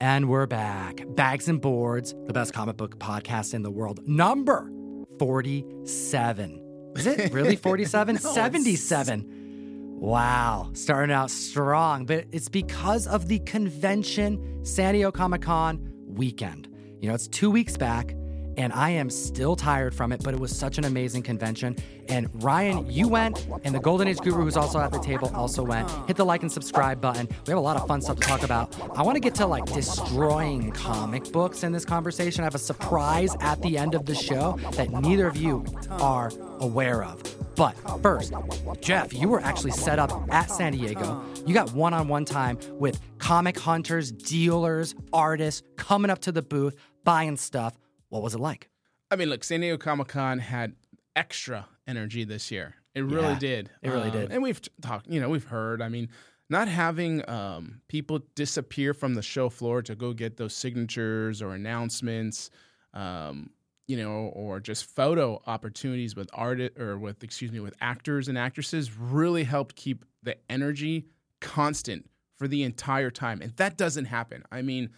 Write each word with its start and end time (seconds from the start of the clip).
And 0.00 0.28
we're 0.28 0.46
back. 0.46 1.04
Bags 1.08 1.48
and 1.48 1.60
Boards, 1.60 2.14
the 2.26 2.32
best 2.34 2.52
comic 2.52 2.76
book 2.76 2.98
podcast 2.98 3.54
in 3.54 3.62
the 3.62 3.70
world. 3.70 4.06
Number 4.06 4.70
47. 5.18 6.92
Is 6.96 7.06
it 7.06 7.32
really 7.32 7.56
47? 7.56 8.18
77. 8.18 9.96
Wow. 9.98 10.70
Starting 10.74 11.14
out 11.14 11.30
strong, 11.30 12.04
but 12.04 12.26
it's 12.30 12.50
because 12.50 13.06
of 13.06 13.28
the 13.28 13.38
convention, 13.40 14.64
San 14.66 14.92
Diego 14.92 15.10
Comic 15.10 15.40
Con 15.42 15.90
weekend. 16.06 16.68
You 17.00 17.08
know, 17.08 17.14
it's 17.14 17.28
two 17.28 17.50
weeks 17.50 17.78
back 17.78 18.14
and 18.56 18.72
I 18.72 18.90
am 18.90 19.10
still 19.10 19.56
tired 19.56 19.94
from 19.94 20.12
it, 20.12 20.22
but 20.22 20.34
it 20.34 20.40
was 20.40 20.56
such 20.56 20.78
an 20.78 20.84
amazing 20.84 21.22
convention. 21.22 21.76
And 22.08 22.28
Ryan, 22.42 22.90
you 22.90 23.08
went, 23.08 23.46
and 23.64 23.74
the 23.74 23.80
Golden 23.80 24.08
Age 24.08 24.18
Guru, 24.18 24.44
who's 24.44 24.56
also 24.56 24.78
at 24.78 24.92
the 24.92 24.98
table, 24.98 25.30
also 25.34 25.62
went. 25.62 25.90
Hit 26.06 26.16
the 26.16 26.24
like 26.24 26.42
and 26.42 26.50
subscribe 26.50 27.00
button. 27.00 27.28
We 27.46 27.50
have 27.50 27.58
a 27.58 27.60
lot 27.60 27.76
of 27.76 27.86
fun 27.86 28.00
stuff 28.00 28.18
to 28.20 28.26
talk 28.26 28.42
about. 28.42 28.74
I 28.96 29.02
want 29.02 29.16
to 29.16 29.20
get 29.20 29.34
to 29.36 29.46
like 29.46 29.66
destroying 29.66 30.72
comic 30.72 31.32
books 31.32 31.62
in 31.62 31.72
this 31.72 31.84
conversation. 31.84 32.42
I 32.42 32.44
have 32.44 32.54
a 32.54 32.58
surprise 32.58 33.36
at 33.40 33.60
the 33.62 33.76
end 33.76 33.94
of 33.94 34.06
the 34.06 34.14
show 34.14 34.58
that 34.72 34.90
neither 34.90 35.26
of 35.26 35.36
you 35.36 35.64
are 35.90 36.30
aware 36.60 37.04
of. 37.04 37.22
But 37.56 37.74
first, 38.02 38.34
Jeff, 38.80 39.14
you 39.14 39.28
were 39.28 39.40
actually 39.40 39.70
set 39.70 39.98
up 39.98 40.12
at 40.30 40.50
San 40.50 40.72
Diego. 40.72 41.24
You 41.46 41.54
got 41.54 41.72
one 41.72 41.94
on 41.94 42.06
one 42.06 42.26
time 42.26 42.58
with 42.72 43.00
comic 43.18 43.58
hunters, 43.58 44.12
dealers, 44.12 44.94
artists 45.12 45.62
coming 45.76 46.10
up 46.10 46.20
to 46.20 46.32
the 46.32 46.42
booth, 46.42 46.76
buying 47.02 47.36
stuff. 47.38 47.74
What 48.16 48.22
was 48.24 48.34
it 48.34 48.40
like? 48.40 48.70
I 49.10 49.16
mean, 49.16 49.28
look, 49.28 49.44
San 49.44 49.60
Diego 49.60 49.76
Comic 49.76 50.08
Con 50.08 50.38
had 50.38 50.74
extra 51.14 51.68
energy 51.86 52.24
this 52.24 52.50
year. 52.50 52.74
It 52.94 53.02
really 53.02 53.32
Yeah, 53.34 53.38
did. 53.38 53.70
it 53.82 53.90
really 53.90 54.08
Um, 54.08 54.12
did. 54.12 54.32
And 54.32 54.42
we've 54.42 54.60
talked, 54.80 55.06
you 55.06 55.20
know, 55.20 55.28
we've 55.28 55.44
heard. 55.44 55.82
I 55.82 55.88
mean, 55.88 56.08
not 56.48 56.66
having 56.68 57.28
um, 57.28 57.82
people 57.88 58.20
disappear 58.34 58.94
from 58.94 59.14
the 59.14 59.22
show 59.22 59.48
floor 59.50 59.82
to 59.82 59.94
go 59.94 60.12
get 60.12 60.38
those 60.38 60.54
signatures 60.54 61.42
or 61.42 61.54
announcements, 61.54 62.50
um, 62.94 63.50
you 63.86 63.96
know, 63.96 64.30
or 64.34 64.60
just 64.60 64.86
photo 64.86 65.42
opportunities 65.46 66.16
with 66.16 66.30
art 66.32 66.58
or 66.78 66.98
with, 66.98 67.22
excuse 67.22 67.52
me, 67.52 67.60
with 67.60 67.74
actors 67.80 68.28
and 68.28 68.38
actresses 68.38 68.96
really 68.96 69.44
helped 69.44 69.76
keep 69.76 70.04
the 70.22 70.36
energy 70.50 71.06
constant 71.40 72.08
for 72.36 72.48
the 72.48 72.62
entire 72.62 73.10
time. 73.10 73.40
And 73.42 73.52
that 73.56 73.76
doesn't 73.76 74.06
happen. 74.06 74.42
I 74.50 74.62
mean, 74.62 74.90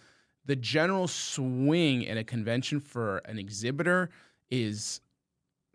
the 0.49 0.55
general 0.55 1.07
swing 1.07 2.07
at 2.07 2.17
a 2.17 2.23
convention 2.23 2.79
for 2.79 3.19
an 3.25 3.37
exhibitor 3.37 4.09
is 4.49 4.99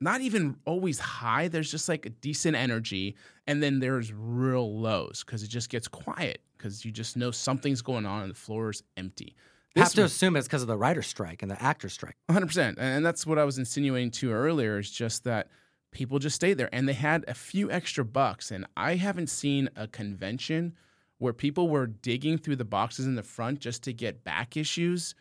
not 0.01 0.21
even 0.21 0.57
always 0.65 0.99
high. 0.99 1.47
There's 1.47 1.71
just 1.71 1.89
like 1.89 2.05
a 2.07 2.11
decent 2.11 2.57
energy, 2.57 3.15
and 3.47 3.63
then 3.63 3.79
there's 3.79 4.13
real 4.13 4.81
lows 4.81 5.23
because 5.25 5.45
it 5.45 5.47
just 5.47 5.71
gets 5.71 5.87
quiet 5.87 6.41
because 6.59 6.85
you 6.85 6.91
just 6.91 7.17
know 7.17 7.31
something's 7.31 7.83
going 7.83 8.05
on 8.05 8.23
and 8.23 8.31
the 8.33 8.35
floor 8.35 8.71
is 8.71 8.83
empty. 8.97 9.37
You 9.77 9.83
have 9.83 9.93
to 9.95 10.03
assume 10.03 10.35
it's 10.35 10.49
because 10.49 10.63
of 10.63 10.69
the 10.69 10.77
writer's 10.77 11.07
strike 11.07 11.43
and 11.43 11.51
the 11.51 11.63
actor's 11.63 11.93
strike. 11.93 12.17
100%. 12.29 12.75
And 12.77 13.07
that's 13.07 13.25
what 13.25 13.39
I 13.39 13.45
was 13.45 13.59
insinuating 13.59 14.11
to 14.13 14.33
earlier 14.33 14.79
is 14.81 14.91
just 14.91 15.23
that 15.23 15.49
people 15.93 16.19
just 16.19 16.35
stayed 16.35 16.59
there 16.59 16.69
and 16.73 16.89
they 16.89 16.95
had 16.95 17.25
a 17.29 17.35
few 17.35 17.71
extra 17.71 18.05
bucks. 18.05 18.51
And 18.51 18.67
I 18.77 18.97
haven't 18.97 19.29
seen 19.29 19.69
a 19.77 19.87
convention 19.87 20.75
where 21.19 21.33
people 21.33 21.69
were 21.69 21.87
digging 21.87 22.39
through 22.39 22.57
the 22.57 22.65
boxes 22.65 23.07
in 23.07 23.15
the 23.15 23.23
front 23.23 23.61
just 23.61 23.83
to 23.85 23.93
get 23.93 24.25
back 24.25 24.57
issues 24.57 25.15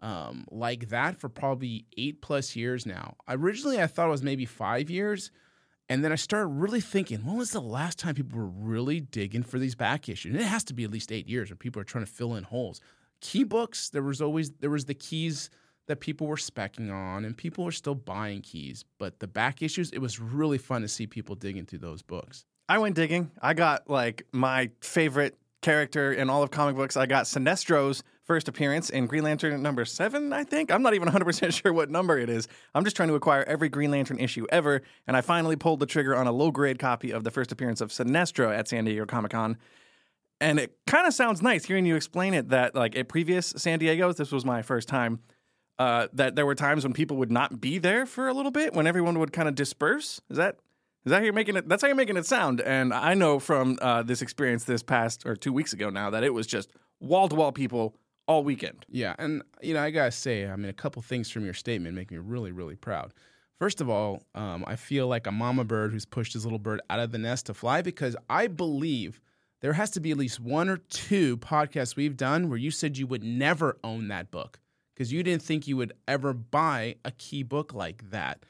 um, 0.00 0.44
like 0.50 0.88
that 0.88 1.18
for 1.18 1.28
probably 1.28 1.86
eight 1.96 2.20
plus 2.20 2.54
years 2.54 2.86
now. 2.86 3.16
Originally, 3.28 3.80
I 3.82 3.86
thought 3.86 4.08
it 4.08 4.12
was 4.12 4.22
maybe 4.22 4.44
five 4.44 4.90
years. 4.90 5.30
And 5.90 6.04
then 6.04 6.12
I 6.12 6.16
started 6.16 6.48
really 6.48 6.82
thinking, 6.82 7.24
when 7.24 7.36
was 7.36 7.50
the 7.50 7.60
last 7.60 7.98
time 7.98 8.14
people 8.14 8.38
were 8.38 8.46
really 8.46 9.00
digging 9.00 9.42
for 9.42 9.58
these 9.58 9.74
back 9.74 10.08
issues? 10.08 10.34
And 10.34 10.42
it 10.42 10.46
has 10.46 10.64
to 10.64 10.74
be 10.74 10.84
at 10.84 10.90
least 10.90 11.10
eight 11.10 11.28
years 11.28 11.48
where 11.48 11.56
people 11.56 11.80
are 11.80 11.84
trying 11.84 12.04
to 12.04 12.10
fill 12.10 12.34
in 12.34 12.44
holes. 12.44 12.80
Key 13.20 13.44
books, 13.44 13.88
there 13.88 14.02
was 14.02 14.20
always 14.20 14.50
there 14.60 14.70
was 14.70 14.84
the 14.84 14.94
keys 14.94 15.48
that 15.86 16.00
people 16.00 16.26
were 16.26 16.36
specking 16.36 16.92
on, 16.92 17.24
and 17.24 17.34
people 17.34 17.64
were 17.64 17.72
still 17.72 17.94
buying 17.94 18.42
keys. 18.42 18.84
But 18.98 19.18
the 19.18 19.26
back 19.26 19.62
issues, 19.62 19.90
it 19.90 19.98
was 19.98 20.20
really 20.20 20.58
fun 20.58 20.82
to 20.82 20.88
see 20.88 21.06
people 21.06 21.34
digging 21.34 21.64
through 21.64 21.78
those 21.78 22.02
books. 22.02 22.44
I 22.68 22.78
went 22.78 22.96
digging. 22.96 23.30
I 23.40 23.54
got 23.54 23.88
like 23.88 24.26
my 24.32 24.70
favorite 24.80 25.38
character 25.62 26.12
in 26.12 26.30
all 26.30 26.42
of 26.42 26.50
comic 26.50 26.76
books. 26.76 26.96
I 26.96 27.06
got 27.06 27.24
Sinestro's 27.24 28.02
first 28.24 28.46
appearance 28.46 28.90
in 28.90 29.06
Green 29.06 29.24
Lantern 29.24 29.60
number 29.62 29.86
seven, 29.86 30.32
I 30.34 30.44
think. 30.44 30.70
I'm 30.70 30.82
not 30.82 30.94
even 30.94 31.08
100% 31.08 31.52
sure 31.62 31.72
what 31.72 31.90
number 31.90 32.18
it 32.18 32.28
is. 32.28 32.46
I'm 32.74 32.84
just 32.84 32.94
trying 32.94 33.08
to 33.08 33.14
acquire 33.14 33.42
every 33.44 33.70
Green 33.70 33.90
Lantern 33.90 34.18
issue 34.18 34.46
ever. 34.50 34.82
And 35.06 35.16
I 35.16 35.22
finally 35.22 35.56
pulled 35.56 35.80
the 35.80 35.86
trigger 35.86 36.14
on 36.14 36.26
a 36.26 36.32
low 36.32 36.50
grade 36.50 36.78
copy 36.78 37.10
of 37.10 37.24
the 37.24 37.30
first 37.30 37.50
appearance 37.50 37.80
of 37.80 37.90
Sinestro 37.90 38.54
at 38.54 38.68
San 38.68 38.84
Diego 38.84 39.06
Comic 39.06 39.32
Con. 39.32 39.56
And 40.40 40.60
it 40.60 40.76
kind 40.86 41.06
of 41.06 41.14
sounds 41.14 41.42
nice 41.42 41.64
hearing 41.64 41.86
you 41.86 41.96
explain 41.96 42.34
it 42.34 42.50
that, 42.50 42.74
like, 42.74 42.96
at 42.96 43.08
previous 43.08 43.46
San 43.56 43.78
Diego's, 43.80 44.16
this 44.16 44.30
was 44.30 44.44
my 44.44 44.62
first 44.62 44.88
time. 44.88 45.20
Uh, 45.78 46.08
that 46.12 46.34
there 46.34 46.44
were 46.44 46.56
times 46.56 46.84
when 46.84 46.92
people 46.92 47.16
would 47.16 47.30
not 47.30 47.60
be 47.60 47.78
there 47.78 48.04
for 48.04 48.26
a 48.26 48.34
little 48.34 48.50
bit, 48.50 48.74
when 48.74 48.86
everyone 48.86 49.18
would 49.18 49.32
kind 49.32 49.48
of 49.48 49.54
disperse. 49.54 50.20
Is 50.28 50.36
that 50.36 50.58
is 51.04 51.10
that 51.10 51.18
how 51.18 51.24
you're 51.24 51.32
making 51.32 51.56
it? 51.56 51.68
That's 51.68 51.82
how 51.82 51.88
you're 51.88 51.96
making 51.96 52.16
it 52.16 52.26
sound. 52.26 52.60
And 52.60 52.92
I 52.92 53.14
know 53.14 53.38
from 53.38 53.78
uh, 53.80 54.02
this 54.02 54.22
experience 54.22 54.64
this 54.64 54.82
past 54.82 55.26
or 55.26 55.36
two 55.36 55.52
weeks 55.52 55.72
ago 55.72 55.90
now 55.90 56.10
that 56.10 56.24
it 56.24 56.34
was 56.34 56.46
just 56.46 56.70
wall 57.00 57.28
to 57.28 57.34
wall 57.34 57.52
people 57.52 57.96
all 58.26 58.44
weekend. 58.44 58.84
Yeah, 58.88 59.14
and 59.18 59.42
you 59.62 59.74
know, 59.74 59.82
I 59.82 59.90
gotta 59.90 60.10
say, 60.10 60.46
I 60.46 60.56
mean, 60.56 60.68
a 60.68 60.74
couple 60.74 61.00
things 61.02 61.30
from 61.30 61.44
your 61.44 61.54
statement 61.54 61.94
make 61.94 62.10
me 62.10 62.18
really, 62.18 62.52
really 62.52 62.76
proud. 62.76 63.14
First 63.58 63.80
of 63.80 63.88
all, 63.88 64.22
um, 64.34 64.64
I 64.68 64.76
feel 64.76 65.08
like 65.08 65.26
a 65.26 65.32
mama 65.32 65.64
bird 65.64 65.90
who's 65.90 66.04
pushed 66.04 66.34
his 66.34 66.44
little 66.44 66.60
bird 66.60 66.80
out 66.90 67.00
of 67.00 67.10
the 67.10 67.18
nest 67.18 67.46
to 67.46 67.54
fly 67.54 67.82
because 67.82 68.14
I 68.30 68.46
believe 68.46 69.20
there 69.60 69.72
has 69.72 69.90
to 69.90 70.00
be 70.00 70.12
at 70.12 70.16
least 70.16 70.38
one 70.38 70.68
or 70.68 70.76
two 70.76 71.38
podcasts 71.38 71.96
we've 71.96 72.16
done 72.16 72.48
where 72.48 72.58
you 72.58 72.70
said 72.70 72.96
you 72.96 73.08
would 73.08 73.24
never 73.24 73.78
own 73.82 74.08
that 74.08 74.30
book 74.30 74.60
because 74.94 75.12
you 75.12 75.24
didn't 75.24 75.42
think 75.42 75.66
you 75.66 75.76
would 75.76 75.92
ever 76.06 76.32
buy 76.32 76.96
a 77.04 77.10
key 77.10 77.42
book 77.42 77.74
like 77.74 78.10
that. 78.10 78.44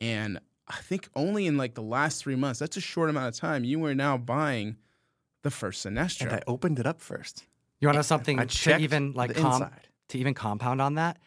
And 0.00 0.40
I 0.68 0.76
think 0.76 1.08
only 1.16 1.46
in 1.46 1.56
like 1.56 1.74
the 1.74 1.82
last 1.82 2.22
three 2.22 2.36
months, 2.36 2.60
that's 2.60 2.76
a 2.76 2.80
short 2.80 3.10
amount 3.10 3.28
of 3.28 3.40
time, 3.40 3.64
you 3.64 3.82
are 3.84 3.94
now 3.94 4.18
buying 4.18 4.76
the 5.42 5.50
first 5.50 5.84
Sinestro. 5.84 6.22
And 6.22 6.32
I 6.32 6.42
opened 6.46 6.78
it 6.78 6.86
up 6.86 7.00
first. 7.00 7.46
You 7.80 7.88
want 7.88 7.94
to 7.94 7.98
know 7.98 8.02
something 8.02 8.38
I 8.38 8.44
to 8.44 8.78
even 8.78 9.12
like 9.12 9.34
the 9.34 9.40
com- 9.40 9.70
to 10.08 10.18
even 10.18 10.34
compound 10.34 10.80
on 10.82 10.94
that? 10.94 11.18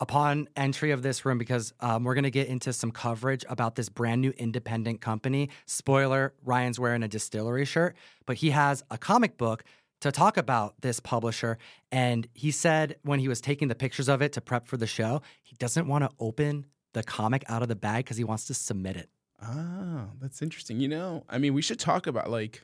Upon 0.00 0.48
entry 0.56 0.90
of 0.90 1.02
this 1.02 1.24
room, 1.24 1.38
because 1.38 1.72
um, 1.78 2.02
we're 2.02 2.14
going 2.14 2.24
to 2.24 2.30
get 2.30 2.48
into 2.48 2.72
some 2.72 2.90
coverage 2.90 3.44
about 3.48 3.76
this 3.76 3.88
brand 3.88 4.20
new 4.20 4.32
independent 4.36 5.00
company. 5.00 5.50
Spoiler: 5.66 6.34
Ryan's 6.44 6.80
wearing 6.80 7.04
a 7.04 7.08
distillery 7.08 7.64
shirt, 7.64 7.96
but 8.26 8.36
he 8.36 8.50
has 8.50 8.82
a 8.90 8.98
comic 8.98 9.38
book 9.38 9.62
to 10.00 10.10
talk 10.10 10.36
about 10.36 10.74
this 10.80 11.00
publisher. 11.00 11.58
And 11.92 12.26
he 12.34 12.50
said 12.50 12.96
when 13.02 13.20
he 13.20 13.28
was 13.28 13.40
taking 13.40 13.68
the 13.68 13.74
pictures 13.74 14.08
of 14.08 14.20
it 14.20 14.32
to 14.32 14.40
prep 14.40 14.66
for 14.66 14.76
the 14.76 14.86
show, 14.86 15.22
he 15.42 15.54
doesn't 15.56 15.86
want 15.86 16.04
to 16.04 16.10
open 16.18 16.66
the 16.94 17.02
comic 17.02 17.44
out 17.48 17.62
of 17.62 17.68
the 17.68 17.76
bag 17.76 18.04
because 18.04 18.16
he 18.16 18.24
wants 18.24 18.46
to 18.46 18.54
submit 18.54 18.96
it. 18.96 19.10
Oh, 19.42 20.08
that's 20.20 20.40
interesting. 20.40 20.80
You 20.80 20.88
know, 20.88 21.24
I 21.28 21.38
mean, 21.38 21.54
we 21.54 21.62
should 21.62 21.78
talk 21.78 22.06
about 22.06 22.30
like 22.30 22.62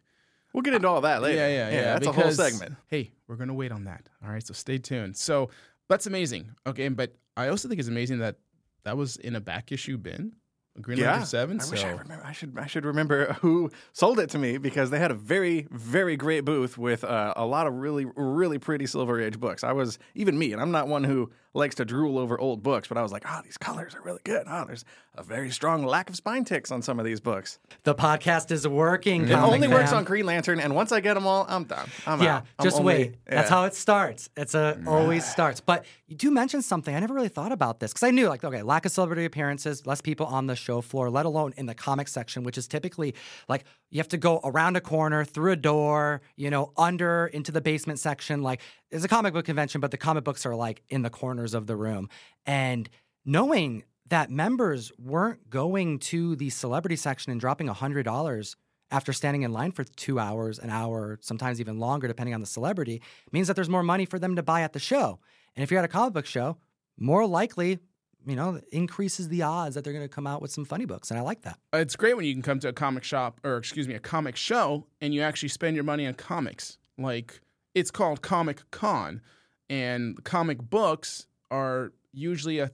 We'll 0.53 0.63
get 0.63 0.75
into 0.75 0.89
all 0.89 1.01
that 1.03 1.23
later. 1.23 1.39
Yeah, 1.39 1.49
yeah, 1.49 1.71
yeah. 1.71 1.83
that's 1.95 2.07
a 2.07 2.13
whole 2.13 2.33
segment. 2.33 2.75
Hey, 2.89 3.13
we're 3.29 3.37
gonna 3.37 3.55
wait 3.55 3.73
on 3.73 3.85
that. 3.85 4.09
All 4.25 4.31
right, 4.31 4.45
so 4.45 4.53
stay 4.53 4.79
tuned. 4.79 5.17
So 5.17 5.51
that's 5.89 6.07
amazing. 6.07 6.51
Okay, 6.67 6.89
but 6.89 7.15
I 7.37 7.49
also 7.49 7.69
think 7.69 7.79
it's 7.79 7.89
amazing 7.89 8.19
that 8.19 8.37
that 8.85 8.97
was 8.97 9.17
in 9.17 9.37
a 9.37 9.41
back 9.41 9.71
issue 9.71 9.97
bin, 9.97 10.33
a 10.77 10.81
Green 10.81 10.99
Lantern 10.99 11.27
Seven. 11.27 11.61
I 11.61 11.65
so 11.65 11.71
wish 11.71 11.85
I 11.85 11.91
remember. 11.91 12.25
I 12.25 12.33
should. 12.33 12.59
I 12.59 12.67
should 12.67 12.85
remember 12.85 13.33
who 13.41 13.71
sold 13.93 14.19
it 14.19 14.31
to 14.31 14.39
me 14.39 14.59
because 14.59 14.91
they 14.91 14.99
had 14.99 15.13
a 15.13 15.15
very, 15.15 15.69
very 15.71 16.17
great 16.17 16.45
booth 16.45 16.77
with 16.77 17.05
uh, 17.05 17.33
a 17.37 17.47
lot 17.47 17.69
of 17.69 17.75
really, 17.75 18.07
really 18.17 18.59
pretty 18.59 18.87
Silver 18.87 19.21
Age 19.21 19.39
books. 19.39 19.63
I 19.63 19.73
was 19.73 20.01
even 20.17 20.37
me, 20.37 20.53
and 20.53 20.61
I'm 20.61 20.73
not 20.73 20.89
one 20.89 21.05
who 21.05 21.31
likes 21.55 21.75
to 21.77 21.85
drool 21.85 22.19
over 22.19 22.39
old 22.39 22.63
books, 22.63 22.89
but 22.89 22.97
I 22.97 23.03
was 23.03 23.13
like, 23.13 23.25
oh, 23.27 23.41
these 23.43 23.59
colors 23.59 23.95
are 23.95 24.03
really 24.03 24.21
good. 24.25 24.45
Oh, 24.49 24.65
there's 24.67 24.85
a 25.17 25.23
very 25.23 25.51
strong 25.51 25.85
lack 25.85 26.09
of 26.09 26.17
spine 26.17 26.45
ticks 26.45 26.71
on 26.71 26.83
some 26.83 26.99
of 27.01 27.05
these 27.05 27.21
books. 27.21 27.59
The 27.83 27.95
podcast 27.95 28.51
is 28.51 28.67
working. 28.67 29.25
It 29.25 29.31
comic 29.31 29.55
only 29.55 29.69
works 29.69 29.93
on 29.93 30.05
Green 30.05 30.27
Lantern, 30.27 30.61
and 30.61 30.75
once 30.75 30.93
I 30.93 31.01
get 31.01 31.15
them 31.15 31.27
all, 31.27 31.47
I'm 31.49 31.65
done. 31.65 31.89
I'm 32.07 32.23
yeah, 32.23 32.37
out. 32.37 32.47
I'm 32.59 32.65
just 32.65 32.79
only- 32.79 32.95
wait. 32.95 33.17
That's 33.27 33.51
how 33.51 33.65
it 33.65 33.75
starts. 33.75 34.31
It's 34.37 34.55
a 34.55 34.81
always 34.87 35.25
starts. 35.25 35.61
But 35.61 35.85
you 36.07 36.17
do 36.17 36.31
mention 36.31 36.63
something. 36.63 36.95
I 36.95 37.01
never 37.01 37.15
really 37.15 37.29
thought 37.29 37.53
about 37.53 37.81
this 37.81 37.93
because 37.93 38.05
I 38.05 38.11
knew 38.11 38.29
like 38.29 38.45
okay, 38.45 38.63
lack 38.63 38.87
of 38.87 38.93
celebrity 38.93 39.25
appearances, 39.25 39.87
less 39.87 40.01
people 40.01 40.27
on 40.27 40.47
the 40.47 40.57
show 40.57 40.81
floor, 40.81 41.11
let 41.11 41.27
alone 41.27 41.53
in 41.57 41.67
the 41.67 41.75
comic 41.75 42.09
section, 42.09 42.45
which 42.45 42.57
is 42.57 42.69
typically 42.69 43.15
like 43.49 43.65
you 43.91 43.99
have 43.99 44.09
to 44.09 44.19
go 44.19 44.41
around 44.45 44.77
a 44.77 44.81
corner, 44.81 45.25
through 45.25 45.53
a 45.53 45.57
door, 45.57 46.23
you 46.37 46.51
know, 46.51 46.73
under 46.77 47.27
into 47.27 47.53
the 47.53 47.61
basement 47.61 47.99
section. 47.99 48.43
Like 48.43 48.61
it's 48.91 49.05
a 49.05 49.09
comic 49.09 49.35
book 49.35 49.45
convention, 49.45 49.81
but 49.81 49.91
the 49.91 49.97
comic 49.97 50.25
books 50.25 50.47
are 50.47 50.55
like 50.55 50.83
in 50.89 51.03
the 51.03 51.11
corners 51.11 51.55
of 51.55 51.67
the 51.67 51.77
room. 51.77 52.09
And 52.47 52.89
knowing 53.25 53.85
that 54.09 54.31
members 54.31 54.93
weren't 54.99 55.51
going 55.51 55.99
to 55.99 56.37
the 56.37 56.51
celebrity 56.51 56.97
section 56.97 57.33
and 57.33 57.41
dropping 57.41 57.69
hundred 57.69 58.05
dollars 58.05 58.57
after 58.91 59.13
standing 59.13 59.43
in 59.43 59.53
line 59.53 59.71
for 59.71 59.85
two 59.85 60.19
hours, 60.19 60.59
an 60.59 60.71
hour, 60.71 61.19
sometimes 61.23 61.61
even 61.61 61.79
longer, 61.79 62.09
depending 62.09 62.35
on 62.35 62.41
the 62.41 62.47
celebrity, 62.47 63.01
means 63.31 63.47
that 63.47 63.55
there's 63.55 63.69
more 63.69 63.85
money 63.85 64.05
for 64.05 64.19
them 64.19 64.35
to 64.37 64.43
buy 64.43 64.63
at 64.63 64.73
the 64.73 64.81
show. 64.81 65.21
And 65.55 65.63
if 65.63 65.71
you're 65.71 65.79
at 65.79 65.85
a 65.85 65.89
comic 65.89 66.13
book 66.13 66.27
show, 66.27 66.57
more 66.99 67.27
likely, 67.27 67.79
you 68.27 68.37
know, 68.37 68.61
increases 68.73 69.29
the 69.29 69.43
odds 69.43 69.75
that 69.75 69.85
they're 69.85 69.93
going 69.93 70.05
to 70.05 70.09
come 70.09 70.27
out 70.27 70.43
with 70.43 70.51
some 70.51 70.65
funny 70.65 70.85
books. 70.85 71.11
And 71.11 71.19
I 71.19 71.23
like 71.23 71.43
that. 71.43 71.59
it's 71.73 71.97
great 71.97 72.17
when 72.17 72.27
you 72.27 72.33
can 72.33 72.43
come 72.43 72.61
to 72.61 72.69
a 72.69 72.73
comic 72.73 73.05
shop 73.05 73.41
or 73.45 73.57
excuse 73.57 73.89
me, 73.89 73.95
a 73.95 74.01
comic 74.01 74.37
show 74.37 74.87
and 75.01 75.15
you 75.15 75.23
actually 75.23 75.49
spend 75.49 75.75
your 75.75 75.85
money 75.85 76.07
on 76.07 76.15
comics. 76.15 76.79
Like 76.99 77.41
it's 77.75 77.91
called 77.91 78.23
Comic 78.23 78.63
Con. 78.71 79.21
And 79.69 80.23
comic 80.25 80.59
books 80.59 81.27
are 81.51 81.93
usually 82.13 82.59
a 82.59 82.73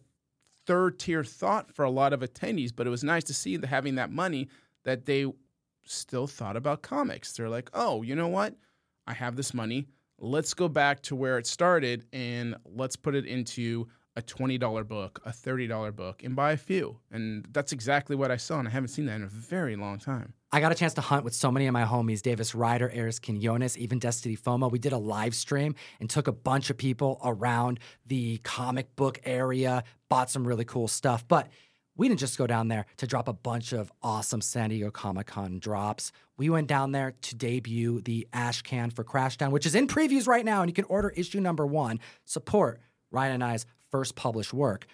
third 0.67 0.99
tier 0.99 1.23
thought 1.23 1.75
for 1.75 1.85
a 1.85 1.91
lot 1.91 2.13
of 2.13 2.21
attendees, 2.21 2.73
but 2.75 2.87
it 2.87 2.91
was 2.91 3.05
nice 3.05 3.25
to 3.25 3.35
see 3.35 3.59
having 3.65 3.97
that 3.97 4.11
money 4.11 4.49
that 4.85 5.05
they 5.07 5.27
still 5.85 6.27
thought 6.27 6.57
about 6.57 6.83
comics. 6.83 7.33
They're 7.33 7.49
like, 7.49 7.71
oh, 7.75 8.03
you 8.03 8.15
know 8.15 8.29
what? 8.29 8.55
I 9.07 9.13
have 9.13 9.37
this 9.37 9.55
money. 9.55 9.87
Let's 10.19 10.55
go 10.55 10.69
back 10.69 11.03
to 11.03 11.17
where 11.17 11.39
it 11.39 11.47
started 11.47 12.07
and 12.13 12.57
let's 12.65 12.97
put 12.97 13.15
it 13.15 13.27
into 13.27 13.87
a 14.17 14.23
$20 14.23 14.89
book, 14.89 15.21
a 15.27 15.31
$30 15.31 15.95
book, 15.95 16.25
and 16.25 16.35
buy 16.35 16.53
a 16.53 16.57
few. 16.57 16.99
And 17.13 17.47
that's 17.53 17.73
exactly 17.73 18.17
what 18.17 18.31
I 18.31 18.39
saw. 18.39 18.59
And 18.59 18.67
I 18.67 18.71
haven't 18.71 18.89
seen 18.89 19.07
that 19.07 19.17
in 19.17 19.23
a 19.23 19.29
very 19.29 19.77
long 19.77 19.99
time. 19.99 20.33
I 20.51 20.61
got 20.61 20.73
a 20.73 20.75
chance 20.75 20.95
to 20.95 21.03
hunt 21.03 21.23
with 21.23 21.35
so 21.35 21.53
many 21.53 21.67
of 21.67 21.75
my 21.75 21.85
homies 21.85 22.23
Davis 22.23 22.55
Ryder, 22.55 22.91
Eris 22.91 23.19
Quinones, 23.19 23.77
even 23.77 23.99
Destiny 23.99 24.37
FOMO. 24.37 24.71
We 24.71 24.79
did 24.79 24.93
a 24.93 24.99
live 24.99 25.35
stream 25.35 25.75
and 26.01 26.09
took 26.09 26.29
a 26.29 26.33
bunch 26.33 26.71
of 26.71 26.79
people 26.79 27.21
around 27.23 27.79
the 28.07 28.39
comic 28.39 28.97
book 28.97 29.21
area, 29.25 29.85
bought 30.09 30.31
some 30.31 30.47
really 30.47 30.65
cool 30.65 30.89
stuff. 30.89 31.29
But 31.29 31.49
we 31.95 32.09
didn't 32.09 32.21
just 32.21 32.39
go 32.39 32.47
down 32.47 32.69
there 32.69 32.87
to 32.99 33.07
drop 33.07 33.29
a 33.29 33.33
bunch 33.33 33.73
of 33.73 33.93
awesome 34.03 34.41
San 34.41 34.71
Diego 34.71 34.91
Comic 34.91 35.27
Con 35.27 35.59
drops. 35.59 36.13
We 36.39 36.49
went 36.49 36.69
down 36.69 36.93
there 36.93 37.15
to 37.23 37.35
debut 37.35 38.01
the 38.03 38.29
Ash 38.33 38.63
Can 38.63 38.91
for 38.91 39.05
Crashdown, 39.05 39.51
which 39.51 39.67
is 39.67 39.75
in 39.75 39.89
previews 39.89 40.27
right 40.27 40.45
now, 40.45 40.63
and 40.63 40.71
you 40.71 40.75
can 40.75 40.85
order 40.85 41.11
issue 41.11 41.41
number 41.41 41.67
one. 41.67 41.99
Support 42.25 42.81
Ryan 43.11 43.35
and 43.35 43.45
I's 43.45 43.67
first 43.97 44.15
published 44.15 44.53
work. 44.53 44.87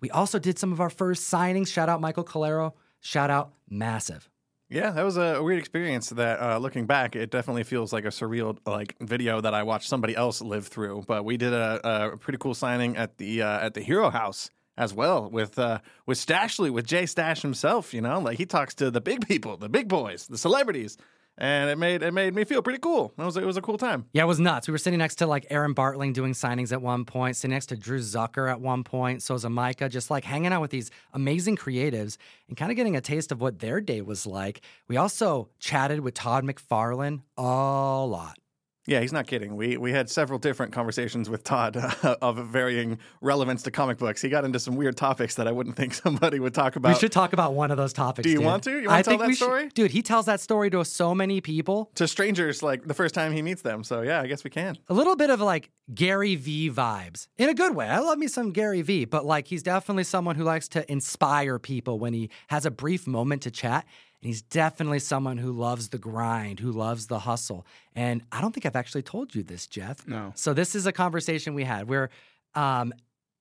We 0.00 0.10
also 0.10 0.40
did 0.40 0.58
some 0.58 0.72
of 0.72 0.80
our 0.80 0.90
first 0.90 1.32
signings. 1.32 1.68
Shout 1.68 1.88
out 1.88 2.00
Michael 2.00 2.24
Calero. 2.24 2.72
Shout 2.98 3.30
out 3.30 3.52
Massive. 3.68 4.28
Yeah, 4.68 4.90
that 4.90 5.04
was 5.04 5.16
a 5.16 5.40
weird 5.40 5.60
experience. 5.60 6.10
That 6.10 6.40
uh, 6.40 6.58
looking 6.58 6.86
back, 6.86 7.14
it 7.14 7.30
definitely 7.30 7.62
feels 7.62 7.92
like 7.92 8.04
a 8.04 8.08
surreal 8.08 8.58
like 8.66 8.96
video 9.00 9.40
that 9.40 9.54
I 9.54 9.62
watched 9.62 9.88
somebody 9.88 10.16
else 10.16 10.40
live 10.42 10.66
through. 10.66 11.04
But 11.06 11.24
we 11.24 11.36
did 11.36 11.52
a, 11.52 11.80
a 11.84 12.16
pretty 12.16 12.38
cool 12.38 12.54
signing 12.54 12.96
at 12.96 13.18
the 13.18 13.42
uh, 13.42 13.66
at 13.66 13.74
the 13.74 13.82
Hero 13.82 14.10
House 14.10 14.50
as 14.76 14.92
well 14.92 15.30
with 15.30 15.56
uh, 15.56 15.78
with 16.06 16.18
Stashly, 16.18 16.70
with 16.70 16.86
Jay 16.86 17.06
Stash 17.06 17.42
himself. 17.42 17.94
You 17.94 18.00
know, 18.00 18.18
like 18.18 18.36
he 18.36 18.46
talks 18.46 18.74
to 18.76 18.90
the 18.90 19.00
big 19.00 19.28
people, 19.28 19.56
the 19.56 19.68
big 19.68 19.86
boys, 19.86 20.26
the 20.26 20.38
celebrities, 20.38 20.96
and 21.40 21.70
it 21.70 21.78
made 21.78 22.02
it 22.02 22.12
made 22.12 22.34
me 22.34 22.44
feel 22.44 22.62
pretty 22.62 22.78
cool. 22.78 23.12
It 23.18 23.24
was 23.24 23.36
it 23.36 23.44
was 23.44 23.56
a 23.56 23.62
cool 23.62 23.78
time. 23.78 24.04
Yeah, 24.12 24.22
it 24.22 24.26
was 24.26 24.38
nuts. 24.38 24.68
We 24.68 24.72
were 24.72 24.78
sitting 24.78 24.98
next 24.98 25.16
to 25.16 25.26
like 25.26 25.46
Aaron 25.50 25.74
Bartling 25.74 26.12
doing 26.12 26.32
signings 26.32 26.70
at 26.70 26.82
one 26.82 27.04
point, 27.04 27.36
sitting 27.36 27.54
next 27.54 27.66
to 27.66 27.76
Drew 27.76 27.98
Zucker 27.98 28.50
at 28.50 28.60
one 28.60 28.84
point, 28.84 29.22
so 29.22 29.36
Micah, 29.48 29.88
just 29.88 30.10
like 30.10 30.24
hanging 30.24 30.52
out 30.52 30.60
with 30.60 30.70
these 30.70 30.90
amazing 31.14 31.56
creatives 31.56 32.18
and 32.48 32.56
kind 32.56 32.70
of 32.70 32.76
getting 32.76 32.94
a 32.94 33.00
taste 33.00 33.32
of 33.32 33.40
what 33.40 33.58
their 33.58 33.80
day 33.80 34.02
was 34.02 34.26
like. 34.26 34.60
We 34.86 34.96
also 34.98 35.48
chatted 35.58 36.00
with 36.00 36.14
Todd 36.14 36.44
McFarlane 36.44 37.22
a 37.38 37.42
lot. 37.42 38.38
Yeah, 38.86 39.00
he's 39.00 39.12
not 39.12 39.26
kidding. 39.26 39.56
We 39.56 39.76
we 39.76 39.92
had 39.92 40.08
several 40.08 40.38
different 40.38 40.72
conversations 40.72 41.28
with 41.28 41.44
Todd 41.44 41.76
uh, 41.76 42.16
of 42.22 42.48
varying 42.48 42.98
relevance 43.20 43.62
to 43.64 43.70
comic 43.70 43.98
books. 43.98 44.22
He 44.22 44.28
got 44.28 44.44
into 44.44 44.58
some 44.58 44.74
weird 44.74 44.96
topics 44.96 45.34
that 45.34 45.46
I 45.46 45.52
wouldn't 45.52 45.76
think 45.76 45.94
somebody 46.06 46.40
would 46.40 46.54
talk 46.54 46.76
about. 46.76 46.94
We 46.94 46.98
should 46.98 47.12
talk 47.12 47.32
about 47.32 47.54
one 47.54 47.70
of 47.70 47.76
those 47.76 47.92
topics. 47.92 48.24
Do 48.24 48.30
you 48.30 48.38
dude. 48.38 48.46
want 48.46 48.64
to? 48.64 48.70
You 48.70 48.88
want 48.88 48.90
I 48.92 49.02
to 49.02 49.10
tell 49.10 49.18
that 49.18 49.34
story? 49.34 49.64
Should, 49.64 49.74
dude, 49.74 49.90
he 49.90 50.02
tells 50.02 50.26
that 50.26 50.40
story 50.40 50.70
to 50.70 50.84
so 50.84 51.14
many 51.14 51.40
people. 51.40 51.90
To 51.96 52.08
strangers, 52.08 52.62
like 52.62 52.86
the 52.86 52.94
first 52.94 53.14
time 53.14 53.32
he 53.32 53.42
meets 53.42 53.62
them. 53.62 53.84
So 53.84 54.00
yeah, 54.00 54.22
I 54.22 54.26
guess 54.26 54.44
we 54.44 54.50
can. 54.50 54.78
A 54.88 54.94
little 54.94 55.16
bit 55.16 55.28
of 55.30 55.40
like 55.40 55.70
Gary 55.94 56.36
V 56.36 56.70
vibes 56.70 57.28
in 57.36 57.48
a 57.48 57.54
good 57.54 57.74
way. 57.74 57.86
I 57.86 57.98
love 57.98 58.18
me 58.18 58.28
some 58.28 58.50
Gary 58.50 58.82
V, 58.82 59.04
but 59.04 59.26
like 59.26 59.46
he's 59.46 59.62
definitely 59.62 60.04
someone 60.04 60.36
who 60.36 60.44
likes 60.44 60.68
to 60.68 60.90
inspire 60.90 61.58
people 61.58 61.98
when 61.98 62.14
he 62.14 62.30
has 62.48 62.64
a 62.64 62.70
brief 62.70 63.06
moment 63.06 63.42
to 63.42 63.50
chat. 63.50 63.84
And 64.22 64.28
he's 64.28 64.42
definitely 64.42 64.98
someone 64.98 65.38
who 65.38 65.52
loves 65.52 65.88
the 65.88 65.98
grind, 65.98 66.60
who 66.60 66.72
loves 66.72 67.06
the 67.06 67.20
hustle. 67.20 67.66
And 67.94 68.22
I 68.30 68.40
don't 68.40 68.52
think 68.52 68.66
I've 68.66 68.76
actually 68.76 69.02
told 69.02 69.34
you 69.34 69.42
this, 69.42 69.66
Jeff. 69.66 70.06
No. 70.06 70.32
So 70.34 70.52
this 70.52 70.74
is 70.74 70.86
a 70.86 70.92
conversation 70.92 71.54
we 71.54 71.64
had. 71.64 71.88
We're 71.88 72.10
um, 72.54 72.92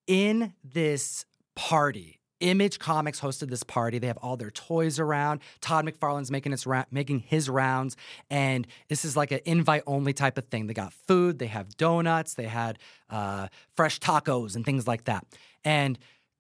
in 0.07 0.53
this 0.63 1.25
party. 1.55 2.19
Image 2.39 2.79
Comics 2.79 3.19
hosted 3.19 3.49
this 3.49 3.63
party. 3.63 3.99
They 3.99 4.07
have 4.07 4.17
all 4.17 4.37
their 4.37 4.51
toys 4.51 4.97
around. 4.97 5.41
Todd 5.59 5.85
McFarlane's 5.85 6.31
making 6.31 6.53
its 6.53 6.65
ra- 6.65 6.85
making 6.89 7.19
his 7.19 7.49
rounds, 7.49 7.97
and 8.29 8.65
this 8.87 9.03
is 9.03 9.17
like 9.17 9.31
an 9.31 9.41
invite 9.43 9.83
only 9.85 10.13
type 10.13 10.37
of 10.37 10.45
thing. 10.45 10.67
They 10.67 10.73
got 10.73 10.93
food, 10.93 11.37
they 11.37 11.47
have 11.47 11.75
donuts, 11.75 12.35
they 12.35 12.45
had 12.45 12.79
uh, 13.09 13.49
fresh 13.75 13.99
tacos 13.99 14.55
and 14.55 14.63
things 14.63 14.87
like 14.87 15.03
that. 15.03 15.25
And 15.65 15.99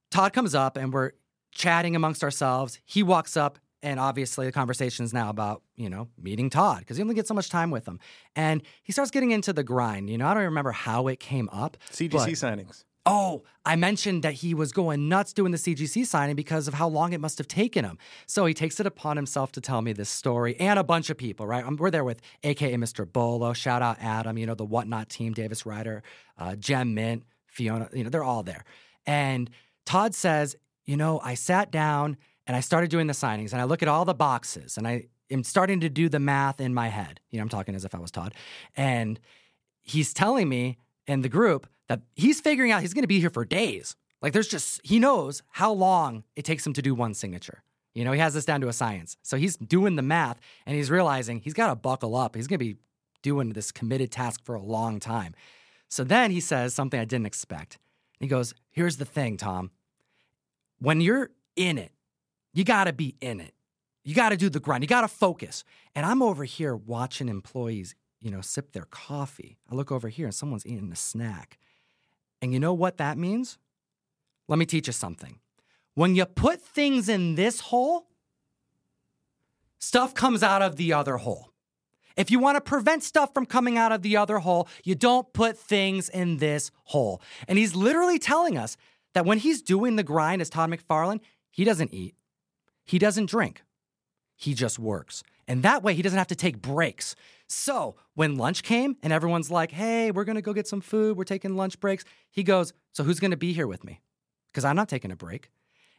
Todd 0.09 0.31
comes 0.31 0.55
up, 0.55 0.77
and 0.77 0.93
we're 0.93 1.11
chatting 1.51 1.97
amongst 1.97 2.23
ourselves. 2.23 2.79
He 2.85 3.03
walks 3.03 3.35
up, 3.35 3.59
and 3.81 3.99
obviously 3.99 4.45
the 4.45 4.51
conversation 4.51 5.05
is 5.05 5.13
now 5.13 5.29
about 5.29 5.61
you 5.75 5.89
know 5.89 6.07
meeting 6.21 6.49
todd 6.49 6.79
because 6.79 6.97
you 6.97 7.03
only 7.03 7.15
get 7.15 7.27
so 7.27 7.33
much 7.33 7.49
time 7.49 7.71
with 7.71 7.87
him 7.87 7.99
and 8.35 8.61
he 8.83 8.91
starts 8.91 9.11
getting 9.11 9.31
into 9.31 9.53
the 9.53 9.63
grind 9.63 10.09
you 10.09 10.17
know 10.17 10.27
i 10.27 10.33
don't 10.33 10.43
remember 10.43 10.71
how 10.71 11.07
it 11.07 11.19
came 11.19 11.49
up 11.51 11.77
CGC 11.91 12.11
but- 12.11 12.29
signings. 12.29 12.83
Oh, 13.05 13.43
I 13.65 13.75
mentioned 13.75 14.23
that 14.23 14.33
he 14.33 14.53
was 14.53 14.71
going 14.71 15.09
nuts 15.09 15.33
doing 15.33 15.51
the 15.51 15.57
CGC 15.57 16.05
signing 16.05 16.35
because 16.35 16.67
of 16.67 16.75
how 16.75 16.87
long 16.87 17.13
it 17.13 17.19
must 17.19 17.39
have 17.39 17.47
taken 17.47 17.83
him. 17.83 17.97
So 18.27 18.45
he 18.45 18.53
takes 18.53 18.79
it 18.79 18.85
upon 18.85 19.15
himself 19.15 19.51
to 19.53 19.61
tell 19.61 19.81
me 19.81 19.93
this 19.93 20.09
story 20.09 20.55
and 20.59 20.77
a 20.77 20.83
bunch 20.83 21.09
of 21.09 21.17
people, 21.17 21.47
right? 21.47 21.65
We're 21.65 21.89
there 21.89 22.03
with 22.03 22.21
AKA 22.43 22.75
Mr. 22.75 23.11
Bolo, 23.11 23.53
shout 23.53 23.81
out 23.81 23.97
Adam, 23.99 24.37
you 24.37 24.45
know, 24.45 24.53
the 24.53 24.65
Whatnot 24.65 25.09
team, 25.09 25.33
Davis 25.33 25.65
Ryder, 25.65 26.03
uh, 26.37 26.55
Jem 26.55 26.93
Mint, 26.93 27.23
Fiona, 27.47 27.89
you 27.93 28.03
know, 28.03 28.11
they're 28.11 28.23
all 28.23 28.43
there. 28.43 28.63
And 29.07 29.49
Todd 29.85 30.13
says, 30.13 30.55
you 30.85 30.97
know, 30.97 31.19
I 31.23 31.33
sat 31.33 31.71
down 31.71 32.17
and 32.49 32.55
I 32.55 32.61
started 32.61 32.89
doing 32.89 33.05
the 33.05 33.13
signings 33.13 33.51
and 33.51 33.61
I 33.61 33.65
look 33.65 33.83
at 33.83 33.87
all 33.87 34.05
the 34.05 34.15
boxes 34.15 34.75
and 34.79 34.87
I 34.87 35.05
am 35.29 35.43
starting 35.43 35.81
to 35.81 35.89
do 35.89 36.09
the 36.09 36.17
math 36.19 36.59
in 36.59 36.73
my 36.73 36.87
head. 36.87 37.19
You 37.29 37.37
know, 37.37 37.43
I'm 37.43 37.49
talking 37.49 37.75
as 37.75 37.85
if 37.85 37.93
I 37.93 37.99
was 37.99 38.09
Todd. 38.09 38.33
And 38.75 39.19
he's 39.83 40.15
telling 40.15 40.49
me 40.49 40.79
in 41.05 41.21
the 41.21 41.29
group 41.29 41.67
that 41.89 42.01
he's 42.15 42.41
figuring 42.41 42.71
out 42.71 42.81
he's 42.81 42.95
going 42.95 43.03
to 43.03 43.07
be 43.07 43.19
here 43.19 43.29
for 43.29 43.45
days. 43.45 43.95
Like 44.19 44.33
there's 44.33 44.47
just, 44.47 44.81
he 44.83 44.97
knows 44.97 45.43
how 45.49 45.71
long 45.71 46.23
it 46.35 46.43
takes 46.43 46.65
him 46.65 46.73
to 46.73 46.81
do 46.81 46.95
one 46.95 47.13
signature. 47.13 47.61
You 47.93 48.03
know, 48.03 48.13
he 48.13 48.19
has 48.19 48.33
this 48.33 48.45
down 48.45 48.61
to 48.61 48.67
a 48.67 48.73
science. 48.73 49.15
So 49.21 49.37
he's 49.37 49.55
doing 49.55 49.95
the 49.95 50.01
math 50.01 50.39
and 50.65 50.75
he's 50.75 50.89
realizing 50.89 51.41
he's 51.41 51.53
got 51.53 51.67
to 51.67 51.75
buckle 51.75 52.15
up. 52.15 52.35
He's 52.35 52.47
going 52.47 52.57
to 52.57 52.65
be 52.65 52.77
doing 53.21 53.49
this 53.49 53.71
committed 53.71 54.11
task 54.11 54.43
for 54.43 54.55
a 54.55 54.61
long 54.63 54.99
time. 54.99 55.35
So 55.87 56.03
then 56.03 56.31
he 56.31 56.39
says 56.39 56.73
something 56.73 56.99
I 56.99 57.05
didn't 57.05 57.27
expect. 57.27 57.77
He 58.19 58.25
goes, 58.25 58.55
Here's 58.71 58.97
the 58.97 59.05
thing, 59.05 59.37
Tom. 59.37 59.69
When 60.79 60.99
you're 60.99 61.29
in 61.55 61.77
it, 61.77 61.91
you 62.53 62.63
got 62.63 62.85
to 62.85 62.93
be 62.93 63.15
in 63.21 63.39
it. 63.39 63.53
You 64.03 64.15
got 64.15 64.29
to 64.29 64.37
do 64.37 64.49
the 64.49 64.59
grind. 64.59 64.83
You 64.83 64.87
got 64.87 65.01
to 65.01 65.07
focus. 65.07 65.63
And 65.95 66.05
I'm 66.05 66.21
over 66.21 66.43
here 66.43 66.75
watching 66.75 67.29
employees, 67.29 67.95
you 68.19 68.31
know, 68.31 68.41
sip 68.41 68.71
their 68.71 68.85
coffee. 68.85 69.57
I 69.69 69.75
look 69.75 69.91
over 69.91 70.09
here 70.09 70.25
and 70.25 70.33
someone's 70.33 70.65
eating 70.65 70.91
a 70.91 70.95
snack. 70.95 71.59
And 72.41 72.53
you 72.53 72.59
know 72.59 72.73
what 72.73 72.97
that 72.97 73.17
means? 73.17 73.57
Let 74.47 74.57
me 74.57 74.65
teach 74.65 74.87
you 74.87 74.93
something. 74.93 75.39
When 75.93 76.15
you 76.15 76.25
put 76.25 76.61
things 76.61 77.09
in 77.09 77.35
this 77.35 77.59
hole, 77.59 78.07
stuff 79.79 80.13
comes 80.13 80.41
out 80.43 80.61
of 80.61 80.77
the 80.77 80.93
other 80.93 81.17
hole. 81.17 81.49
If 82.15 82.31
you 82.31 82.39
want 82.39 82.55
to 82.57 82.61
prevent 82.61 83.03
stuff 83.03 83.33
from 83.33 83.45
coming 83.45 83.77
out 83.77 83.91
of 83.91 84.01
the 84.01 84.17
other 84.17 84.39
hole, 84.39 84.67
you 84.83 84.95
don't 84.95 85.31
put 85.33 85.57
things 85.57 86.09
in 86.09 86.37
this 86.37 86.71
hole. 86.85 87.21
And 87.47 87.57
he's 87.57 87.75
literally 87.75 88.19
telling 88.19 88.57
us 88.57 88.75
that 89.13 89.25
when 89.25 89.37
he's 89.37 89.61
doing 89.61 89.95
the 89.95 90.03
grind 90.03 90.41
as 90.41 90.49
Todd 90.49 90.69
McFarlane, 90.69 91.21
he 91.51 91.63
doesn't 91.63 91.93
eat, 91.93 92.15
he 92.89 92.97
doesn't 92.97 93.27
drink, 93.27 93.61
he 94.35 94.55
just 94.55 94.79
works. 94.79 95.21
And 95.47 95.61
that 95.61 95.83
way, 95.83 95.93
he 95.93 96.01
doesn't 96.01 96.17
have 96.17 96.27
to 96.27 96.35
take 96.35 96.59
breaks. 96.59 97.15
So 97.47 97.95
when 98.15 98.37
lunch 98.37 98.63
came 98.63 98.97
and 99.03 99.13
everyone's 99.13 99.51
like, 99.51 99.71
hey, 99.71 100.09
we're 100.09 100.23
to 100.35 100.41
go 100.41 100.53
get 100.53 100.67
some 100.67 100.81
food, 100.81 101.15
we're 101.15 101.23
taking 101.23 101.55
lunch 101.55 101.79
breaks, 101.79 102.03
he 102.31 102.41
goes, 102.41 102.73
so 102.91 103.03
who's 103.03 103.19
to 103.31 103.37
be 103.37 103.53
here 103.53 103.67
with 103.67 103.83
me? 103.83 104.01
Because 104.51 104.65
I'm 104.65 104.75
not 104.75 104.89
taking 104.89 105.11
a 105.11 105.15
break. 105.15 105.51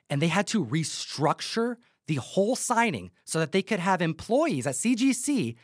And 0.08 0.20
they 0.20 0.26
had 0.26 0.48
to 0.48 0.64
restructure 0.64 1.76
the 2.08 2.16
whole 2.16 2.56
signing 2.56 3.12
so 3.24 3.38
that 3.38 3.52
they 3.52 3.62
could 3.62 3.78
have 3.78 4.02
employees 4.02 4.66
at 4.66 4.74
CGC 4.74 5.54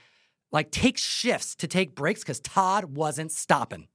like 0.52 0.70
take 0.70 0.96
shifts 0.96 1.56
to 1.56 1.66
take 1.66 1.96
breaks 1.96 2.20
because 2.20 2.38
Todd 2.38 2.96
wasn't 2.96 3.32
stopping. 3.32 3.88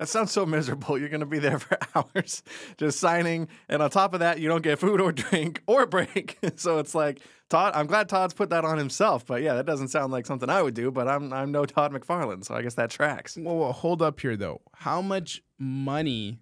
That 0.00 0.08
sounds 0.08 0.32
so 0.32 0.46
miserable. 0.46 0.96
You're 0.98 1.10
going 1.10 1.20
to 1.20 1.26
be 1.26 1.38
there 1.38 1.58
for 1.58 1.76
hours 1.94 2.42
just 2.78 2.98
signing. 2.98 3.48
And 3.68 3.82
on 3.82 3.90
top 3.90 4.14
of 4.14 4.20
that, 4.20 4.40
you 4.40 4.48
don't 4.48 4.62
get 4.62 4.78
food 4.78 4.98
or 4.98 5.12
drink 5.12 5.62
or 5.66 5.84
break. 5.84 6.38
so 6.56 6.78
it's 6.78 6.94
like, 6.94 7.20
Todd, 7.50 7.72
I'm 7.74 7.86
glad 7.86 8.08
Todd's 8.08 8.32
put 8.32 8.48
that 8.48 8.64
on 8.64 8.78
himself. 8.78 9.26
But 9.26 9.42
yeah, 9.42 9.52
that 9.52 9.66
doesn't 9.66 9.88
sound 9.88 10.10
like 10.10 10.24
something 10.24 10.48
I 10.48 10.62
would 10.62 10.72
do. 10.72 10.90
But 10.90 11.06
I'm, 11.06 11.30
I'm 11.34 11.52
no 11.52 11.66
Todd 11.66 11.92
McFarlane. 11.92 12.42
So 12.42 12.54
I 12.54 12.62
guess 12.62 12.74
that 12.76 12.88
tracks. 12.88 13.36
Well, 13.38 13.72
hold 13.72 14.00
up 14.00 14.18
here 14.18 14.38
though. 14.38 14.62
How 14.74 15.02
much 15.02 15.42
money 15.58 16.38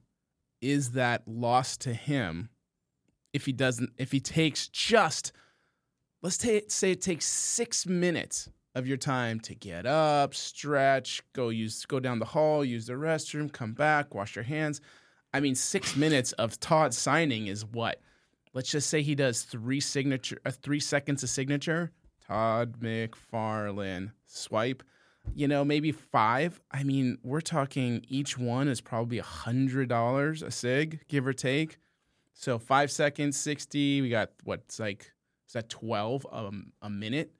is 0.60 0.92
that 0.92 1.26
lost 1.26 1.80
to 1.80 1.94
him 1.94 2.50
if 3.32 3.44
he 3.44 3.52
doesn't? 3.52 3.90
If 3.98 4.12
he 4.12 4.20
takes 4.20 4.68
just, 4.68 5.32
let's 6.22 6.38
ta- 6.38 6.60
say 6.68 6.92
it 6.92 7.02
takes 7.02 7.26
six 7.26 7.86
minutes 7.88 8.50
of 8.78 8.86
your 8.86 8.96
time 8.96 9.40
to 9.40 9.54
get 9.54 9.84
up, 9.84 10.34
stretch, 10.34 11.22
go 11.34 11.50
use, 11.50 11.84
go 11.84 12.00
down 12.00 12.18
the 12.18 12.24
hall, 12.24 12.64
use 12.64 12.86
the 12.86 12.94
restroom, 12.94 13.52
come 13.52 13.72
back, 13.74 14.14
wash 14.14 14.36
your 14.36 14.44
hands. 14.44 14.80
I 15.34 15.40
mean, 15.40 15.54
six 15.54 15.96
minutes 15.96 16.32
of 16.32 16.58
Todd 16.60 16.94
signing 16.94 17.48
is 17.48 17.64
what? 17.66 18.00
Let's 18.54 18.70
just 18.70 18.88
say 18.88 19.02
he 19.02 19.14
does 19.14 19.42
three 19.42 19.80
signature, 19.80 20.40
uh, 20.46 20.50
three 20.50 20.80
seconds 20.80 21.22
of 21.22 21.28
signature. 21.28 21.92
Todd 22.26 22.80
McFarlane 22.80 24.12
swipe. 24.26 24.82
you 25.34 25.48
know, 25.48 25.64
maybe 25.64 25.92
five. 25.92 26.60
I 26.70 26.82
mean, 26.82 27.18
we're 27.22 27.40
talking 27.40 28.04
each 28.08 28.38
one 28.38 28.68
is 28.68 28.80
probably 28.80 29.18
a 29.18 29.22
hundred 29.22 29.88
dollars 29.88 30.42
a 30.42 30.50
sig, 30.50 31.00
give 31.08 31.26
or 31.26 31.32
take. 31.32 31.78
So 32.32 32.58
five 32.58 32.90
seconds, 32.90 33.36
sixty. 33.36 34.00
We 34.00 34.08
got 34.10 34.30
what's 34.44 34.78
like 34.78 35.12
is 35.46 35.54
that 35.54 35.68
twelve 35.68 36.26
um, 36.30 36.72
a 36.82 36.90
minute? 36.90 37.32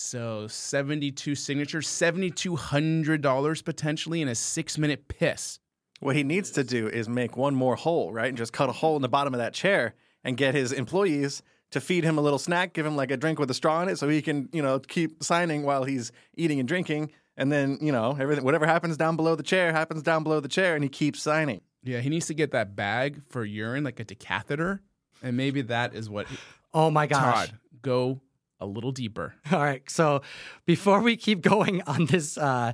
So 0.00 0.46
seventy-two 0.46 1.34
signatures, 1.34 1.88
seventy-two 1.88 2.54
hundred 2.54 3.20
dollars 3.20 3.62
potentially 3.62 4.22
in 4.22 4.28
a 4.28 4.34
six-minute 4.36 5.08
piss. 5.08 5.58
What 5.98 6.14
he 6.14 6.22
needs 6.22 6.52
to 6.52 6.62
do 6.62 6.86
is 6.86 7.08
make 7.08 7.36
one 7.36 7.56
more 7.56 7.74
hole, 7.74 8.12
right? 8.12 8.28
And 8.28 8.38
just 8.38 8.52
cut 8.52 8.68
a 8.68 8.72
hole 8.72 8.94
in 8.94 9.02
the 9.02 9.08
bottom 9.08 9.34
of 9.34 9.38
that 9.38 9.54
chair 9.54 9.96
and 10.22 10.36
get 10.36 10.54
his 10.54 10.70
employees 10.70 11.42
to 11.72 11.80
feed 11.80 12.04
him 12.04 12.16
a 12.16 12.20
little 12.20 12.38
snack, 12.38 12.74
give 12.74 12.86
him 12.86 12.94
like 12.94 13.10
a 13.10 13.16
drink 13.16 13.40
with 13.40 13.50
a 13.50 13.54
straw 13.54 13.82
in 13.82 13.88
it 13.88 13.98
so 13.98 14.08
he 14.08 14.22
can, 14.22 14.48
you 14.52 14.62
know, 14.62 14.78
keep 14.78 15.20
signing 15.22 15.64
while 15.64 15.82
he's 15.82 16.12
eating 16.36 16.60
and 16.60 16.68
drinking. 16.68 17.10
And 17.36 17.50
then, 17.50 17.78
you 17.80 17.90
know, 17.90 18.16
everything 18.20 18.44
whatever 18.44 18.66
happens 18.66 18.96
down 18.96 19.16
below 19.16 19.34
the 19.34 19.42
chair 19.42 19.72
happens 19.72 20.04
down 20.04 20.22
below 20.22 20.38
the 20.38 20.48
chair 20.48 20.76
and 20.76 20.84
he 20.84 20.88
keeps 20.88 21.20
signing. 21.20 21.60
Yeah, 21.82 21.98
he 21.98 22.08
needs 22.08 22.26
to 22.26 22.34
get 22.34 22.52
that 22.52 22.76
bag 22.76 23.20
for 23.28 23.44
urine, 23.44 23.82
like 23.82 23.98
a 23.98 24.04
decatheter, 24.04 24.78
and 25.24 25.36
maybe 25.36 25.62
that 25.62 25.92
is 25.92 26.08
what. 26.08 26.28
Oh 26.72 26.88
my 26.88 27.08
gosh. 27.08 27.48
Todd, 27.48 27.58
go 27.82 28.20
a 28.60 28.66
little 28.66 28.92
deeper. 28.92 29.34
All 29.52 29.60
right. 29.60 29.88
So 29.90 30.22
before 30.66 31.00
we 31.00 31.16
keep 31.16 31.40
going 31.40 31.82
on 31.82 32.06
this 32.06 32.36
uh, 32.38 32.72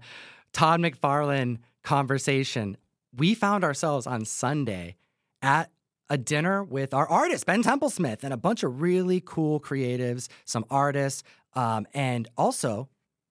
Todd 0.53 0.81
McFarlane 0.81 1.59
conversation, 1.83 2.77
we 3.17 3.35
found 3.35 3.65
ourselves 3.65 4.07
on 4.07 4.25
Sunday 4.25 4.97
at 5.43 5.71
a 6.11 6.19
dinner 6.19 6.63
with 6.63 6.93
our 6.93 7.09
artist, 7.09 7.47
Ben 7.47 7.63
Templesmith, 7.63 8.25
and 8.25 8.33
a 8.33 8.37
bunch 8.37 8.63
of 8.63 8.81
really 8.81 9.23
cool 9.25 9.61
creatives, 9.61 10.29
some 10.45 10.65
artists, 10.71 11.23
um, 11.55 11.87
and 11.95 12.29
also 12.37 12.89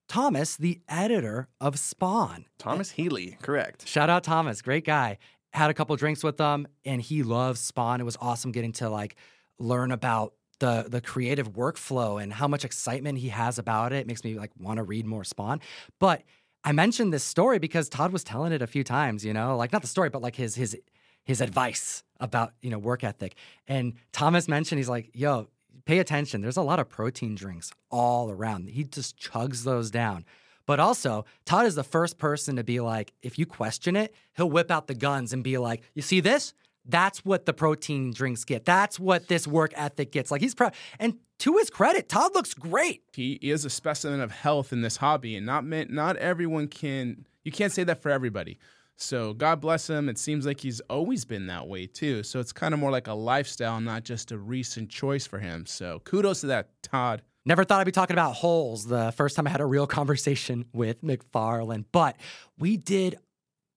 Thomas, 0.07 0.57
the 0.57 0.81
editor 0.87 1.47
of 1.59 1.77
Spawn. 1.77 2.45
Thomas 2.57 2.91
Healy, 2.91 3.37
correct. 3.41 3.87
Shout 3.87 4.09
out 4.09 4.23
Thomas, 4.23 4.61
great 4.61 4.85
guy. 4.85 5.17
Had 5.53 5.69
a 5.69 5.73
couple 5.73 5.95
drinks 5.95 6.23
with 6.23 6.37
them, 6.37 6.67
and 6.83 7.01
he 7.01 7.23
loves 7.23 7.59
Spawn. 7.59 8.01
It 8.01 8.05
was 8.05 8.17
awesome 8.19 8.51
getting 8.51 8.71
to 8.73 8.89
like 8.89 9.15
learn 9.59 9.91
about 9.91 10.33
the 10.63 10.85
the 10.87 11.01
creative 11.01 11.51
workflow 11.51 12.23
and 12.23 12.31
how 12.31 12.47
much 12.47 12.63
excitement 12.63 13.19
he 13.19 13.27
has 13.27 13.59
about 13.59 13.91
it. 13.91 13.97
it 13.97 14.07
makes 14.07 14.23
me 14.23 14.39
like 14.39 14.51
want 14.57 14.77
to 14.77 14.83
read 14.83 15.05
more 15.05 15.25
Spawn. 15.25 15.59
But 15.99 16.23
I 16.63 16.71
mentioned 16.71 17.11
this 17.11 17.25
story 17.25 17.59
because 17.59 17.89
Todd 17.89 18.13
was 18.13 18.23
telling 18.23 18.53
it 18.53 18.61
a 18.61 18.67
few 18.67 18.85
times, 18.85 19.25
you 19.25 19.33
know, 19.33 19.57
like 19.57 19.73
not 19.73 19.81
the 19.81 19.89
story, 19.89 20.09
but 20.09 20.21
like 20.21 20.37
his 20.37 20.55
his 20.55 20.77
his 21.25 21.41
advice 21.41 22.03
about, 22.21 22.53
you 22.61 22.69
know, 22.69 22.77
work 22.77 23.03
ethic. 23.03 23.35
And 23.67 23.95
Thomas 24.13 24.47
mentioned 24.47 24.79
he's 24.79 24.87
like, 24.87 25.09
"Yo, 25.13 25.49
pay 25.83 25.99
attention. 25.99 26.39
There's 26.39 26.55
a 26.55 26.61
lot 26.61 26.79
of 26.79 26.87
protein 26.87 27.35
drinks 27.35 27.73
all 27.89 28.31
around." 28.31 28.69
He 28.69 28.85
just 28.85 29.17
chugs 29.19 29.65
those 29.65 29.91
down. 29.91 30.23
But 30.65 30.79
also, 30.79 31.25
Todd 31.43 31.65
is 31.65 31.75
the 31.75 31.83
first 31.83 32.17
person 32.17 32.55
to 32.55 32.63
be 32.63 32.79
like, 32.79 33.11
if 33.21 33.37
you 33.37 33.45
question 33.45 33.97
it, 33.97 34.15
he'll 34.37 34.49
whip 34.49 34.71
out 34.71 34.87
the 34.87 34.95
guns 34.95 35.33
and 35.33 35.43
be 35.43 35.57
like, 35.57 35.81
"You 35.93 36.01
see 36.01 36.21
this? 36.21 36.53
That's 36.85 37.23
what 37.23 37.45
the 37.45 37.53
protein 37.53 38.11
drinks 38.11 38.43
get. 38.43 38.65
That's 38.65 38.99
what 38.99 39.27
this 39.27 39.47
work 39.47 39.71
ethic 39.75 40.11
gets. 40.11 40.31
Like 40.31 40.41
he's 40.41 40.55
proud. 40.55 40.73
And 40.99 41.17
to 41.39 41.57
his 41.57 41.69
credit, 41.69 42.09
Todd 42.09 42.31
looks 42.33 42.53
great. 42.53 43.03
He 43.13 43.33
is 43.33 43.65
a 43.65 43.69
specimen 43.69 44.21
of 44.21 44.31
health 44.31 44.73
in 44.73 44.81
this 44.81 44.97
hobby, 44.97 45.35
and 45.35 45.45
not 45.45 45.65
meant, 45.65 45.91
not 45.91 46.17
everyone 46.17 46.67
can. 46.67 47.25
You 47.43 47.51
can't 47.51 47.71
say 47.71 47.83
that 47.83 48.01
for 48.01 48.09
everybody. 48.09 48.59
So 48.95 49.33
God 49.33 49.59
bless 49.59 49.89
him. 49.89 50.07
It 50.07 50.17
seems 50.17 50.45
like 50.45 50.59
he's 50.59 50.79
always 50.81 51.25
been 51.25 51.47
that 51.47 51.67
way 51.67 51.87
too. 51.87 52.23
So 52.23 52.39
it's 52.39 52.53
kind 52.53 52.73
of 52.73 52.79
more 52.79 52.91
like 52.91 53.07
a 53.07 53.13
lifestyle, 53.13 53.81
not 53.81 54.03
just 54.03 54.31
a 54.31 54.37
recent 54.37 54.89
choice 54.89 55.25
for 55.25 55.39
him. 55.39 55.65
So 55.65 55.99
kudos 56.05 56.41
to 56.41 56.47
that, 56.47 56.69
Todd. 56.83 57.21
Never 57.45 57.65
thought 57.65 57.81
I'd 57.81 57.85
be 57.85 57.91
talking 57.91 58.13
about 58.13 58.35
holes 58.35 58.85
the 58.85 59.11
first 59.11 59.35
time 59.35 59.47
I 59.47 59.49
had 59.49 59.59
a 59.59 59.65
real 59.65 59.87
conversation 59.99 60.65
with 60.73 61.03
McFarlane, 61.03 61.85
but 61.91 62.15
we 62.57 62.77
did 62.77 63.17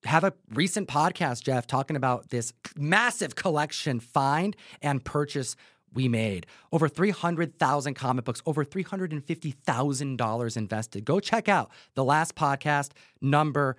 have 0.05 0.23
a 0.23 0.33
recent 0.53 0.87
podcast, 0.87 1.43
Jeff, 1.43 1.67
talking 1.67 1.95
about 1.95 2.29
this 2.29 2.53
massive 2.75 3.35
collection 3.35 3.99
find 3.99 4.55
and 4.81 5.03
purchase 5.03 5.55
we 5.93 6.07
made. 6.07 6.45
Over 6.71 6.87
300,000 6.87 7.93
comic 7.95 8.25
books, 8.25 8.41
over 8.45 8.63
$350,000 8.63 10.57
invested. 10.57 11.05
Go 11.05 11.19
check 11.19 11.49
out 11.49 11.71
the 11.95 12.03
last 12.03 12.35
podcast, 12.35 12.91
number 13.21 13.75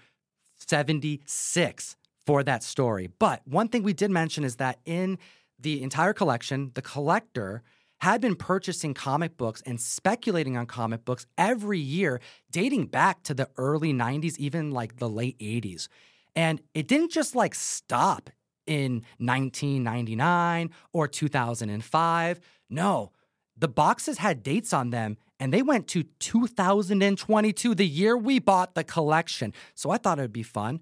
76, 0.56 1.96
for 2.26 2.42
that 2.42 2.62
story. 2.62 3.08
But 3.18 3.42
one 3.46 3.68
thing 3.68 3.82
we 3.82 3.92
did 3.92 4.10
mention 4.10 4.44
is 4.44 4.56
that 4.56 4.80
in 4.84 5.18
the 5.58 5.82
entire 5.82 6.12
collection, 6.12 6.72
the 6.74 6.82
collector 6.82 7.62
had 8.00 8.20
been 8.20 8.36
purchasing 8.36 8.94
comic 8.94 9.36
books 9.36 9.62
and 9.66 9.80
speculating 9.80 10.56
on 10.56 10.66
comic 10.66 11.04
books 11.04 11.26
every 11.36 11.80
year, 11.80 12.20
dating 12.50 12.86
back 12.86 13.22
to 13.24 13.34
the 13.34 13.48
early 13.56 13.92
90s, 13.92 14.36
even 14.38 14.70
like 14.70 14.96
the 14.96 15.08
late 15.08 15.38
80s. 15.38 15.88
And 16.36 16.60
it 16.74 16.86
didn't 16.86 17.10
just 17.10 17.34
like 17.34 17.54
stop 17.54 18.30
in 18.66 19.02
1999 19.18 20.70
or 20.92 21.08
2005. 21.08 22.40
No, 22.70 23.12
the 23.56 23.68
boxes 23.68 24.18
had 24.18 24.42
dates 24.42 24.72
on 24.72 24.90
them 24.90 25.16
and 25.40 25.52
they 25.52 25.62
went 25.62 25.88
to 25.88 26.04
2022, 26.20 27.74
the 27.74 27.86
year 27.86 28.16
we 28.16 28.38
bought 28.38 28.74
the 28.74 28.84
collection. 28.84 29.52
So 29.74 29.90
I 29.90 29.98
thought 29.98 30.18
it 30.18 30.22
would 30.22 30.32
be 30.32 30.42
fun 30.42 30.80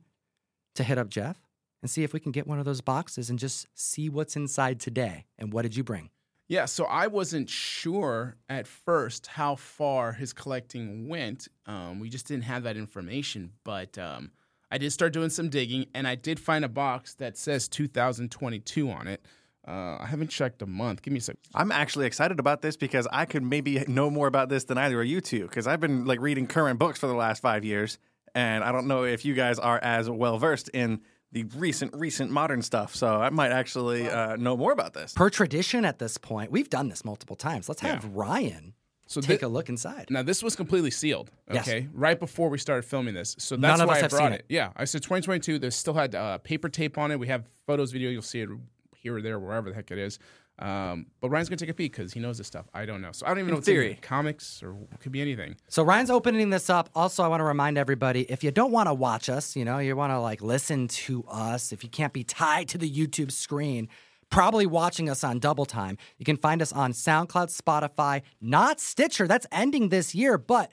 to 0.74 0.84
hit 0.84 0.98
up 0.98 1.08
Jeff 1.08 1.40
and 1.82 1.90
see 1.90 2.04
if 2.04 2.12
we 2.12 2.20
can 2.20 2.32
get 2.32 2.46
one 2.46 2.58
of 2.58 2.64
those 2.64 2.80
boxes 2.80 3.30
and 3.30 3.38
just 3.38 3.66
see 3.74 4.08
what's 4.08 4.36
inside 4.36 4.80
today. 4.80 5.26
And 5.38 5.52
what 5.52 5.62
did 5.62 5.76
you 5.76 5.84
bring? 5.84 6.10
Yeah, 6.48 6.66
so 6.66 6.84
I 6.84 7.08
wasn't 7.08 7.50
sure 7.50 8.36
at 8.48 8.68
first 8.68 9.26
how 9.26 9.56
far 9.56 10.12
his 10.12 10.32
collecting 10.32 11.08
went. 11.08 11.48
Um, 11.66 11.98
we 11.98 12.08
just 12.08 12.28
didn't 12.28 12.44
have 12.44 12.62
that 12.62 12.76
information, 12.76 13.50
but 13.64 13.98
um, 13.98 14.30
I 14.70 14.78
did 14.78 14.92
start 14.92 15.12
doing 15.12 15.30
some 15.30 15.48
digging, 15.48 15.86
and 15.92 16.06
I 16.06 16.14
did 16.14 16.38
find 16.38 16.64
a 16.64 16.68
box 16.68 17.14
that 17.14 17.36
says 17.36 17.66
2022 17.68 18.88
on 18.90 19.08
it. 19.08 19.22
Uh, 19.66 19.98
I 19.98 20.06
haven't 20.06 20.28
checked 20.28 20.62
a 20.62 20.66
month. 20.66 21.02
Give 21.02 21.12
me 21.12 21.18
a 21.18 21.22
sec. 21.22 21.36
I'm 21.52 21.72
actually 21.72 22.06
excited 22.06 22.38
about 22.38 22.62
this 22.62 22.76
because 22.76 23.08
I 23.10 23.24
could 23.24 23.42
maybe 23.42 23.84
know 23.88 24.08
more 24.08 24.28
about 24.28 24.48
this 24.48 24.62
than 24.64 24.78
either 24.78 25.00
of 25.00 25.06
you 25.08 25.20
two. 25.20 25.48
Because 25.48 25.66
I've 25.66 25.80
been 25.80 26.04
like 26.04 26.20
reading 26.20 26.46
current 26.46 26.78
books 26.78 27.00
for 27.00 27.08
the 27.08 27.14
last 27.14 27.42
five 27.42 27.64
years, 27.64 27.98
and 28.36 28.62
I 28.62 28.70
don't 28.70 28.86
know 28.86 29.02
if 29.02 29.24
you 29.24 29.34
guys 29.34 29.58
are 29.58 29.80
as 29.82 30.08
well 30.08 30.38
versed 30.38 30.68
in 30.68 31.00
the 31.32 31.44
recent, 31.56 31.94
recent 31.94 32.30
modern 32.30 32.62
stuff. 32.62 32.94
So 32.94 33.08
I 33.08 33.30
might 33.30 33.50
actually 33.52 34.08
uh, 34.08 34.36
know 34.36 34.56
more 34.56 34.72
about 34.72 34.94
this. 34.94 35.12
Per 35.12 35.28
tradition 35.30 35.84
at 35.84 35.98
this 35.98 36.16
point, 36.18 36.50
we've 36.50 36.70
done 36.70 36.88
this 36.88 37.04
multiple 37.04 37.36
times. 37.36 37.68
Let's 37.68 37.80
have 37.82 38.04
Yeah. 38.04 38.10
Ryan 38.12 38.74
So 39.06 39.20
take 39.20 39.40
thi- 39.40 39.46
a 39.46 39.48
look 39.48 39.68
inside. 39.68 40.06
Now 40.10 40.22
this 40.22 40.42
was 40.42 40.56
completely 40.56 40.90
sealed. 40.90 41.30
Yes. 41.52 41.66
Okay, 41.68 41.88
right 41.92 42.18
before 42.18 42.48
we 42.48 42.58
started 42.58 42.84
filming 42.84 43.14
this, 43.14 43.36
so 43.38 43.54
None 43.56 43.60
that's 43.62 43.80
of 43.82 43.88
why 43.88 43.94
us 43.94 43.98
I 43.98 44.02
have 44.02 44.10
brought 44.10 44.32
it. 44.32 44.40
it. 44.40 44.46
Yeah, 44.48 44.70
I 44.76 44.84
said 44.84 45.02
2022. 45.02 45.58
They 45.58 45.70
still 45.70 45.94
had 45.94 46.14
uh, 46.14 46.38
paper 46.38 46.68
tape 46.68 46.96
on 46.98 47.10
it. 47.10 47.18
We 47.18 47.26
have 47.28 47.46
photos, 47.66 47.92
video. 47.92 48.10
You'll 48.10 48.22
see 48.22 48.40
it 48.40 48.48
here 48.96 49.16
or 49.16 49.22
there, 49.22 49.38
wherever 49.38 49.68
the 49.70 49.74
heck 49.76 49.90
it 49.90 49.98
is. 49.98 50.18
Um, 50.58 51.06
but 51.20 51.28
Ryan's 51.28 51.48
gonna 51.48 51.58
take 51.58 51.68
a 51.68 51.74
peek 51.74 51.92
because 51.92 52.12
he 52.12 52.20
knows 52.20 52.38
this 52.38 52.46
stuff. 52.46 52.66
I 52.72 52.86
don't 52.86 53.02
know, 53.02 53.12
so 53.12 53.26
I 53.26 53.30
don't 53.30 53.40
even 53.40 53.50
know. 53.50 53.56
what's 53.56 53.68
in 53.68 53.74
theory. 53.74 53.92
it. 53.92 54.02
comics 54.02 54.62
or 54.62 54.74
it 54.92 55.00
could 55.00 55.12
be 55.12 55.20
anything. 55.20 55.56
So 55.68 55.82
Ryan's 55.82 56.10
opening 56.10 56.48
this 56.50 56.70
up. 56.70 56.88
Also, 56.94 57.22
I 57.22 57.28
want 57.28 57.40
to 57.40 57.44
remind 57.44 57.76
everybody 57.76 58.22
if 58.22 58.42
you 58.42 58.50
don't 58.50 58.72
want 58.72 58.88
to 58.88 58.94
watch 58.94 59.28
us, 59.28 59.54
you 59.54 59.64
know, 59.64 59.78
you 59.78 59.94
want 59.96 60.12
to 60.12 60.20
like 60.20 60.40
listen 60.40 60.88
to 60.88 61.24
us, 61.28 61.72
if 61.72 61.84
you 61.84 61.90
can't 61.90 62.12
be 62.12 62.24
tied 62.24 62.68
to 62.68 62.78
the 62.78 62.90
YouTube 62.90 63.32
screen, 63.32 63.88
probably 64.30 64.66
watching 64.66 65.10
us 65.10 65.22
on 65.22 65.38
double 65.38 65.66
time, 65.66 65.98
you 66.16 66.24
can 66.24 66.36
find 66.38 66.62
us 66.62 66.72
on 66.72 66.92
SoundCloud, 66.92 67.54
Spotify, 67.54 68.22
not 68.40 68.80
Stitcher. 68.80 69.26
That's 69.26 69.46
ending 69.52 69.90
this 69.90 70.14
year, 70.14 70.38
but 70.38 70.72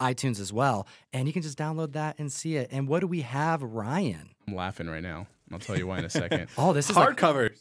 iTunes 0.00 0.40
as 0.40 0.52
well. 0.52 0.86
And 1.12 1.26
you 1.26 1.32
can 1.32 1.42
just 1.42 1.58
download 1.58 1.92
that 1.92 2.18
and 2.18 2.32
see 2.32 2.56
it. 2.56 2.68
And 2.72 2.88
what 2.88 3.00
do 3.00 3.06
we 3.06 3.20
have, 3.20 3.62
Ryan? 3.62 4.30
I'm 4.48 4.54
laughing 4.54 4.88
right 4.88 5.02
now. 5.02 5.26
I'll 5.52 5.58
tell 5.58 5.76
you 5.76 5.86
why 5.86 5.98
in 5.98 6.04
a 6.04 6.10
second. 6.10 6.48
Oh, 6.56 6.72
this 6.72 6.88
is 6.88 6.96
like, 6.96 7.16
Hardcovers. 7.16 7.58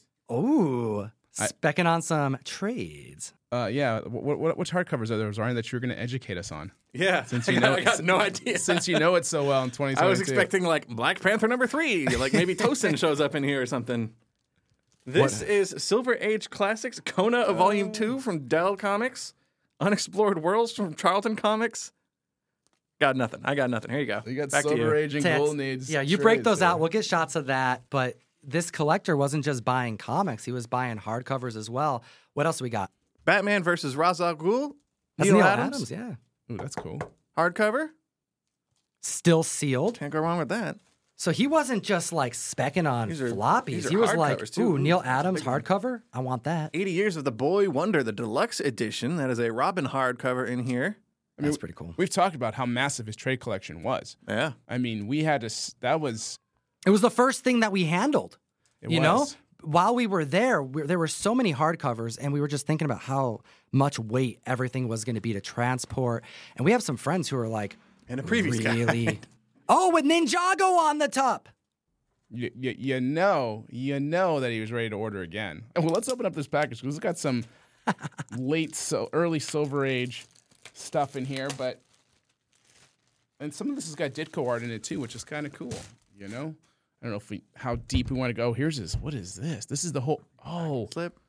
Ooh, 1.39 1.43
specking 1.43 1.85
on 1.85 2.01
some 2.01 2.37
trades. 2.43 3.33
Uh, 3.53 3.67
yeah, 3.71 3.99
what, 4.01 4.39
what, 4.39 4.57
which 4.57 4.71
hardcovers 4.71 5.11
are 5.11 5.17
there, 5.17 5.29
Ryan, 5.31 5.55
that 5.55 5.71
you're 5.71 5.81
gonna 5.81 5.93
educate 5.95 6.37
us 6.37 6.51
on? 6.51 6.71
Yeah, 6.93 7.23
Since 7.23 7.49
I 7.49 7.51
you 7.53 7.59
got, 7.59 7.69
know- 7.69 7.75
I 7.75 7.83
got 7.83 8.03
no 8.03 8.17
idea. 8.19 8.57
Since 8.57 8.87
you 8.87 8.97
know 8.97 9.15
it 9.15 9.25
so 9.25 9.43
well 9.45 9.63
in 9.63 9.69
2022. 9.71 10.01
I 10.05 10.07
was 10.09 10.21
expecting 10.21 10.63
like 10.63 10.87
Black 10.87 11.19
Panther 11.21 11.47
number 11.47 11.67
three, 11.67 12.07
like 12.07 12.33
maybe 12.33 12.55
Tosin 12.55 12.97
shows 12.97 13.19
up 13.19 13.35
in 13.35 13.43
here 13.43 13.61
or 13.61 13.65
something. 13.65 14.13
This 15.05 15.41
is 15.41 15.73
Silver 15.79 16.15
Age 16.15 16.49
Classics, 16.49 16.99
Kona 17.03 17.39
of 17.39 17.57
Volume 17.57 17.91
Two 17.91 18.19
from 18.19 18.47
Dell 18.47 18.75
Comics, 18.77 19.33
Unexplored 19.79 20.41
Worlds 20.43 20.71
from 20.73 20.93
Charlton 20.95 21.35
Comics. 21.35 21.91
Got 22.99 23.15
nothing. 23.17 23.41
I 23.43 23.55
got 23.55 23.71
nothing. 23.71 23.89
Here 23.89 23.99
you 23.99 24.05
go. 24.05 24.21
You 24.27 24.35
got 24.35 24.51
Back 24.51 24.61
to 24.63 24.69
Silver 24.69 24.83
you. 24.89 24.95
Age 24.95 25.15
and 25.15 25.23
Tats- 25.23 25.39
Golden 25.39 25.59
Age. 25.59 25.89
Yeah, 25.89 26.01
you 26.01 26.19
break 26.19 26.43
those 26.43 26.59
there. 26.59 26.69
out. 26.69 26.79
We'll 26.79 26.89
get 26.89 27.03
shots 27.03 27.35
of 27.35 27.47
that. 27.47 27.81
But 27.89 28.17
this 28.43 28.71
collector 28.71 29.15
wasn't 29.17 29.45
just 29.45 29.63
buying 29.63 29.97
comics; 29.97 30.45
he 30.45 30.51
was 30.51 30.67
buying 30.67 30.97
hardcovers 30.97 31.55
as 31.55 31.69
well. 31.69 32.03
What 32.33 32.45
else 32.45 32.61
we 32.61 32.69
got? 32.69 32.91
Batman 33.25 33.63
versus 33.63 33.95
Ra's 33.95 34.19
al 34.21 34.35
Ghul. 34.35 34.73
That's 35.17 35.29
Neal, 35.29 35.41
Adams. 35.43 35.91
yeah. 35.91 36.15
Ooh, 36.51 36.57
that's 36.57 36.75
cool. 36.75 36.99
Hardcover. 37.37 37.89
Still 39.01 39.43
sealed. 39.43 39.97
Can't 39.99 40.11
go 40.13 40.19
wrong 40.19 40.37
with 40.37 40.49
that. 40.49 40.77
So 41.15 41.31
he 41.31 41.45
wasn't 41.45 41.83
just 41.83 42.11
like 42.11 42.33
specking 42.33 42.89
on 42.91 43.09
These 43.09 43.21
are- 43.21 43.29
floppies. 43.31 43.65
these 43.65 43.85
are 43.85 43.89
he 43.89 43.95
was 43.95 44.13
like, 44.15 44.43
too. 44.51 44.61
"Ooh, 44.63 44.73
Ooh, 44.73 44.77
Neal 44.79 45.01
Adams 45.05 45.41
hardcover. 45.43 46.01
I 46.11 46.19
want 46.19 46.43
that." 46.45 46.71
80 46.73 46.91
Years 46.91 47.15
of 47.15 47.23
the 47.25 47.31
Boy 47.31 47.69
Wonder, 47.69 48.01
the 48.03 48.11
deluxe 48.11 48.59
edition. 48.59 49.17
That 49.17 49.29
is 49.29 49.37
a 49.39 49.51
Robin 49.51 49.85
hardcover 49.87 50.47
in 50.47 50.65
here. 50.65 50.97
mean, 51.37 51.45
That's 51.45 51.57
pretty 51.57 51.75
cool. 51.75 51.93
We've 51.97 52.09
talked 52.09 52.35
about 52.35 52.55
how 52.55 52.65
massive 52.65 53.05
his 53.05 53.15
trade 53.15 53.39
collection 53.39 53.83
was. 53.83 54.17
Yeah. 54.27 54.53
I 54.67 54.77
mean, 54.79 55.05
we 55.07 55.23
had 55.23 55.41
to. 55.41 55.75
That 55.81 55.99
was. 56.01 56.37
It 56.85 56.89
was 56.89 57.01
the 57.01 57.11
first 57.11 57.43
thing 57.43 57.59
that 57.59 57.71
we 57.71 57.85
handled. 57.85 58.37
It 58.81 58.91
you 58.91 58.99
know, 58.99 59.27
while 59.61 59.93
we 59.93 60.07
were 60.07 60.25
there, 60.25 60.61
we, 60.63 60.83
there 60.83 60.97
were 60.97 61.07
so 61.07 61.35
many 61.35 61.53
hardcovers, 61.53 62.17
and 62.19 62.33
we 62.33 62.41
were 62.41 62.47
just 62.47 62.65
thinking 62.65 62.85
about 62.85 63.01
how 63.01 63.41
much 63.71 63.99
weight 63.99 64.39
everything 64.45 64.87
was 64.87 65.03
going 65.05 65.15
to 65.15 65.21
be 65.21 65.33
to 65.33 65.41
transport. 65.41 66.23
And 66.55 66.65
we 66.65 66.71
have 66.71 66.83
some 66.83 66.97
friends 66.97 67.29
who 67.29 67.37
are 67.37 67.47
like, 67.47 67.77
In 68.07 68.19
a 68.19 68.23
previous 68.23 68.57
really. 68.57 69.19
oh, 69.69 69.91
with 69.91 70.05
Ninjago 70.05 70.77
on 70.77 70.97
the 70.97 71.07
top. 71.07 71.49
You, 72.33 72.49
you, 72.57 72.75
you 72.77 73.01
know, 73.01 73.65
you 73.69 73.99
know 73.99 74.39
that 74.39 74.51
he 74.51 74.61
was 74.61 74.71
ready 74.71 74.89
to 74.89 74.95
order 74.95 75.21
again. 75.21 75.63
Well, 75.75 75.89
let's 75.89 76.07
open 76.07 76.25
up 76.25 76.33
this 76.33 76.47
package 76.47 76.81
because 76.81 76.95
it's 76.95 77.03
got 77.03 77.17
some 77.17 77.43
late, 78.37 78.73
so 78.73 79.09
early 79.11 79.39
Silver 79.39 79.85
Age 79.85 80.25
stuff 80.73 81.15
in 81.15 81.25
here, 81.25 81.49
but 81.57 81.81
and 83.39 83.53
some 83.53 83.69
of 83.69 83.75
this 83.75 83.85
has 83.85 83.95
got 83.95 84.11
Ditko 84.11 84.47
art 84.47 84.63
in 84.63 84.71
it 84.71 84.83
too, 84.83 84.99
which 84.99 85.15
is 85.15 85.23
kind 85.23 85.45
of 85.45 85.51
cool. 85.51 85.73
You 86.17 86.27
know, 86.27 86.55
I 87.01 87.05
don't 87.05 87.11
know 87.11 87.17
if 87.17 87.29
we 87.29 87.43
how 87.55 87.75
deep 87.87 88.11
we 88.11 88.17
want 88.17 88.29
to 88.29 88.33
go. 88.33 88.53
Here's 88.53 88.77
his. 88.77 88.95
What 88.97 89.13
is 89.13 89.35
this? 89.35 89.65
This 89.65 89.83
is 89.83 89.91
the 89.91 90.01
whole. 90.01 90.21
Oh, 90.45 90.87
Slip. 90.93 91.19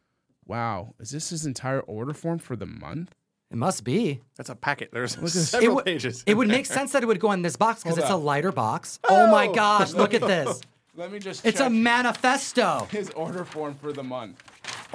wow! 0.46 0.94
Is 1.00 1.10
this 1.10 1.30
his 1.30 1.46
entire 1.46 1.80
order 1.80 2.12
form 2.12 2.38
for 2.38 2.56
the 2.56 2.66
month? 2.66 3.14
It 3.50 3.56
must 3.56 3.84
be. 3.84 4.20
That's 4.36 4.48
a 4.48 4.54
packet. 4.54 4.90
There's 4.92 5.14
It, 5.16 5.28
several 5.28 5.76
would- 5.76 5.84
pages. 5.84 6.24
it 6.26 6.34
would 6.34 6.48
make 6.48 6.64
sense 6.64 6.92
that 6.92 7.02
it 7.02 7.06
would 7.06 7.20
go 7.20 7.32
in 7.32 7.42
this 7.42 7.56
box 7.56 7.82
because 7.82 7.96
Hold 7.98 8.04
it's 8.06 8.12
a 8.12 8.16
lighter 8.16 8.50
box. 8.50 8.98
Oh, 9.04 9.30
my 9.30 9.46
oh. 9.46 9.52
gosh, 9.52 9.92
look 9.92 10.14
at 10.14 10.22
this. 10.22 10.62
Let 10.96 11.12
me 11.12 11.18
just. 11.18 11.44
It's 11.44 11.60
a 11.60 11.68
manifesto. 11.70 12.88
his 12.90 13.10
order 13.10 13.44
form 13.44 13.74
for 13.74 13.92
the 13.92 14.02
month. 14.02 14.42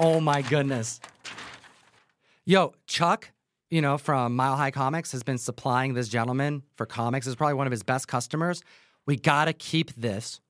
Oh 0.00 0.20
my 0.20 0.42
goodness. 0.42 1.00
Yo, 2.44 2.72
Chuck, 2.86 3.30
you 3.70 3.82
know, 3.82 3.98
from 3.98 4.34
Mile 4.34 4.56
High 4.56 4.70
Comics 4.70 5.12
has 5.12 5.22
been 5.22 5.38
supplying 5.38 5.94
this 5.94 6.08
gentleman 6.08 6.62
for 6.76 6.86
comics. 6.86 7.26
Is 7.26 7.36
probably 7.36 7.54
one 7.54 7.66
of 7.66 7.70
his 7.72 7.82
best 7.82 8.08
customers. 8.08 8.62
We 9.06 9.16
got 9.16 9.46
to 9.46 9.52
keep 9.52 9.92
this 9.94 10.40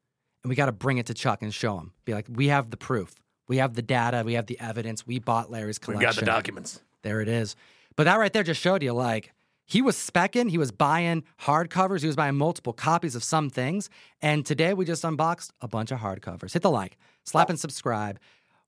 and 0.43 0.51
we 0.51 0.57
got 0.57 0.67
to 0.67 0.73
bring 0.73 0.99
it 0.99 1.07
to 1.07 1.15
Chuck 1.15 1.43
and 1.43 1.53
show 1.53 1.79
him. 1.79 1.93
Be 2.05 2.15
like, 2.15 2.27
we 2.29 2.49
have 2.49 2.71
the 2.71 2.77
proof. 2.77 3.15
We 3.49 3.59
have 3.59 3.75
the 3.75 3.83
data. 3.83 4.23
We 4.25 4.35
have 4.35 4.47
the 4.47 4.59
evidence. 4.61 5.07
We 5.07 5.19
bought 5.19 5.51
Larry's 5.51 5.79
collection. 5.79 6.01
We've 6.01 6.15
got 6.15 6.21
the 6.21 6.27
documents. 6.27 6.81
There 7.03 7.21
it 7.21 7.29
is. 7.29 7.57
But 7.97 8.05
that 8.05 8.17
right 8.17 8.33
there 8.33 8.43
just 8.43 8.61
showed 8.61 8.83
you 8.83 8.93
like 8.93 9.33
he 9.69 9.83
was 9.83 9.97
specking, 9.97 10.49
he 10.49 10.57
was 10.57 10.73
buying 10.73 11.25
hardcovers, 11.43 12.01
he 12.01 12.07
was 12.07 12.17
buying 12.17 12.37
multiple 12.37 12.73
copies 12.73 13.15
of 13.15 13.23
some 13.23 13.51
things. 13.51 13.91
And 14.23 14.47
today 14.47 14.73
we 14.73 14.87
just 14.87 15.05
unboxed 15.05 15.53
a 15.61 15.69
bunch 15.69 15.91
of 15.91 15.99
hardcovers. 15.99 16.55
Hit 16.55 16.63
the 16.63 16.71
like, 16.71 16.97
slap 17.25 17.51
and 17.51 17.61
subscribe. 17.61 18.19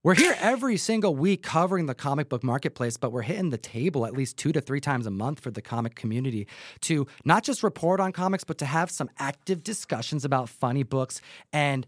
We're 0.03 0.15
here 0.15 0.35
every 0.41 0.79
single 0.79 1.15
week 1.15 1.43
covering 1.43 1.85
the 1.85 1.95
comic 1.95 2.31
book 2.31 2.43
marketplace, 2.43 2.97
but 2.97 3.13
we're 3.13 3.21
hitting 3.21 3.51
the 3.51 3.59
table 3.59 4.07
at 4.07 4.15
least 4.15 4.39
two 4.39 4.51
to 4.51 4.59
three 4.63 4.81
times 4.81 5.07
a 5.07 5.11
month 5.11 5.41
for 5.41 5.51
the 5.51 5.61
comic 5.61 5.95
community 5.95 6.47
to 6.81 7.07
not 7.27 7.45
just 7.45 7.63
report 7.63 8.01
on 8.01 8.11
comics, 8.11 8.43
but 8.43 8.57
to 8.59 8.65
have 8.65 8.91
some 8.91 9.11
active 9.19 9.63
discussions 9.63 10.25
about 10.25 10.49
funny 10.49 10.85
books. 10.85 11.21
And 11.53 11.87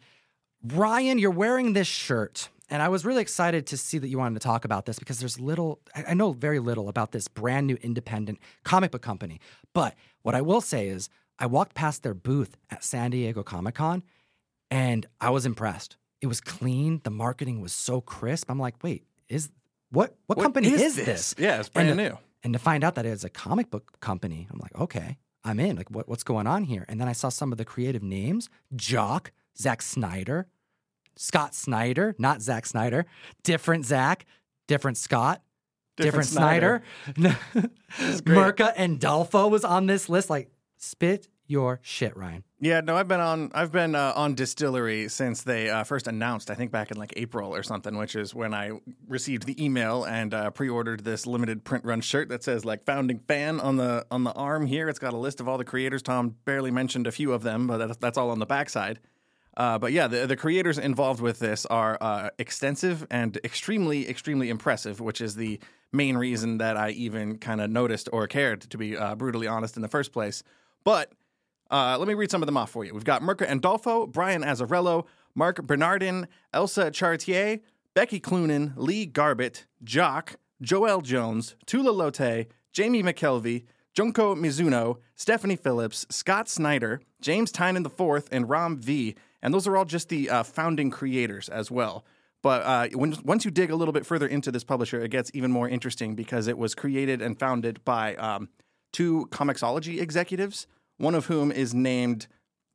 Ryan, 0.63 1.19
you're 1.19 1.31
wearing 1.31 1.73
this 1.73 1.87
shirt. 1.87 2.51
And 2.69 2.83
I 2.83 2.91
was 2.91 3.07
really 3.07 3.23
excited 3.23 3.67
to 3.69 3.79
see 3.79 3.97
that 3.97 4.09
you 4.09 4.19
wanted 4.19 4.39
to 4.39 4.47
talk 4.47 4.67
about 4.67 4.85
this 4.85 4.99
because 4.99 5.19
there's 5.19 5.41
little, 5.41 5.81
I 5.95 6.13
know 6.13 6.33
very 6.33 6.59
little 6.59 6.91
about 6.91 7.13
this 7.13 7.29
brand 7.29 7.67
new 7.67 7.79
independent 7.81 8.41
comic 8.63 8.91
book 8.91 9.01
company. 9.01 9.41
But 9.73 9.95
what 10.21 10.35
I 10.35 10.43
will 10.43 10.61
say 10.61 10.89
is, 10.89 11.09
I 11.39 11.47
walked 11.47 11.75
past 11.75 12.03
their 12.03 12.15
booth 12.15 12.59
at 12.71 12.85
San 12.85 13.11
Diego 13.11 13.43
Comic 13.43 13.77
Con 13.77 14.03
and 14.71 15.07
I 15.19 15.31
was 15.31 15.47
impressed. 15.47 15.97
It 16.23 16.29
was 16.29 16.41
clean. 16.41 17.01
The 17.05 17.11
marketing 17.11 17.61
was 17.61 17.73
so 17.73 18.01
crisp. 18.01 18.51
I'm 18.51 18.59
like, 18.59 18.77
wait, 18.83 19.05
is 19.29 19.51
what 19.91 20.17
what, 20.27 20.39
What 20.39 20.45
company 20.45 20.69
is 20.69 20.81
is, 20.81 20.97
this? 20.97 21.05
this? 21.05 21.35
Yeah, 21.39 21.61
it's 21.61 21.69
brand 21.69 21.91
and, 21.91 21.99
new. 21.99 22.17
And 22.43 22.53
to 22.55 22.59
find 22.59 22.83
out 22.83 22.95
that 22.95 23.05
it's 23.05 23.25
a 23.25 23.29
comic 23.29 23.71
book 23.71 24.01
company, 24.01 24.49
I'm 24.51 24.59
like, 24.59 24.75
okay, 24.81 25.19
I'm 25.45 25.61
in. 25.61 25.77
Like, 25.77 25.91
what, 25.91 26.09
what's 26.09 26.25
going 26.25 26.47
on 26.47 26.65
here? 26.65 26.87
And 26.89 27.01
then 27.01 27.09
I 27.09 27.13
saw 27.13 27.29
some 27.29 27.53
of 27.53 27.59
the 27.59 27.65
creative 27.65 28.03
names: 28.03 28.49
Jock, 28.75 29.33
Zack 29.59 29.83
Snyder, 29.83 30.47
Scott 31.17 31.55
Snyder, 31.55 32.15
not 32.19 32.41
Zack 32.41 32.67
Snyder, 32.67 33.05
different 33.43 33.85
Zack, 33.85 34.25
different 34.69 34.97
Scott, 34.97 35.43
different, 35.97 36.27
Snyder. 36.27 36.83
Mirka 37.17 38.75
Andolfo 38.77 39.51
was 39.51 39.65
on 39.65 39.87
this 39.87 40.09
list. 40.09 40.31
Like, 40.31 40.51
spit 40.79 41.29
your 41.53 41.79
shit, 41.83 42.17
Ryan. 42.17 42.43
Yeah, 42.59 42.81
no, 42.81 42.97
I've 42.97 43.07
been 43.07 43.21
on 43.21 43.51
I've 43.55 43.71
been 43.71 43.95
uh, 43.95 44.13
on 44.17 44.35
Distillery 44.35 45.09
since 45.09 45.43
they 45.43 45.71
uh, 45.71 45.85
first 45.85 46.09
announced. 46.09 46.51
I 46.51 46.55
think 46.55 46.73
back 46.73 46.91
in 46.91 46.97
like 46.97 47.13
April 47.17 47.55
or 47.55 47.63
something, 47.63 47.97
which 47.97 48.17
is 48.17 48.35
when 48.35 48.55
I 48.55 48.73
received 49.07 49.45
the 49.45 49.63
email 49.63 50.05
and 50.05 50.33
uh, 50.33 50.51
pre-ordered 50.51 51.05
this 51.05 51.27
limited 51.27 51.63
print 51.63 51.85
run 51.85 52.01
shirt 52.01 52.31
that 52.31 52.43
says 52.43 52.65
like 52.65 52.85
founding 52.85 53.21
fan 53.29 53.61
on 53.61 53.77
the 53.77 54.07
on 54.11 54.25
the 54.25 54.33
arm 54.33 54.67
here. 54.67 54.89
It's 54.89 54.99
got 54.99 55.13
a 55.13 55.17
list 55.19 55.41
of 55.41 55.49
all 55.49 55.59
the 55.59 55.65
creators. 55.65 56.03
Tom 56.03 56.37
barely 56.45 56.71
mentioned 56.71 57.07
a 57.07 57.13
few 57.13 57.33
of 57.33 57.43
them, 57.43 57.67
but 57.67 57.77
that's, 57.77 57.97
that's 57.99 58.19
all 58.19 58.31
on 58.31 58.39
the 58.39 58.47
backside. 58.47 58.99
Uh, 59.55 59.79
but 59.79 59.93
yeah, 59.93 60.07
the, 60.07 60.27
the 60.27 60.37
creators 60.37 60.79
involved 60.79 61.21
with 61.21 61.39
this 61.39 61.67
are 61.67 61.99
uh, 62.01 62.31
extensive 62.39 63.07
and 63.11 63.39
extremely, 63.45 64.09
extremely 64.09 64.49
impressive, 64.49 64.99
which 64.99 65.21
is 65.21 65.35
the 65.35 65.61
main 65.93 66.17
reason 66.17 66.57
that 66.59 66.77
I 66.79 66.91
even 66.91 67.37
kind 67.37 67.61
of 67.61 67.69
noticed 67.69 68.09
or 68.13 68.27
cared, 68.27 68.63
to 68.63 68.79
be 68.79 68.97
uh, 68.97 69.15
brutally 69.15 69.47
honest, 69.47 69.77
in 69.77 69.83
the 69.83 69.89
first 69.89 70.11
place. 70.11 70.43
But 70.85 71.13
uh, 71.73 71.97
let 71.99 72.07
me 72.07 72.15
read 72.15 72.31
some 72.31 72.43
of 72.43 72.47
them 72.47 72.57
off 72.57 72.71
for 72.71 72.85
you. 72.85 72.93
We've 72.93 73.05
got 73.05 73.23
Mirka 73.23 73.49
Andolfo, 73.49 74.11
Brian 74.11 74.43
Azzarello, 74.43 75.07
Marc 75.35 75.63
Bernardin, 75.63 76.29
Elsa 76.53 76.91
Charretier, 76.91 77.61
Becky 77.95 78.21
Cloonan, 78.21 78.75
Lee 78.77 79.07
Garbett, 79.07 79.67
Jock, 79.83 80.37
Joëlle 80.63 81.03
Jones, 81.03 81.57
Tula 81.67 81.91
Lotay, 81.91 82.47
Jamie 82.73 83.03
McKelvie, 83.03 83.65
Junko 83.95 84.35
Mizuno, 84.35 84.99
Stephanie 85.17 85.57
Phillips, 85.57 86.07
Scott 86.09 86.49
Snyder, 86.49 87.01
James 87.21 87.53
Tynion 87.53 87.85
IV, 87.87 88.29
and 88.31 88.49
Ram 88.49 88.79
V. 88.79 89.15
And 89.43 89.53
those 89.53 89.67
are 89.67 89.77
all 89.77 89.85
just 89.85 90.09
the 90.09 90.31
uh, 90.31 90.43
founding 90.43 90.91
creators 90.91 91.49
as 91.49 91.71
well. 91.71 92.05
But 92.43 92.63
uh, 92.63 92.89
when, 92.95 93.15
once 93.25 93.45
you 93.45 93.51
dig 93.51 93.71
a 93.71 93.77
little 93.77 93.93
bit 93.93 94.05
further 94.05 94.27
into 94.27 94.51
this 94.51 94.65
publisher, 94.65 95.01
it 95.01 95.11
gets 95.11 95.31
even 95.35 95.53
more 95.53 95.69
interesting 95.69 96.15
because 96.15 96.49
it 96.49 96.59
was 96.59 96.75
created 96.75 97.23
and 97.23 97.39
founded 97.39 97.85
by 97.85 98.17
um, 98.17 98.49
two 98.93 99.29
Comixology 99.31 100.01
executives, 100.01 100.67
one 100.99 101.15
of 101.15 101.27
whom 101.27 101.51
is 101.51 101.75
named 101.75 102.27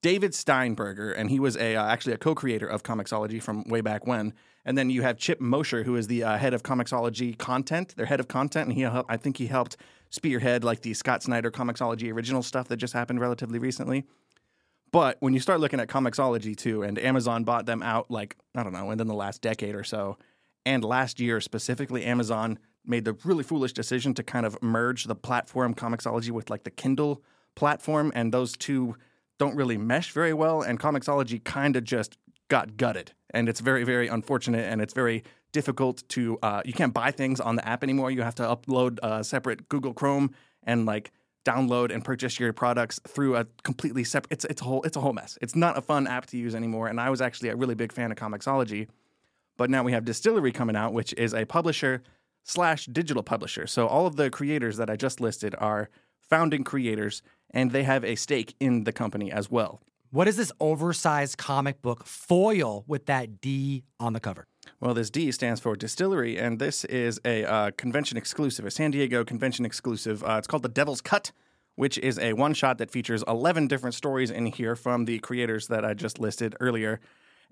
David 0.01 0.33
Steinberger, 0.33 1.11
and 1.11 1.29
he 1.29 1.39
was 1.39 1.57
a 1.57 1.75
uh, 1.75 1.85
actually 1.85 2.13
a 2.13 2.17
co-creator 2.17 2.67
of 2.67 2.83
Comixology 2.83 3.41
from 3.41 3.63
way 3.65 3.81
back 3.81 4.05
when. 4.05 4.33
And 4.63 4.77
then 4.77 4.89
you 4.89 5.01
have 5.01 5.17
Chip 5.17 5.39
Mosher, 5.39 5.83
who 5.83 5.95
is 5.95 6.07
the 6.07 6.23
uh, 6.23 6.37
head 6.37 6.53
of 6.53 6.61
Comixology 6.61 7.37
content, 7.37 7.95
their 7.95 8.05
head 8.05 8.19
of 8.19 8.27
content, 8.27 8.69
and 8.69 8.77
he 8.77 8.85
I 8.85 9.17
think 9.17 9.37
he 9.37 9.47
helped 9.47 9.77
spearhead 10.09 10.63
like 10.63 10.81
the 10.81 10.93
Scott 10.93 11.23
Snyder 11.23 11.51
Comixology 11.51 12.11
original 12.11 12.43
stuff 12.43 12.67
that 12.67 12.77
just 12.77 12.93
happened 12.93 13.19
relatively 13.19 13.59
recently. 13.59 14.05
But 14.91 15.17
when 15.19 15.33
you 15.33 15.39
start 15.39 15.59
looking 15.59 15.79
at 15.79 15.87
Comixology 15.87 16.55
too, 16.55 16.83
and 16.83 16.97
Amazon 16.99 17.43
bought 17.43 17.65
them 17.65 17.83
out 17.83 18.09
like, 18.09 18.37
I 18.55 18.63
don't 18.63 18.73
know, 18.73 18.85
within 18.85 19.07
the 19.07 19.13
last 19.13 19.41
decade 19.41 19.75
or 19.75 19.83
so, 19.83 20.17
and 20.65 20.83
last 20.83 21.19
year 21.19 21.41
specifically, 21.41 22.05
Amazon 22.05 22.59
made 22.85 23.05
the 23.05 23.13
really 23.23 23.43
foolish 23.43 23.73
decision 23.73 24.13
to 24.13 24.23
kind 24.23 24.45
of 24.45 24.61
merge 24.61 25.05
the 25.05 25.15
platform 25.15 25.73
Comixology 25.73 26.31
with 26.31 26.49
like 26.49 26.63
the 26.63 26.71
Kindle 26.71 27.21
platform, 27.57 28.13
and 28.15 28.33
those 28.33 28.55
two 28.55 28.95
don't 29.37 29.55
really 29.55 29.77
mesh 29.77 30.11
very 30.13 30.33
well, 30.33 30.61
and 30.61 30.79
Comixology 30.79 31.43
kind 31.43 31.75
of 31.75 31.83
just 31.83 32.17
got 32.47 32.77
gutted. 32.77 33.11
And 33.31 33.49
it's 33.49 33.59
very, 33.59 33.83
very 33.83 34.07
unfortunate, 34.07 34.71
and 34.71 34.81
it's 34.81 34.93
very 34.93 35.23
difficult 35.51 36.03
to, 36.09 36.37
uh, 36.41 36.61
you 36.63 36.71
can't 36.71 36.93
buy 36.93 37.11
things 37.11 37.41
on 37.41 37.55
the 37.55 37.67
app 37.67 37.83
anymore. 37.83 38.11
You 38.11 38.21
have 38.21 38.35
to 38.35 38.43
upload 38.43 38.99
a 39.03 39.23
separate 39.23 39.67
Google 39.67 39.93
Chrome 39.93 40.31
and 40.63 40.85
like 40.85 41.11
download 41.45 41.93
and 41.93 42.03
purchase 42.03 42.39
your 42.39 42.53
products 42.53 42.99
through 43.07 43.37
a 43.37 43.45
completely 43.63 44.03
separate 44.03 44.33
it's 44.33 44.45
it's 44.45 44.61
a 44.61 44.65
whole 44.65 44.83
it's 44.83 44.97
a 44.97 44.99
whole 44.99 45.13
mess. 45.13 45.37
It's 45.41 45.55
not 45.55 45.77
a 45.77 45.81
fun 45.81 46.05
app 46.05 46.25
to 46.27 46.37
use 46.37 46.53
anymore 46.53 46.89
and 46.89 46.99
I 46.99 47.09
was 47.09 47.21
actually 47.21 47.49
a 47.49 47.55
really 47.55 47.73
big 47.73 47.93
fan 47.93 48.11
of 48.11 48.17
Comixology. 48.17 48.89
But 49.55 49.69
now 49.69 49.81
we 49.81 49.93
have 49.93 50.03
Distillery 50.03 50.51
coming 50.51 50.75
out 50.75 50.91
which 50.91 51.13
is 51.13 51.33
a 51.33 51.45
publisher 51.45 52.03
slash 52.43 52.85
digital 52.87 53.23
publisher. 53.23 53.65
So 53.65 53.87
all 53.87 54.05
of 54.05 54.17
the 54.17 54.29
creators 54.29 54.75
that 54.75 54.89
I 54.89 54.97
just 54.97 55.21
listed 55.21 55.55
are 55.57 55.89
founding 56.29 56.65
creators 56.65 57.21
and 57.51 57.71
they 57.71 57.83
have 57.83 58.03
a 58.03 58.15
stake 58.15 58.55
in 58.59 58.83
the 58.83 58.91
company 58.91 59.31
as 59.31 59.49
well. 59.49 59.81
What 60.09 60.27
is 60.27 60.37
this 60.37 60.51
oversized 60.59 61.37
comic 61.37 61.81
book 61.81 62.05
foil 62.05 62.85
with 62.87 63.07
that 63.07 63.41
D 63.41 63.83
on 63.99 64.13
the 64.13 64.19
cover? 64.19 64.47
Well, 64.79 64.93
this 64.93 65.09
D 65.09 65.31
stands 65.31 65.59
for 65.59 65.75
distillery, 65.75 66.37
and 66.37 66.59
this 66.59 66.85
is 66.85 67.19
a 67.25 67.43
uh, 67.45 67.71
convention 67.71 68.17
exclusive, 68.17 68.65
a 68.65 68.71
San 68.71 68.91
Diego 68.91 69.25
convention 69.25 69.65
exclusive. 69.65 70.23
Uh, 70.23 70.35
it's 70.37 70.47
called 70.47 70.63
The 70.63 70.69
Devil's 70.69 71.01
Cut, 71.01 71.31
which 71.75 71.97
is 71.97 72.17
a 72.19 72.33
one 72.33 72.53
shot 72.53 72.77
that 72.77 72.89
features 72.89 73.23
11 73.27 73.67
different 73.67 73.95
stories 73.95 74.31
in 74.31 74.45
here 74.47 74.75
from 74.75 75.05
the 75.05 75.19
creators 75.19 75.67
that 75.67 75.83
I 75.83 75.93
just 75.93 76.19
listed 76.19 76.55
earlier. 76.59 76.99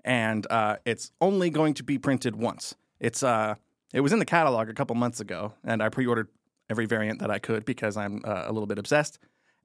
And 0.04 0.46
uh, 0.50 0.76
it's 0.84 1.12
only 1.20 1.50
going 1.50 1.74
to 1.74 1.82
be 1.82 1.98
printed 1.98 2.36
once. 2.36 2.74
It's 3.00 3.22
uh, 3.22 3.56
It 3.92 4.00
was 4.00 4.12
in 4.12 4.18
the 4.18 4.24
catalog 4.24 4.68
a 4.68 4.74
couple 4.74 4.96
months 4.96 5.20
ago, 5.20 5.52
and 5.64 5.82
I 5.82 5.88
pre 5.88 6.06
ordered 6.06 6.28
every 6.70 6.86
variant 6.86 7.20
that 7.20 7.30
I 7.30 7.38
could 7.38 7.64
because 7.64 7.96
I'm 7.96 8.22
uh, 8.24 8.44
a 8.46 8.52
little 8.52 8.66
bit 8.66 8.78
obsessed. 8.78 9.18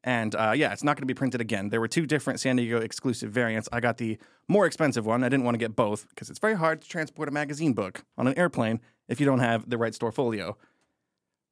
And 0.04 0.34
uh, 0.36 0.54
yeah, 0.56 0.74
it's 0.74 0.84
not 0.84 0.96
going 0.96 1.04
to 1.04 1.08
be 1.08 1.14
printed 1.14 1.42
again. 1.42 1.70
There 1.70 1.80
were 1.80 1.88
two 1.88 2.06
different 2.06 2.40
San 2.40 2.56
Diego 2.56 2.80
exclusive 2.80 3.32
variants. 3.32 3.70
I 3.72 3.80
got 3.80 3.98
the 3.98 4.18
more 4.48 4.66
expensive 4.66 5.06
one. 5.06 5.24
I 5.24 5.30
didn't 5.30 5.46
want 5.46 5.56
to 5.56 5.60
get 5.60 5.76
both 5.76 6.10
because 6.10 6.30
it's 6.30 6.40
very 6.40 6.56
hard 6.56 6.82
to 6.82 6.90
transport 6.90 7.30
a 7.30 7.32
magazine 7.32 7.74
book 7.74 8.04
on 8.18 8.28
an 8.28 8.38
airplane 8.38 8.80
if 9.08 9.20
you 9.20 9.26
don't 9.26 9.40
have 9.40 9.70
the 9.70 9.78
right 9.78 9.94
store 9.94 10.12
folio. 10.12 10.58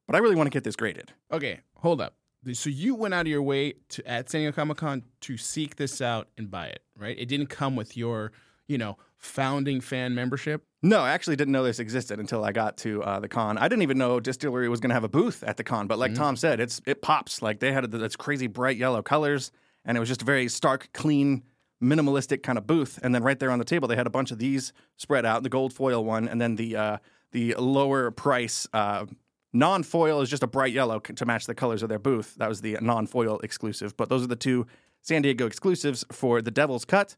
But 0.06 0.16
I 0.16 0.18
really 0.18 0.34
want 0.34 0.48
to 0.48 0.50
get 0.50 0.64
this 0.64 0.74
graded. 0.74 1.12
Okay, 1.30 1.60
hold 1.76 2.00
up. 2.00 2.14
So 2.52 2.70
you 2.70 2.94
went 2.94 3.14
out 3.14 3.22
of 3.22 3.26
your 3.28 3.42
way 3.42 3.74
to 3.90 4.06
at 4.08 4.30
San 4.30 4.40
Diego 4.40 4.56
Comic 4.56 4.78
Con 4.78 5.02
to 5.20 5.36
seek 5.36 5.76
this 5.76 6.00
out 6.00 6.28
and 6.36 6.50
buy 6.50 6.66
it, 6.66 6.82
right? 6.98 7.16
It 7.18 7.26
didn't 7.26 7.48
come 7.48 7.76
with 7.76 7.96
your, 7.96 8.32
you 8.66 8.78
know, 8.78 8.96
founding 9.20 9.80
fan 9.80 10.14
membership. 10.14 10.64
No, 10.82 11.00
I 11.00 11.10
actually 11.10 11.36
didn't 11.36 11.52
know 11.52 11.62
this 11.62 11.78
existed 11.78 12.18
until 12.18 12.42
I 12.42 12.52
got 12.52 12.78
to 12.78 13.02
uh, 13.02 13.20
the 13.20 13.28
con. 13.28 13.58
I 13.58 13.68
didn't 13.68 13.82
even 13.82 13.98
know 13.98 14.18
Distillery 14.18 14.68
was 14.68 14.80
going 14.80 14.88
to 14.88 14.94
have 14.94 15.04
a 15.04 15.08
booth 15.08 15.44
at 15.44 15.56
the 15.58 15.64
con. 15.64 15.86
But 15.86 15.98
like 15.98 16.14
Tom 16.14 16.36
said, 16.36 16.58
it's 16.58 16.80
it 16.86 17.02
pops. 17.02 17.42
Like 17.42 17.60
they 17.60 17.72
had 17.72 17.90
this 17.90 18.16
crazy 18.16 18.46
bright 18.46 18.78
yellow 18.78 19.02
colors, 19.02 19.52
and 19.84 19.96
it 19.96 20.00
was 20.00 20.08
just 20.08 20.22
a 20.22 20.24
very 20.24 20.48
stark, 20.48 20.88
clean, 20.94 21.42
minimalistic 21.82 22.42
kind 22.42 22.56
of 22.56 22.66
booth. 22.66 22.98
And 23.02 23.14
then 23.14 23.22
right 23.22 23.38
there 23.38 23.50
on 23.50 23.58
the 23.58 23.64
table, 23.64 23.88
they 23.88 23.96
had 23.96 24.06
a 24.06 24.10
bunch 24.10 24.30
of 24.30 24.38
these 24.38 24.72
spread 24.96 25.26
out: 25.26 25.42
the 25.42 25.50
gold 25.50 25.74
foil 25.74 26.02
one, 26.02 26.26
and 26.26 26.40
then 26.40 26.56
the 26.56 26.76
uh, 26.76 26.96
the 27.32 27.54
lower 27.56 28.10
price. 28.10 28.66
Uh, 28.72 29.06
Non 29.52 29.82
foil 29.82 30.20
is 30.20 30.30
just 30.30 30.44
a 30.44 30.46
bright 30.46 30.72
yellow 30.72 31.00
to 31.00 31.26
match 31.26 31.46
the 31.46 31.56
colors 31.56 31.82
of 31.82 31.88
their 31.88 31.98
booth. 31.98 32.36
That 32.36 32.48
was 32.48 32.60
the 32.60 32.78
non 32.80 33.08
foil 33.08 33.40
exclusive. 33.40 33.96
But 33.96 34.08
those 34.08 34.22
are 34.22 34.28
the 34.28 34.36
two 34.36 34.66
San 35.02 35.22
Diego 35.22 35.46
exclusives 35.46 36.04
for 36.12 36.40
the 36.40 36.52
Devil's 36.52 36.84
Cut. 36.84 37.16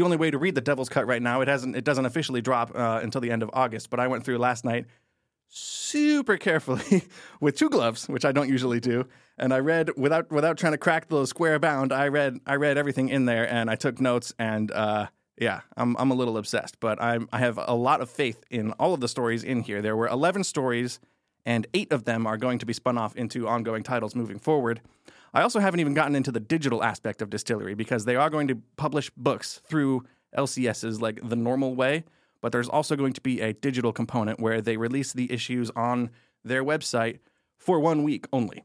The 0.00 0.04
only 0.06 0.16
way 0.16 0.30
to 0.30 0.38
read 0.38 0.54
the 0.54 0.62
Devil's 0.62 0.88
Cut 0.88 1.06
right 1.06 1.20
now. 1.20 1.42
It 1.42 1.48
hasn't. 1.48 1.76
It 1.76 1.84
doesn't 1.84 2.06
officially 2.06 2.40
drop 2.40 2.74
uh, 2.74 3.00
until 3.02 3.20
the 3.20 3.30
end 3.30 3.42
of 3.42 3.50
August. 3.52 3.90
But 3.90 4.00
I 4.00 4.06
went 4.06 4.24
through 4.24 4.38
last 4.38 4.64
night 4.64 4.86
super 5.48 6.38
carefully 6.38 7.02
with 7.42 7.54
two 7.58 7.68
gloves, 7.68 8.08
which 8.08 8.24
I 8.24 8.32
don't 8.32 8.48
usually 8.48 8.80
do, 8.80 9.06
and 9.36 9.52
I 9.52 9.58
read 9.58 9.90
without 9.98 10.30
without 10.30 10.56
trying 10.56 10.72
to 10.72 10.78
crack 10.78 11.10
the 11.10 11.26
square 11.26 11.58
bound. 11.58 11.92
I 11.92 12.08
read 12.08 12.40
I 12.46 12.54
read 12.54 12.78
everything 12.78 13.10
in 13.10 13.26
there, 13.26 13.46
and 13.52 13.68
I 13.68 13.74
took 13.74 14.00
notes. 14.00 14.32
And 14.38 14.70
uh, 14.70 15.08
yeah, 15.36 15.60
I'm 15.76 15.94
I'm 15.98 16.10
a 16.10 16.14
little 16.14 16.38
obsessed, 16.38 16.80
but 16.80 16.98
I'm 16.98 17.28
I 17.30 17.40
have 17.40 17.60
a 17.62 17.74
lot 17.74 18.00
of 18.00 18.08
faith 18.08 18.42
in 18.50 18.72
all 18.78 18.94
of 18.94 19.00
the 19.00 19.08
stories 19.08 19.44
in 19.44 19.60
here. 19.60 19.82
There 19.82 19.96
were 19.96 20.08
11 20.08 20.44
stories, 20.44 20.98
and 21.44 21.66
eight 21.74 21.92
of 21.92 22.04
them 22.04 22.26
are 22.26 22.36
going 22.36 22.58
to 22.58 22.66
be 22.66 22.72
spun 22.72 22.98
off 22.98 23.16
into 23.16 23.48
ongoing 23.48 23.82
titles 23.82 24.14
moving 24.14 24.38
forward. 24.38 24.80
I 25.32 25.42
also 25.42 25.60
haven't 25.60 25.80
even 25.80 25.94
gotten 25.94 26.16
into 26.16 26.32
the 26.32 26.40
digital 26.40 26.82
aspect 26.82 27.22
of 27.22 27.30
Distillery 27.30 27.74
because 27.74 28.04
they 28.04 28.16
are 28.16 28.30
going 28.30 28.48
to 28.48 28.60
publish 28.76 29.10
books 29.16 29.60
through 29.64 30.04
LCSs 30.36 31.00
like 31.00 31.20
the 31.28 31.36
normal 31.36 31.74
way, 31.74 32.04
but 32.40 32.52
there's 32.52 32.68
also 32.68 32.96
going 32.96 33.12
to 33.12 33.20
be 33.20 33.40
a 33.40 33.52
digital 33.52 33.92
component 33.92 34.40
where 34.40 34.60
they 34.60 34.76
release 34.76 35.12
the 35.12 35.30
issues 35.32 35.70
on 35.76 36.10
their 36.44 36.64
website 36.64 37.18
for 37.56 37.78
one 37.78 38.02
week 38.02 38.26
only. 38.32 38.64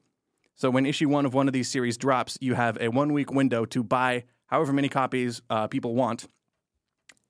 So 0.56 0.70
when 0.70 0.86
issue 0.86 1.10
one 1.10 1.26
of 1.26 1.34
one 1.34 1.48
of 1.48 1.54
these 1.54 1.70
series 1.70 1.98
drops, 1.98 2.38
you 2.40 2.54
have 2.54 2.78
a 2.80 2.88
one 2.88 3.14
week 3.14 3.32
window 3.32 3.66
to 3.66 3.84
buy 3.84 4.24
however 4.48 4.72
many 4.72 4.88
copies 4.88 5.42
uh, 5.50 5.68
people 5.68 5.96
want, 5.96 6.28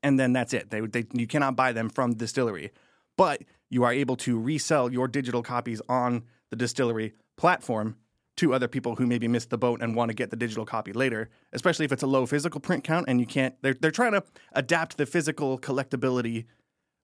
and 0.04 0.20
then 0.20 0.32
that's 0.32 0.54
it. 0.54 0.70
They, 0.70 0.82
they 0.82 1.06
you 1.12 1.26
cannot 1.26 1.56
buy 1.56 1.72
them 1.72 1.90
from 1.90 2.14
distillery, 2.14 2.72
but 3.18 3.42
you 3.70 3.84
are 3.84 3.92
able 3.94 4.16
to 4.18 4.40
resell 4.40 4.92
your 4.92 5.08
digital 5.08 5.42
copies 5.44 5.82
on 5.90 6.24
the 6.50 6.56
distillery 6.56 7.14
platform 7.38 7.96
to 8.38 8.54
other 8.54 8.68
people 8.68 8.96
who 8.98 9.06
maybe 9.08 9.28
missed 9.28 9.50
the 9.50 9.58
boat 9.58 9.82
and 9.82 9.96
want 9.96 10.10
to 10.10 10.14
get 10.16 10.30
the 10.30 10.36
digital 10.36 10.66
copy 10.66 10.92
later, 10.94 11.30
especially 11.54 11.86
if 11.86 11.92
it's 11.92 12.04
a 12.04 12.08
low 12.08 12.26
physical 12.26 12.60
print 12.60 12.84
count 12.84 13.06
and 13.08 13.20
you 13.20 13.26
can't 13.26 13.56
they're 13.62 13.74
they're 13.74 13.92
trying 13.92 14.12
to 14.12 14.24
adapt 14.54 14.98
the 14.98 15.06
physical 15.06 15.58
collectability 15.58 16.46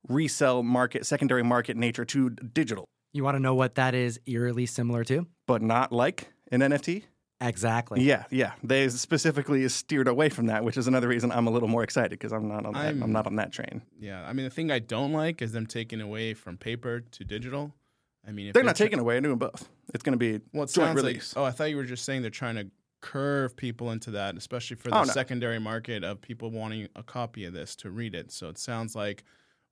resell 0.07 0.63
market 0.63 1.05
secondary 1.05 1.43
market 1.43 1.77
nature 1.77 2.03
to 2.05 2.29
digital, 2.31 2.85
You 3.13 3.23
want 3.23 3.35
to 3.35 3.39
know 3.39 3.53
what 3.55 3.75
that 3.75 3.93
is 3.95 4.19
eerily 4.25 4.65
similar 4.65 5.03
to? 5.05 5.27
but 5.47 5.61
not 5.61 5.91
like 5.91 6.31
an 6.51 6.61
NFT. 6.61 7.03
Exactly. 7.41 8.01
Yeah, 8.03 8.25
yeah. 8.29 8.53
They 8.63 8.87
specifically 8.89 9.67
steered 9.69 10.07
away 10.07 10.29
from 10.29 10.45
that, 10.45 10.63
which 10.63 10.77
is 10.77 10.87
another 10.87 11.07
reason 11.07 11.31
I'm 11.31 11.47
a 11.47 11.51
little 11.51 11.67
more 11.67 11.83
excited 11.83 12.11
because 12.11 12.31
I'm 12.31 12.47
not 12.47 12.65
on 12.65 12.73
that, 12.73 12.79
I'm, 12.89 13.01
I'm- 13.01 13.11
not 13.11 13.25
on 13.27 13.35
that 13.37 13.51
train. 13.51 13.81
Yeah, 13.99 14.23
I 14.27 14.33
mean 14.33 14.43
the 14.45 14.51
thing 14.51 14.71
I 14.71 14.79
don't 14.79 15.11
like 15.11 15.41
is 15.41 15.51
them 15.51 15.65
taking 15.65 16.01
away 16.01 16.33
from 16.35 16.57
paper 16.57 17.01
to 17.01 17.23
digital. 17.25 17.73
I 18.27 18.31
mean, 18.31 18.47
if 18.47 18.53
They're 18.53 18.63
not 18.63 18.75
tra- 18.75 18.85
taking 18.85 18.99
away. 18.99 19.15
They're 19.15 19.21
doing 19.21 19.39
both. 19.39 19.67
It's 19.95 20.03
going 20.03 20.13
to 20.13 20.17
be 20.17 20.39
Well, 20.53 20.65
it 20.65 20.71
joint 20.71 20.95
release. 20.95 21.35
like. 21.35 21.41
Oh, 21.41 21.45
I 21.45 21.49
thought 21.51 21.71
you 21.71 21.75
were 21.77 21.83
just 21.83 22.05
saying 22.05 22.21
they're 22.21 22.29
trying 22.29 22.55
to 22.55 22.67
curve 23.01 23.55
people 23.57 23.89
into 23.89 24.11
that, 24.11 24.37
especially 24.37 24.75
for 24.77 24.89
the 24.89 24.95
Oh, 24.99 25.03
no. 25.03 25.11
secondary 25.11 25.57
market 25.59 26.03
of 26.03 26.21
people 26.21 26.51
wanting 26.51 26.87
a 26.95 27.01
copy 27.01 27.45
of 27.45 27.53
this 27.53 27.75
to 27.77 27.89
read 27.89 28.13
it. 28.13 28.31
So 28.31 28.47
it 28.49 28.59
sounds 28.59 28.95
like 28.95 29.23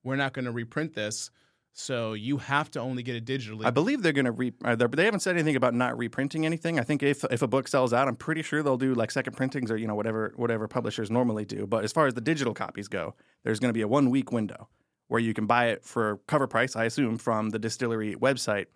we're 0.02 0.16
not 0.16 0.32
going 0.32 0.46
to 0.46 0.50
reprint 0.50 0.94
this, 0.94 1.30
so 1.72 2.12
you 2.14 2.38
have 2.38 2.70
to 2.72 2.80
only 2.80 3.02
get 3.02 3.14
it 3.16 3.24
digitally. 3.24 3.64
I 3.64 3.70
believe 3.70 4.02
they're 4.02 4.12
going 4.12 4.24
to 4.26 4.32
re. 4.32 4.52
Uh, 4.64 4.74
they're- 4.76 4.88
haven't 4.98 5.20
said 5.20 5.36
anything 5.36 5.56
about 5.56 5.74
not 5.74 5.96
reprinting 5.96 6.44
anything. 6.44 6.78
I 6.78 6.82
think 6.82 7.02
if 7.02 7.24
if 7.30 7.42
a 7.42 7.46
book 7.48 7.68
sells 7.68 7.92
out, 7.92 8.08
I'm 8.08 8.16
pretty 8.16 8.42
sure 8.42 8.62
they'll 8.62 8.76
do 8.76 8.94
like 8.94 9.10
second 9.10 9.36
printings 9.36 9.70
or 9.70 9.76
you 9.76 9.86
know 9.86 9.94
whatever 9.94 10.32
whatever 10.36 10.68
publishers 10.68 11.10
normally 11.10 11.44
do. 11.44 11.66
But 11.66 11.84
as 11.84 11.92
far 11.92 12.06
as 12.06 12.14
the 12.14 12.20
digital 12.20 12.54
copies 12.54 12.88
go, 12.88 13.14
there's 13.44 13.60
going 13.60 13.70
to 13.70 13.74
be 13.74 13.82
a 13.82 13.88
one 13.88 14.10
week 14.10 14.32
window 14.32 14.68
where 15.08 15.20
you 15.20 15.32
can 15.34 15.46
buy 15.46 15.66
it 15.68 15.84
for 15.84 16.20
cover 16.28 16.46
price, 16.46 16.76
I 16.76 16.84
assume, 16.84 17.18
from 17.18 17.50
the 17.50 17.58
distillery 17.58 18.14
website. 18.14 18.66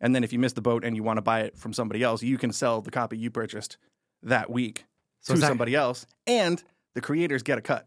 And 0.00 0.14
then 0.14 0.24
if 0.24 0.32
you 0.32 0.38
miss 0.38 0.54
the 0.54 0.62
boat 0.62 0.84
and 0.84 0.96
you 0.96 1.02
want 1.02 1.18
to 1.18 1.22
buy 1.22 1.40
it 1.40 1.56
from 1.58 1.72
somebody 1.72 2.02
else, 2.02 2.22
you 2.22 2.36
can 2.38 2.52
sell 2.52 2.80
the 2.80 2.90
copy 2.90 3.16
you 3.18 3.30
purchased 3.30 3.76
that 4.22 4.50
week 4.50 4.84
So 5.20 5.34
to 5.34 5.40
that- 5.40 5.46
somebody 5.46 5.74
else, 5.74 6.06
and 6.26 6.62
the 6.94 7.00
creators 7.02 7.42
get 7.42 7.58
a 7.58 7.60
cut 7.62 7.86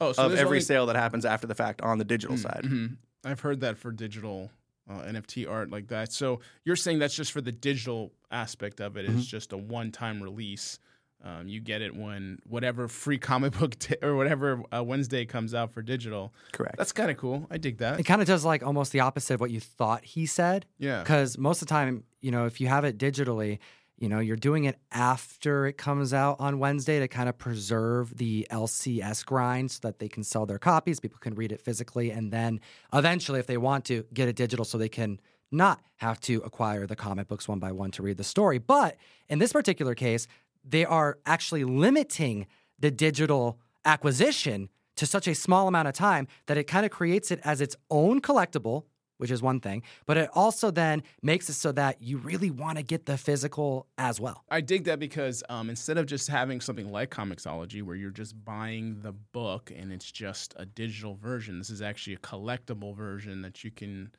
oh, 0.00 0.12
so 0.12 0.26
of 0.26 0.32
every 0.32 0.44
only- 0.46 0.60
sale 0.60 0.86
that 0.86 0.96
happens 0.96 1.24
after 1.24 1.46
the 1.46 1.54
fact 1.54 1.80
on 1.82 1.98
the 1.98 2.04
digital 2.04 2.36
side. 2.36 2.62
Mhm. 2.64 2.96
I've 3.24 3.40
heard 3.40 3.60
that 3.60 3.78
for 3.78 3.90
digital 3.92 4.50
uh, 4.88 5.00
NFT 5.00 5.48
art 5.50 5.70
like 5.70 5.88
that. 5.88 6.12
So 6.12 6.40
you're 6.64 6.76
saying 6.76 6.98
that's 6.98 7.14
just 7.14 7.32
for 7.32 7.40
the 7.40 7.52
digital 7.52 8.12
aspect 8.30 8.80
of 8.80 8.96
it. 8.96 9.04
It's 9.06 9.12
Mm-hmm. 9.12 9.20
just 9.22 9.52
a 9.52 9.56
one-time 9.56 10.22
release. 10.22 10.78
Um, 11.24 11.48
you 11.48 11.58
get 11.60 11.80
it 11.80 11.96
when 11.96 12.38
whatever 12.46 12.86
free 12.86 13.16
comic 13.16 13.58
book 13.58 13.78
t- 13.78 13.96
or 14.02 14.14
whatever 14.14 14.62
uh, 14.76 14.82
Wednesday 14.84 15.24
comes 15.24 15.54
out 15.54 15.72
for 15.72 15.80
digital. 15.80 16.34
Correct. 16.52 16.76
That's 16.76 16.92
kind 16.92 17.10
of 17.10 17.16
cool. 17.16 17.46
I 17.50 17.56
dig 17.56 17.78
that. 17.78 17.98
It 17.98 18.02
kind 18.02 18.20
of 18.20 18.26
does 18.26 18.44
like 18.44 18.62
almost 18.62 18.92
the 18.92 19.00
opposite 19.00 19.34
of 19.34 19.40
what 19.40 19.50
you 19.50 19.58
thought 19.60 20.04
he 20.04 20.26
said. 20.26 20.66
Yeah. 20.78 21.02
Because 21.02 21.38
most 21.38 21.62
of 21.62 21.68
the 21.68 21.72
time, 21.72 22.04
you 22.20 22.30
know, 22.30 22.44
if 22.44 22.60
you 22.60 22.66
have 22.68 22.84
it 22.84 22.98
digitally, 22.98 23.58
you 23.96 24.08
know, 24.08 24.18
you're 24.18 24.36
doing 24.36 24.64
it 24.64 24.76
after 24.90 25.66
it 25.66 25.78
comes 25.78 26.12
out 26.12 26.36
on 26.40 26.58
Wednesday 26.58 26.98
to 26.98 27.08
kind 27.08 27.28
of 27.28 27.38
preserve 27.38 28.16
the 28.16 28.46
LCS 28.50 29.24
grind 29.24 29.70
so 29.70 29.78
that 29.82 29.98
they 29.98 30.08
can 30.08 30.24
sell 30.24 30.46
their 30.46 30.58
copies, 30.58 30.98
people 30.98 31.18
can 31.20 31.34
read 31.34 31.52
it 31.52 31.60
physically, 31.60 32.10
and 32.10 32.32
then 32.32 32.60
eventually, 32.92 33.38
if 33.38 33.46
they 33.46 33.56
want 33.56 33.84
to, 33.86 34.04
get 34.12 34.28
it 34.28 34.36
digital 34.36 34.64
so 34.64 34.78
they 34.78 34.88
can 34.88 35.20
not 35.52 35.80
have 35.96 36.20
to 36.20 36.42
acquire 36.44 36.86
the 36.86 36.96
comic 36.96 37.28
books 37.28 37.46
one 37.46 37.60
by 37.60 37.70
one 37.70 37.90
to 37.92 38.02
read 38.02 38.16
the 38.16 38.24
story. 38.24 38.58
But 38.58 38.96
in 39.28 39.38
this 39.38 39.52
particular 39.52 39.94
case, 39.94 40.26
they 40.64 40.84
are 40.84 41.18
actually 41.24 41.64
limiting 41.64 42.46
the 42.78 42.90
digital 42.90 43.58
acquisition 43.84 44.68
to 44.96 45.06
such 45.06 45.28
a 45.28 45.34
small 45.34 45.68
amount 45.68 45.88
of 45.88 45.94
time 45.94 46.26
that 46.46 46.56
it 46.56 46.64
kind 46.64 46.84
of 46.84 46.90
creates 46.90 47.30
it 47.30 47.40
as 47.44 47.60
its 47.60 47.76
own 47.90 48.20
collectible, 48.20 48.84
which 49.18 49.30
is 49.30 49.42
one 49.42 49.60
thing, 49.60 49.82
but 50.06 50.16
it 50.16 50.28
also 50.34 50.70
then 50.70 51.02
makes 51.22 51.48
it 51.48 51.54
so 51.54 51.72
that 51.72 52.02
you 52.02 52.18
really 52.18 52.50
want 52.50 52.78
to 52.78 52.82
get 52.82 53.06
the 53.06 53.16
physical 53.16 53.86
as 53.96 54.20
well. 54.20 54.44
I 54.50 54.60
dig 54.60 54.84
that 54.84 54.98
because 54.98 55.42
um, 55.48 55.70
instead 55.70 55.98
of 55.98 56.06
just 56.06 56.28
having 56.28 56.60
something 56.60 56.90
like 56.90 57.10
Comixology, 57.10 57.82
where 57.82 57.96
you're 57.96 58.10
just 58.10 58.44
buying 58.44 59.00
the 59.02 59.12
book 59.12 59.72
and 59.74 59.92
it's 59.92 60.10
just 60.10 60.54
a 60.56 60.66
digital 60.66 61.14
version, 61.14 61.58
this 61.58 61.70
is 61.70 61.82
actually 61.82 62.14
a 62.14 62.18
collectible 62.18 62.94
version 62.94 63.42
that 63.42 63.64
you 63.64 63.70
can 63.70 64.10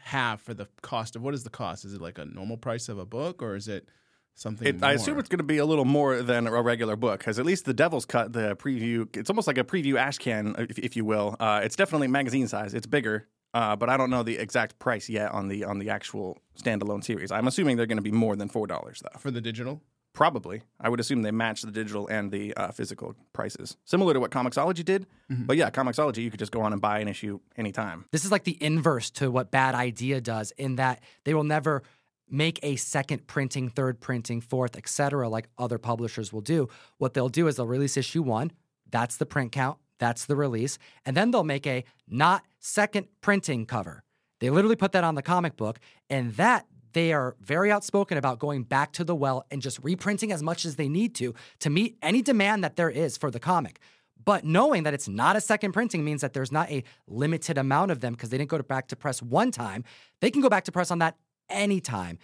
have 0.00 0.40
for 0.40 0.54
the 0.54 0.68
cost 0.80 1.16
of 1.16 1.22
what 1.22 1.34
is 1.34 1.42
the 1.42 1.50
cost? 1.50 1.84
Is 1.84 1.92
it 1.94 2.00
like 2.00 2.18
a 2.18 2.24
normal 2.24 2.56
price 2.56 2.88
of 2.88 2.98
a 2.98 3.04
book, 3.04 3.42
or 3.42 3.56
is 3.56 3.66
it 3.66 3.88
something? 4.34 4.68
It, 4.68 4.82
I 4.82 4.92
assume 4.92 5.18
it's 5.18 5.28
going 5.28 5.38
to 5.38 5.44
be 5.44 5.58
a 5.58 5.66
little 5.66 5.84
more 5.84 6.22
than 6.22 6.46
a 6.46 6.62
regular 6.62 6.94
book, 6.94 7.18
because 7.18 7.38
at 7.38 7.44
least 7.44 7.64
the 7.64 7.74
Devil's 7.74 8.06
Cut, 8.06 8.32
the 8.32 8.54
preview, 8.56 9.14
it's 9.16 9.28
almost 9.28 9.48
like 9.48 9.58
a 9.58 9.64
preview 9.64 9.96
ash 9.96 10.18
can, 10.18 10.54
if, 10.56 10.78
if 10.78 10.96
you 10.96 11.04
will. 11.04 11.36
Uh, 11.40 11.60
it's 11.64 11.74
definitely 11.74 12.06
magazine 12.06 12.46
size. 12.46 12.74
It's 12.74 12.86
bigger, 12.86 13.26
uh, 13.54 13.76
but 13.76 13.88
I 13.88 13.96
don't 13.96 14.10
know 14.10 14.22
the 14.22 14.38
exact 14.38 14.78
price 14.78 15.08
yet 15.08 15.32
on 15.32 15.48
the 15.48 15.64
on 15.64 15.78
the 15.78 15.90
actual 15.90 16.38
standalone 16.60 17.02
series. 17.04 17.30
I'm 17.32 17.46
assuming 17.46 17.76
they're 17.76 17.86
going 17.86 17.96
to 17.98 18.02
be 18.02 18.12
more 18.12 18.36
than 18.36 18.48
four 18.48 18.66
dollars 18.66 19.02
though. 19.02 19.18
for 19.18 19.30
the 19.30 19.40
digital. 19.40 19.82
Probably, 20.14 20.62
I 20.80 20.88
would 20.88 20.98
assume 20.98 21.22
they 21.22 21.30
match 21.30 21.62
the 21.62 21.70
digital 21.70 22.08
and 22.08 22.32
the 22.32 22.52
uh, 22.56 22.72
physical 22.72 23.14
prices, 23.32 23.76
similar 23.84 24.14
to 24.14 24.20
what 24.20 24.32
Comixology 24.32 24.84
did. 24.84 25.06
But 25.28 25.56
yeah, 25.56 25.70
Comixology, 25.70 26.18
you 26.24 26.30
could 26.30 26.40
just 26.40 26.50
go 26.50 26.60
on 26.62 26.72
and 26.72 26.82
buy 26.82 26.98
an 26.98 27.06
issue 27.06 27.38
anytime. 27.56 28.06
This 28.10 28.24
is 28.24 28.32
like 28.32 28.42
the 28.42 28.60
inverse 28.60 29.10
to 29.10 29.30
what 29.30 29.52
Bad 29.52 29.76
Idea 29.76 30.20
does 30.20 30.50
in 30.52 30.74
that 30.76 31.02
they 31.24 31.34
will 31.34 31.44
never 31.44 31.84
make 32.28 32.58
a 32.64 32.74
second 32.76 33.28
printing, 33.28 33.68
third 33.68 34.00
printing, 34.00 34.40
fourth, 34.40 34.76
etc. 34.76 35.28
like 35.28 35.48
other 35.56 35.78
publishers 35.78 36.32
will 36.32 36.40
do. 36.40 36.68
What 36.96 37.14
they'll 37.14 37.28
do 37.28 37.46
is 37.46 37.56
they'll 37.56 37.66
release 37.66 37.96
issue 37.96 38.22
1, 38.22 38.50
that's 38.90 39.18
the 39.18 39.26
print 39.26 39.52
count, 39.52 39.78
that's 39.98 40.24
the 40.24 40.36
release, 40.36 40.78
and 41.04 41.16
then 41.16 41.30
they'll 41.30 41.44
make 41.44 41.66
a 41.66 41.84
not 42.08 42.44
second 42.58 43.08
printing 43.20 43.66
cover. 43.66 44.02
They 44.40 44.50
literally 44.50 44.76
put 44.76 44.92
that 44.92 45.04
on 45.04 45.14
the 45.14 45.22
comic 45.22 45.56
book 45.56 45.78
and 46.08 46.34
that 46.34 46.66
they 46.92 47.12
are 47.12 47.36
very 47.40 47.70
outspoken 47.70 48.16
about 48.16 48.38
going 48.38 48.62
back 48.62 48.92
to 48.92 49.04
the 49.04 49.14
well 49.14 49.44
and 49.50 49.60
just 49.60 49.78
reprinting 49.82 50.32
as 50.32 50.42
much 50.42 50.64
as 50.64 50.76
they 50.76 50.88
need 50.88 51.14
to 51.16 51.34
to 51.60 51.70
meet 51.70 51.96
any 52.02 52.22
demand 52.22 52.64
that 52.64 52.76
there 52.76 52.90
is 52.90 53.16
for 53.16 53.30
the 53.30 53.40
comic. 53.40 53.80
But 54.24 54.44
knowing 54.44 54.82
that 54.82 54.94
it's 54.94 55.08
not 55.08 55.36
a 55.36 55.40
second 55.40 55.72
printing 55.72 56.04
means 56.04 56.20
that 56.22 56.32
there's 56.32 56.52
not 56.52 56.70
a 56.70 56.82
limited 57.06 57.56
amount 57.56 57.90
of 57.90 58.00
them 58.00 58.14
because 58.14 58.30
they 58.30 58.38
didn't 58.38 58.50
go 58.50 58.58
to 58.58 58.64
back 58.64 58.88
to 58.88 58.96
press 58.96 59.22
one 59.22 59.50
time. 59.50 59.84
They 60.20 60.30
can 60.30 60.42
go 60.42 60.48
back 60.48 60.64
to 60.64 60.72
press 60.72 60.90
on 60.90 60.98
that 60.98 61.16
anytime. 61.48 62.18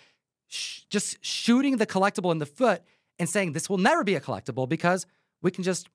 Sh- 0.48 0.80
just 0.90 1.24
shooting 1.24 1.76
the 1.76 1.87
collectible 1.87 2.32
in 2.32 2.38
the 2.38 2.46
foot 2.46 2.82
and 3.18 3.28
saying 3.28 3.52
this 3.52 3.70
will 3.70 3.78
never 3.78 4.02
be 4.02 4.16
a 4.16 4.20
collectible 4.20 4.68
because 4.68 5.06
we 5.40 5.50
can 5.50 5.62
just 5.62 5.88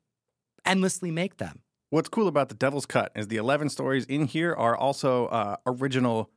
endlessly 0.65 1.11
make 1.11 1.37
them. 1.37 1.61
What's 1.91 2.09
cool 2.09 2.27
about 2.27 2.49
the 2.49 2.55
Devil's 2.55 2.85
Cut 2.85 3.11
is 3.15 3.29
the 3.29 3.37
11 3.37 3.69
stories 3.69 4.05
in 4.05 4.25
here 4.25 4.53
are 4.53 4.77
also 4.77 5.25
uh, 5.27 5.55
original 5.65 6.29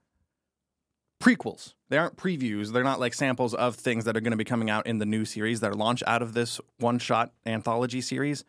prequels. 1.22 1.74
They 1.90 1.98
aren't 1.98 2.16
previews. 2.16 2.72
They're 2.72 2.82
not 2.82 2.98
like 2.98 3.12
samples 3.12 3.52
of 3.52 3.74
things 3.74 4.06
that 4.06 4.16
are 4.16 4.20
going 4.20 4.30
to 4.30 4.38
be 4.38 4.44
coming 4.44 4.70
out 4.70 4.86
in 4.86 4.96
the 4.96 5.04
new 5.04 5.26
series 5.26 5.60
that 5.60 5.70
are 5.70 5.74
launched 5.74 6.04
out 6.06 6.22
of 6.22 6.32
this 6.32 6.58
one 6.78 6.98
shot 6.98 7.32
anthology 7.44 8.00
series. 8.00 8.44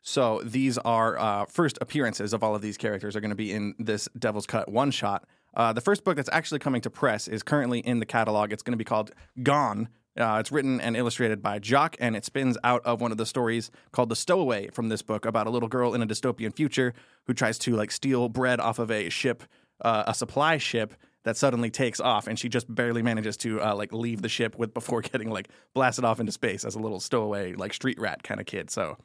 So 0.00 0.40
these 0.42 0.78
are 0.78 1.18
uh, 1.18 1.44
first 1.44 1.76
appearances 1.82 2.32
of 2.32 2.42
all 2.42 2.54
of 2.54 2.62
these 2.62 2.78
characters 2.78 3.14
are 3.14 3.20
going 3.20 3.28
to 3.28 3.36
be 3.36 3.52
in 3.52 3.74
this 3.78 4.08
Devil's 4.18 4.46
Cut 4.46 4.70
one 4.70 4.90
shot. 4.90 5.26
Uh, 5.52 5.74
the 5.74 5.82
first 5.82 6.02
book 6.02 6.16
that's 6.16 6.30
actually 6.32 6.60
coming 6.60 6.80
to 6.80 6.88
press 6.88 7.28
is 7.28 7.42
currently 7.42 7.80
in 7.80 7.98
the 7.98 8.06
catalog. 8.06 8.54
It's 8.54 8.62
going 8.62 8.72
to 8.72 8.78
be 8.78 8.84
called 8.84 9.10
Gone. 9.42 9.90
Uh, 10.18 10.38
it's 10.40 10.50
written 10.50 10.80
and 10.80 10.96
illustrated 10.96 11.42
by 11.42 11.58
Jock, 11.58 11.96
and 12.00 12.16
it 12.16 12.24
spins 12.24 12.58
out 12.64 12.84
of 12.84 13.00
one 13.00 13.12
of 13.12 13.18
the 13.18 13.26
stories 13.26 13.70
called 13.92 14.08
The 14.08 14.16
Stowaway 14.16 14.68
from 14.68 14.88
this 14.88 15.00
book 15.00 15.24
about 15.24 15.46
a 15.46 15.50
little 15.50 15.68
girl 15.68 15.94
in 15.94 16.02
a 16.02 16.06
dystopian 16.06 16.52
future 16.52 16.92
who 17.26 17.34
tries 17.34 17.58
to 17.60 17.76
like 17.76 17.90
steal 17.90 18.28
bread 18.28 18.58
off 18.58 18.78
of 18.78 18.90
a 18.90 19.08
ship, 19.10 19.44
uh, 19.80 20.04
a 20.06 20.14
supply 20.14 20.56
ship 20.58 20.94
that 21.22 21.36
suddenly 21.36 21.70
takes 21.70 22.00
off, 22.00 22.26
and 22.26 22.38
she 22.38 22.48
just 22.48 22.72
barely 22.74 23.02
manages 23.02 23.36
to 23.36 23.60
uh, 23.60 23.74
like 23.74 23.92
leave 23.92 24.22
the 24.22 24.28
ship 24.28 24.58
with 24.58 24.74
before 24.74 25.00
getting 25.02 25.30
like 25.30 25.48
blasted 25.74 26.04
off 26.04 26.18
into 26.18 26.32
space 26.32 26.64
as 26.64 26.74
a 26.74 26.80
little 26.80 27.00
stowaway 27.00 27.52
like 27.54 27.72
street 27.72 27.98
rat 28.00 28.22
kind 28.22 28.40
of 28.40 28.46
kid. 28.46 28.70
So 28.70 28.96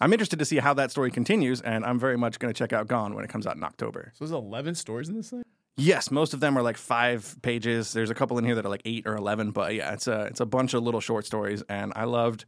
I'm 0.00 0.12
interested 0.12 0.38
to 0.40 0.44
see 0.44 0.58
how 0.58 0.74
that 0.74 0.90
story 0.90 1.10
continues, 1.10 1.60
and 1.60 1.84
I'm 1.84 1.98
very 1.98 2.18
much 2.18 2.38
going 2.38 2.52
to 2.52 2.58
check 2.58 2.72
out 2.72 2.88
Gone 2.88 3.14
when 3.14 3.24
it 3.24 3.28
comes 3.28 3.46
out 3.46 3.56
in 3.56 3.64
October. 3.64 4.12
So 4.14 4.24
there's 4.24 4.32
11 4.32 4.74
stories 4.74 5.08
in 5.08 5.16
this 5.16 5.30
thing? 5.30 5.44
Yes, 5.76 6.10
most 6.10 6.34
of 6.34 6.40
them 6.40 6.56
are 6.58 6.62
like 6.62 6.76
five 6.76 7.36
pages. 7.40 7.92
There's 7.92 8.10
a 8.10 8.14
couple 8.14 8.36
in 8.38 8.44
here 8.44 8.54
that 8.54 8.66
are 8.66 8.68
like 8.70 8.82
eight 8.84 9.06
or 9.06 9.16
eleven, 9.16 9.52
but 9.52 9.74
yeah, 9.74 9.92
it's 9.92 10.06
a 10.06 10.24
it's 10.24 10.40
a 10.40 10.46
bunch 10.46 10.74
of 10.74 10.82
little 10.82 11.00
short 11.00 11.24
stories, 11.24 11.62
and 11.68 11.92
I 11.96 12.04
loved 12.04 12.44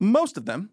most 0.00 0.36
of 0.36 0.46
them. 0.46 0.70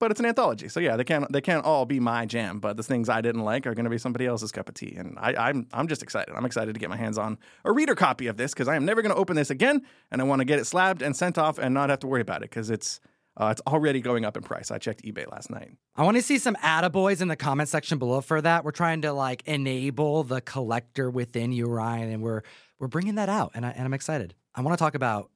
But 0.00 0.12
it's 0.12 0.20
an 0.20 0.26
anthology, 0.26 0.68
so 0.68 0.78
yeah, 0.78 0.96
they 0.96 1.02
can't 1.02 1.30
they 1.32 1.40
can't 1.40 1.64
all 1.64 1.84
be 1.84 1.98
my 1.98 2.24
jam. 2.24 2.60
But 2.60 2.76
the 2.76 2.84
things 2.84 3.08
I 3.08 3.20
didn't 3.20 3.42
like 3.42 3.66
are 3.66 3.74
going 3.74 3.84
to 3.84 3.90
be 3.90 3.98
somebody 3.98 4.26
else's 4.26 4.52
cup 4.52 4.68
of 4.68 4.74
tea, 4.76 4.94
and 4.96 5.18
I, 5.18 5.34
I'm 5.48 5.66
I'm 5.72 5.88
just 5.88 6.04
excited. 6.04 6.34
I'm 6.36 6.44
excited 6.44 6.74
to 6.74 6.78
get 6.78 6.88
my 6.88 6.96
hands 6.96 7.18
on 7.18 7.36
a 7.64 7.72
reader 7.72 7.96
copy 7.96 8.28
of 8.28 8.36
this 8.36 8.52
because 8.52 8.68
I 8.68 8.76
am 8.76 8.84
never 8.84 9.02
going 9.02 9.12
to 9.12 9.20
open 9.20 9.34
this 9.34 9.50
again, 9.50 9.82
and 10.12 10.20
I 10.20 10.24
want 10.24 10.40
to 10.40 10.44
get 10.44 10.60
it 10.60 10.66
slabbed 10.66 11.02
and 11.02 11.16
sent 11.16 11.36
off 11.36 11.58
and 11.58 11.74
not 11.74 11.90
have 11.90 11.98
to 12.00 12.06
worry 12.06 12.20
about 12.20 12.42
it 12.42 12.50
because 12.50 12.70
it's 12.70 13.00
uh, 13.38 13.48
it's 13.52 13.62
already 13.66 14.00
going 14.00 14.24
up 14.24 14.36
in 14.36 14.42
price. 14.42 14.70
I 14.70 14.78
checked 14.78 15.04
eBay 15.04 15.30
last 15.30 15.48
night. 15.48 15.70
I 15.94 16.02
want 16.02 16.16
to 16.16 16.22
see 16.22 16.38
some 16.38 16.56
attaboys 16.56 17.22
in 17.22 17.28
the 17.28 17.36
comment 17.36 17.68
section 17.68 17.98
below 17.98 18.20
for 18.20 18.42
that. 18.42 18.64
We're 18.64 18.72
trying 18.72 19.02
to 19.02 19.12
like 19.12 19.42
enable 19.46 20.24
the 20.24 20.40
collector 20.40 21.08
within 21.08 21.52
you, 21.52 21.66
Ryan, 21.66 22.10
and 22.10 22.22
we're 22.22 22.42
we're 22.78 22.88
bringing 22.88 23.16
that 23.16 23.28
out, 23.28 23.52
and, 23.54 23.66
I, 23.66 23.70
and 23.70 23.84
I'm 23.84 23.94
excited. 23.94 24.34
I 24.54 24.60
want 24.60 24.76
to 24.78 24.82
talk 24.82 24.94
about 24.94 25.30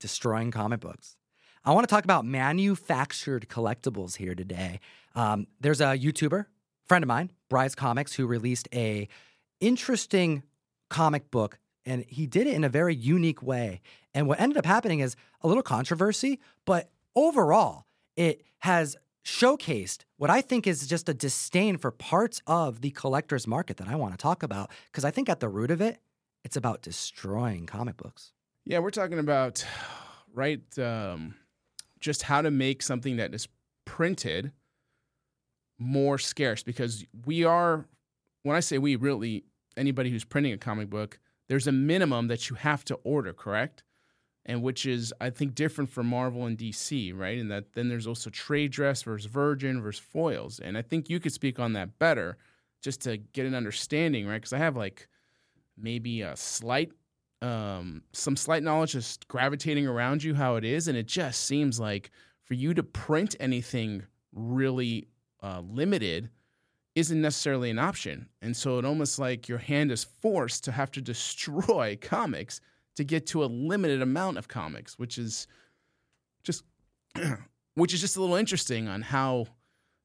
destroying 0.00 0.50
comic 0.50 0.80
books. 0.80 1.16
I 1.64 1.72
want 1.72 1.86
to 1.86 1.92
talk 1.92 2.04
about 2.04 2.24
manufactured 2.24 3.48
collectibles 3.48 4.16
here 4.16 4.34
today. 4.34 4.80
Um, 5.14 5.46
there's 5.60 5.80
a 5.80 5.98
YouTuber 5.98 6.46
friend 6.84 7.02
of 7.02 7.08
mine, 7.08 7.32
Bryce 7.48 7.74
Comics, 7.74 8.14
who 8.14 8.26
released 8.26 8.68
a 8.72 9.08
interesting 9.60 10.42
comic 10.88 11.30
book, 11.30 11.58
and 11.84 12.04
he 12.08 12.26
did 12.26 12.46
it 12.46 12.54
in 12.54 12.64
a 12.64 12.68
very 12.68 12.94
unique 12.94 13.42
way. 13.42 13.80
And 14.14 14.28
what 14.28 14.40
ended 14.40 14.56
up 14.56 14.64
happening 14.64 15.00
is 15.00 15.16
a 15.42 15.48
little 15.48 15.62
controversy, 15.62 16.40
but 16.64 16.90
overall, 17.16 17.86
it 18.16 18.42
has 18.60 18.96
showcased 19.24 20.04
what 20.18 20.30
I 20.30 20.40
think 20.40 20.66
is 20.66 20.86
just 20.86 21.08
a 21.08 21.14
disdain 21.14 21.78
for 21.78 21.90
parts 21.90 22.40
of 22.46 22.80
the 22.80 22.90
collector's 22.90 23.46
market 23.46 23.78
that 23.78 23.88
I 23.88 23.96
want 23.96 24.12
to 24.12 24.18
talk 24.18 24.44
about. 24.44 24.70
Because 24.92 25.04
I 25.04 25.10
think 25.10 25.28
at 25.28 25.40
the 25.40 25.48
root 25.48 25.72
of 25.72 25.80
it, 25.80 25.98
it's 26.44 26.56
about 26.56 26.82
destroying 26.82 27.66
comic 27.66 27.96
books. 27.96 28.32
Yeah, 28.64 28.78
we're 28.78 28.90
talking 28.90 29.18
about, 29.18 29.64
right, 30.32 30.62
um, 30.78 31.34
just 31.98 32.22
how 32.22 32.42
to 32.42 32.50
make 32.50 32.82
something 32.82 33.16
that 33.16 33.34
is 33.34 33.48
printed 33.84 34.52
more 35.78 36.18
scarce 36.18 36.62
because 36.62 37.04
we 37.24 37.44
are, 37.44 37.86
when 38.42 38.56
I 38.56 38.60
say 38.60 38.78
we, 38.78 38.96
really, 38.96 39.44
anybody 39.76 40.10
who's 40.10 40.24
printing 40.24 40.52
a 40.52 40.58
comic 40.58 40.88
book, 40.88 41.18
there's 41.48 41.66
a 41.66 41.72
minimum 41.72 42.28
that 42.28 42.48
you 42.48 42.56
have 42.56 42.84
to 42.86 42.94
order, 43.04 43.32
correct? 43.32 43.82
And 44.46 44.62
which 44.62 44.86
is 44.86 45.12
I 45.20 45.30
think 45.30 45.54
different 45.54 45.90
from 45.90 46.06
Marvel 46.06 46.46
and 46.46 46.56
DC, 46.56 47.14
right? 47.14 47.38
And 47.38 47.50
that 47.50 47.74
then 47.74 47.88
there's 47.88 48.06
also 48.06 48.30
trade 48.30 48.70
dress 48.70 49.02
versus 49.02 49.30
virgin 49.30 49.82
versus 49.82 50.00
foils, 50.00 50.60
and 50.60 50.78
I 50.78 50.82
think 50.82 51.10
you 51.10 51.20
could 51.20 51.32
speak 51.32 51.58
on 51.58 51.74
that 51.74 51.98
better 51.98 52.38
just 52.80 53.02
to 53.02 53.18
get 53.18 53.44
an 53.44 53.54
understanding, 53.54 54.26
right? 54.26 54.36
Because 54.36 54.52
I 54.52 54.58
have 54.58 54.76
like 54.76 55.08
maybe 55.76 56.22
a 56.22 56.36
slight, 56.36 56.92
um, 57.42 58.02
some 58.12 58.36
slight 58.36 58.62
knowledge 58.62 58.92
just 58.92 59.26
gravitating 59.28 59.86
around 59.86 60.22
you 60.22 60.34
how 60.34 60.54
it 60.54 60.64
is, 60.64 60.88
and 60.88 60.96
it 60.96 61.06
just 61.06 61.44
seems 61.44 61.80
like 61.80 62.10
for 62.44 62.54
you 62.54 62.72
to 62.72 62.84
print 62.84 63.34
anything 63.40 64.04
really 64.32 65.08
uh, 65.42 65.60
limited 65.68 66.30
isn't 66.94 67.20
necessarily 67.20 67.68
an 67.70 67.80
option, 67.80 68.28
and 68.40 68.56
so 68.56 68.78
it 68.78 68.84
almost 68.84 69.18
like 69.18 69.48
your 69.48 69.58
hand 69.58 69.90
is 69.90 70.04
forced 70.04 70.62
to 70.64 70.72
have 70.72 70.92
to 70.92 71.00
destroy 71.02 71.98
comics 72.00 72.60
to 72.96 73.04
get 73.04 73.26
to 73.28 73.44
a 73.44 73.46
limited 73.46 74.02
amount 74.02 74.38
of 74.38 74.48
comics, 74.48 74.98
which 74.98 75.18
is 75.18 75.46
just 76.42 76.64
which 77.74 77.94
is 77.94 78.00
just 78.00 78.16
a 78.16 78.20
little 78.20 78.36
interesting 78.36 78.88
on 78.88 79.02
how 79.02 79.46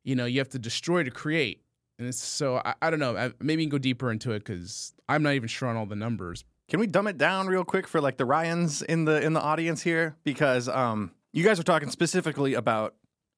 you 0.04 0.16
know 0.16 0.26
you 0.26 0.40
have 0.40 0.50
to 0.50 0.60
destroy 0.60 1.04
to 1.04 1.12
create. 1.12 1.64
And 1.98 2.08
it's 2.08 2.22
so 2.22 2.62
I, 2.64 2.76
I 2.82 2.90
don't 2.90 3.00
know. 3.00 3.18
I, 3.18 3.32
maybe 3.40 3.64
you 3.64 3.70
can 3.70 3.78
go 3.78 3.80
deeper 3.80 4.12
into 4.12 4.32
it 4.32 4.40
because 4.40 4.94
I'm 5.10 5.24
not 5.24 5.34
even 5.34 5.48
sure 5.48 5.70
on 5.70 5.76
all 5.76 5.86
the 5.86 5.96
numbers. 5.96 6.44
Can 6.70 6.80
we 6.80 6.88
dumb 6.88 7.08
it 7.08 7.18
down 7.18 7.48
real 7.48 7.66
quick 7.66 7.88
for 7.88 8.00
like 8.00 8.18
the 8.18 8.26
Ryans 8.26 8.82
in 8.82 9.06
the 9.06 9.22
in 9.22 9.34
the 9.34 9.42
audience 9.42 9.82
here? 9.82 10.16
Because 10.24 10.70
um, 10.70 11.12
you 11.34 11.44
guys 11.44 11.60
are 11.60 11.64
talking 11.64 11.90
specifically 11.90 12.54
about 12.54 12.96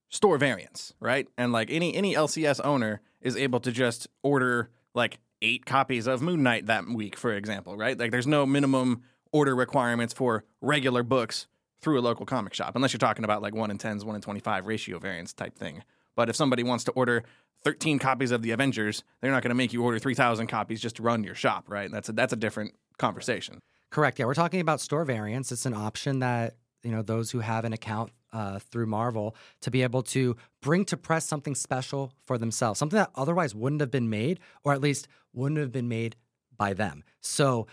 store 0.08 0.38
variants, 0.38 0.94
right? 1.00 1.26
And 1.36 1.52
like 1.52 1.70
any 1.70 1.94
any 1.94 2.14
LCS 2.14 2.60
owner 2.64 3.00
is 3.20 3.36
able 3.36 3.60
to 3.60 3.72
just 3.72 4.06
order 4.22 4.70
like 4.94 5.18
eight 5.42 5.66
copies 5.66 6.06
of 6.06 6.22
Moon 6.22 6.42
Knight 6.42 6.66
that 6.66 6.86
week, 6.86 7.16
for 7.16 7.32
example, 7.32 7.76
right? 7.76 7.98
Like 7.98 8.10
there's 8.10 8.26
no 8.26 8.46
minimum 8.46 9.02
order 9.34 9.54
requirements 9.56 10.14
for 10.14 10.44
regular 10.60 11.02
books 11.02 11.48
through 11.80 11.98
a 11.98 12.00
local 12.00 12.24
comic 12.24 12.54
shop, 12.54 12.76
unless 12.76 12.92
you're 12.92 12.98
talking 12.98 13.24
about 13.24 13.42
like 13.42 13.52
1 13.52 13.70
in 13.70 13.76
10s, 13.76 14.04
1 14.04 14.14
in 14.14 14.22
25 14.22 14.66
ratio 14.66 14.98
variants 14.98 15.32
type 15.32 15.58
thing. 15.58 15.82
But 16.14 16.30
if 16.30 16.36
somebody 16.36 16.62
wants 16.62 16.84
to 16.84 16.92
order 16.92 17.24
13 17.64 17.98
copies 17.98 18.30
of 18.30 18.42
the 18.42 18.52
Avengers, 18.52 19.02
they're 19.20 19.32
not 19.32 19.42
going 19.42 19.50
to 19.50 19.56
make 19.56 19.72
you 19.72 19.82
order 19.82 19.98
3,000 19.98 20.46
copies 20.46 20.80
just 20.80 20.96
to 20.96 21.02
run 21.02 21.24
your 21.24 21.34
shop, 21.34 21.64
right? 21.68 21.90
That's 21.90 22.08
a, 22.08 22.12
that's 22.12 22.32
a 22.32 22.36
different 22.36 22.74
conversation. 22.96 23.58
Correct. 23.90 24.20
Yeah, 24.20 24.26
we're 24.26 24.34
talking 24.34 24.60
about 24.60 24.80
store 24.80 25.04
variants. 25.04 25.50
It's 25.50 25.66
an 25.66 25.74
option 25.74 26.20
that 26.20 26.54
you 26.84 26.92
know 26.92 27.02
those 27.02 27.30
who 27.30 27.40
have 27.40 27.64
an 27.64 27.72
account 27.72 28.12
uh, 28.32 28.58
through 28.58 28.86
Marvel 28.86 29.34
to 29.62 29.70
be 29.70 29.82
able 29.82 30.02
to 30.02 30.36
bring 30.60 30.84
to 30.86 30.96
press 30.96 31.26
something 31.26 31.54
special 31.54 32.12
for 32.24 32.38
themselves, 32.38 32.78
something 32.78 32.98
that 32.98 33.10
otherwise 33.14 33.54
wouldn't 33.54 33.80
have 33.80 33.90
been 33.90 34.10
made, 34.10 34.40
or 34.62 34.72
at 34.72 34.80
least 34.80 35.08
wouldn't 35.32 35.60
have 35.60 35.72
been 35.72 35.88
made 35.88 36.16
by 36.56 36.72
them. 36.72 37.04
So 37.20 37.66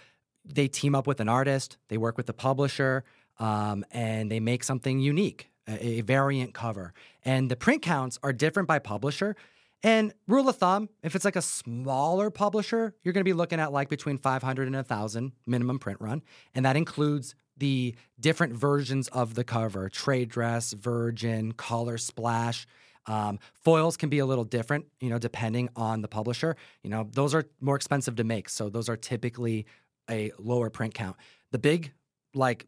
they 0.45 0.67
team 0.67 0.95
up 0.95 1.07
with 1.07 1.19
an 1.19 1.29
artist, 1.29 1.77
they 1.87 1.97
work 1.97 2.17
with 2.17 2.25
the 2.25 2.33
publisher, 2.33 3.03
um, 3.39 3.83
and 3.91 4.31
they 4.31 4.39
make 4.39 4.63
something 4.63 4.99
unique, 4.99 5.49
a, 5.67 5.85
a 5.85 6.01
variant 6.01 6.53
cover. 6.53 6.93
And 7.23 7.49
the 7.49 7.55
print 7.55 7.81
counts 7.81 8.19
are 8.23 8.33
different 8.33 8.67
by 8.67 8.79
publisher. 8.79 9.35
And 9.83 10.13
rule 10.27 10.47
of 10.47 10.57
thumb, 10.57 10.89
if 11.01 11.15
it's 11.15 11.25
like 11.25 11.35
a 11.35 11.41
smaller 11.41 12.29
publisher, 12.29 12.93
you're 13.03 13.13
going 13.13 13.23
to 13.23 13.29
be 13.29 13.33
looking 13.33 13.59
at 13.59 13.71
like 13.71 13.89
between 13.89 14.17
500 14.17 14.67
and 14.67 14.75
1,000 14.75 15.31
minimum 15.47 15.79
print 15.79 15.99
run. 15.99 16.21
And 16.53 16.65
that 16.65 16.75
includes 16.75 17.33
the 17.57 17.95
different 18.19 18.53
versions 18.53 19.07
of 19.09 19.35
the 19.35 19.43
cover 19.43 19.89
trade 19.89 20.29
dress, 20.29 20.73
virgin, 20.73 21.51
color 21.53 21.97
splash. 21.97 22.67
Um, 23.07 23.39
foils 23.53 23.97
can 23.97 24.09
be 24.09 24.19
a 24.19 24.25
little 24.25 24.43
different, 24.43 24.85
you 24.99 25.09
know, 25.09 25.17
depending 25.17 25.69
on 25.75 26.01
the 26.01 26.07
publisher. 26.07 26.55
You 26.83 26.91
know, 26.91 27.07
those 27.11 27.33
are 27.33 27.45
more 27.59 27.75
expensive 27.75 28.15
to 28.17 28.23
make. 28.23 28.49
So 28.49 28.69
those 28.69 28.89
are 28.89 28.97
typically 28.97 29.65
a 30.09 30.31
lower 30.37 30.69
print 30.69 30.93
count. 30.93 31.15
The 31.51 31.59
big, 31.59 31.91
like, 32.33 32.67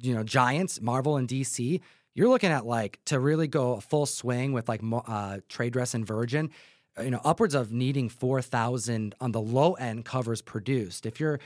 you 0.00 0.14
know, 0.14 0.22
giants, 0.22 0.80
Marvel 0.80 1.16
and 1.16 1.28
DC, 1.28 1.80
you're 2.14 2.28
looking 2.28 2.50
at 2.50 2.66
like 2.66 2.98
to 3.06 3.20
really 3.20 3.46
go 3.46 3.74
a 3.74 3.80
full 3.80 4.06
swing 4.06 4.52
with 4.52 4.68
like 4.68 4.80
uh, 5.06 5.38
trade 5.48 5.72
dress 5.72 5.94
and 5.94 6.06
Virgin, 6.06 6.50
uh, 6.98 7.02
you 7.02 7.10
know, 7.10 7.20
upwards 7.24 7.54
of 7.54 7.72
needing 7.72 8.08
4,000 8.08 9.14
on 9.20 9.32
the 9.32 9.40
low 9.40 9.74
end 9.74 10.04
covers 10.04 10.42
produced. 10.42 11.06
If 11.06 11.20
you're 11.20 11.38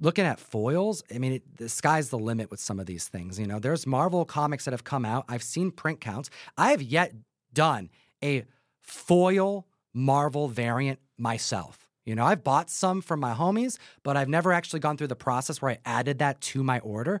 looking 0.00 0.24
at 0.24 0.40
foils, 0.40 1.02
I 1.14 1.18
mean, 1.18 1.34
it, 1.34 1.56
the 1.56 1.68
sky's 1.68 2.08
the 2.10 2.18
limit 2.18 2.50
with 2.50 2.60
some 2.60 2.80
of 2.80 2.86
these 2.86 3.08
things. 3.08 3.38
You 3.38 3.46
know, 3.46 3.58
there's 3.58 3.86
Marvel 3.86 4.24
comics 4.24 4.64
that 4.64 4.72
have 4.72 4.84
come 4.84 5.04
out. 5.04 5.24
I've 5.28 5.42
seen 5.42 5.70
print 5.70 6.00
counts. 6.00 6.28
I 6.56 6.70
have 6.70 6.82
yet 6.82 7.12
done 7.52 7.90
a 8.22 8.44
foil 8.80 9.66
Marvel 9.94 10.48
variant 10.48 10.98
myself. 11.16 11.85
You 12.06 12.14
know, 12.14 12.24
I've 12.24 12.44
bought 12.44 12.70
some 12.70 13.02
from 13.02 13.20
my 13.20 13.34
homies, 13.34 13.78
but 14.02 14.16
I've 14.16 14.28
never 14.28 14.52
actually 14.52 14.80
gone 14.80 14.96
through 14.96 15.08
the 15.08 15.16
process 15.16 15.60
where 15.60 15.72
I 15.72 15.78
added 15.84 16.20
that 16.20 16.40
to 16.42 16.62
my 16.62 16.78
order. 16.78 17.20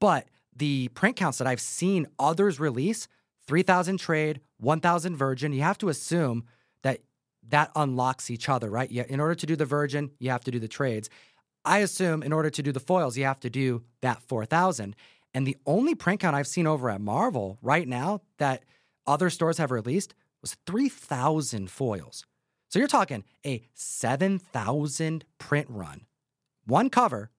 But 0.00 0.26
the 0.54 0.88
print 0.88 1.16
counts 1.16 1.38
that 1.38 1.46
I've 1.46 1.60
seen 1.60 2.08
others 2.18 2.60
release 2.60 3.08
3,000 3.46 3.98
trade, 3.98 4.40
1,000 4.58 5.16
virgin, 5.16 5.52
you 5.52 5.62
have 5.62 5.78
to 5.78 5.88
assume 5.88 6.44
that 6.82 7.00
that 7.48 7.70
unlocks 7.76 8.30
each 8.30 8.48
other, 8.48 8.68
right? 8.68 8.90
In 8.90 9.20
order 9.20 9.34
to 9.36 9.46
do 9.46 9.54
the 9.54 9.64
virgin, 9.64 10.10
you 10.18 10.30
have 10.30 10.44
to 10.44 10.50
do 10.50 10.58
the 10.58 10.68
trades. 10.68 11.08
I 11.64 11.78
assume 11.78 12.22
in 12.22 12.32
order 12.32 12.50
to 12.50 12.62
do 12.62 12.72
the 12.72 12.80
foils, 12.80 13.16
you 13.16 13.24
have 13.24 13.40
to 13.40 13.50
do 13.50 13.84
that 14.02 14.20
4,000. 14.22 14.96
And 15.32 15.46
the 15.46 15.56
only 15.64 15.94
print 15.94 16.20
count 16.20 16.36
I've 16.36 16.46
seen 16.46 16.66
over 16.66 16.90
at 16.90 17.00
Marvel 17.00 17.58
right 17.62 17.86
now 17.86 18.20
that 18.38 18.64
other 19.06 19.30
stores 19.30 19.58
have 19.58 19.70
released 19.70 20.14
was 20.40 20.56
3,000 20.66 21.70
foils. 21.70 22.24
So 22.74 22.80
you're 22.80 22.88
talking 22.88 23.22
a 23.46 23.62
7,000 23.74 25.24
print 25.38 25.68
run, 25.70 26.06
one 26.66 26.90
cover 26.90 27.30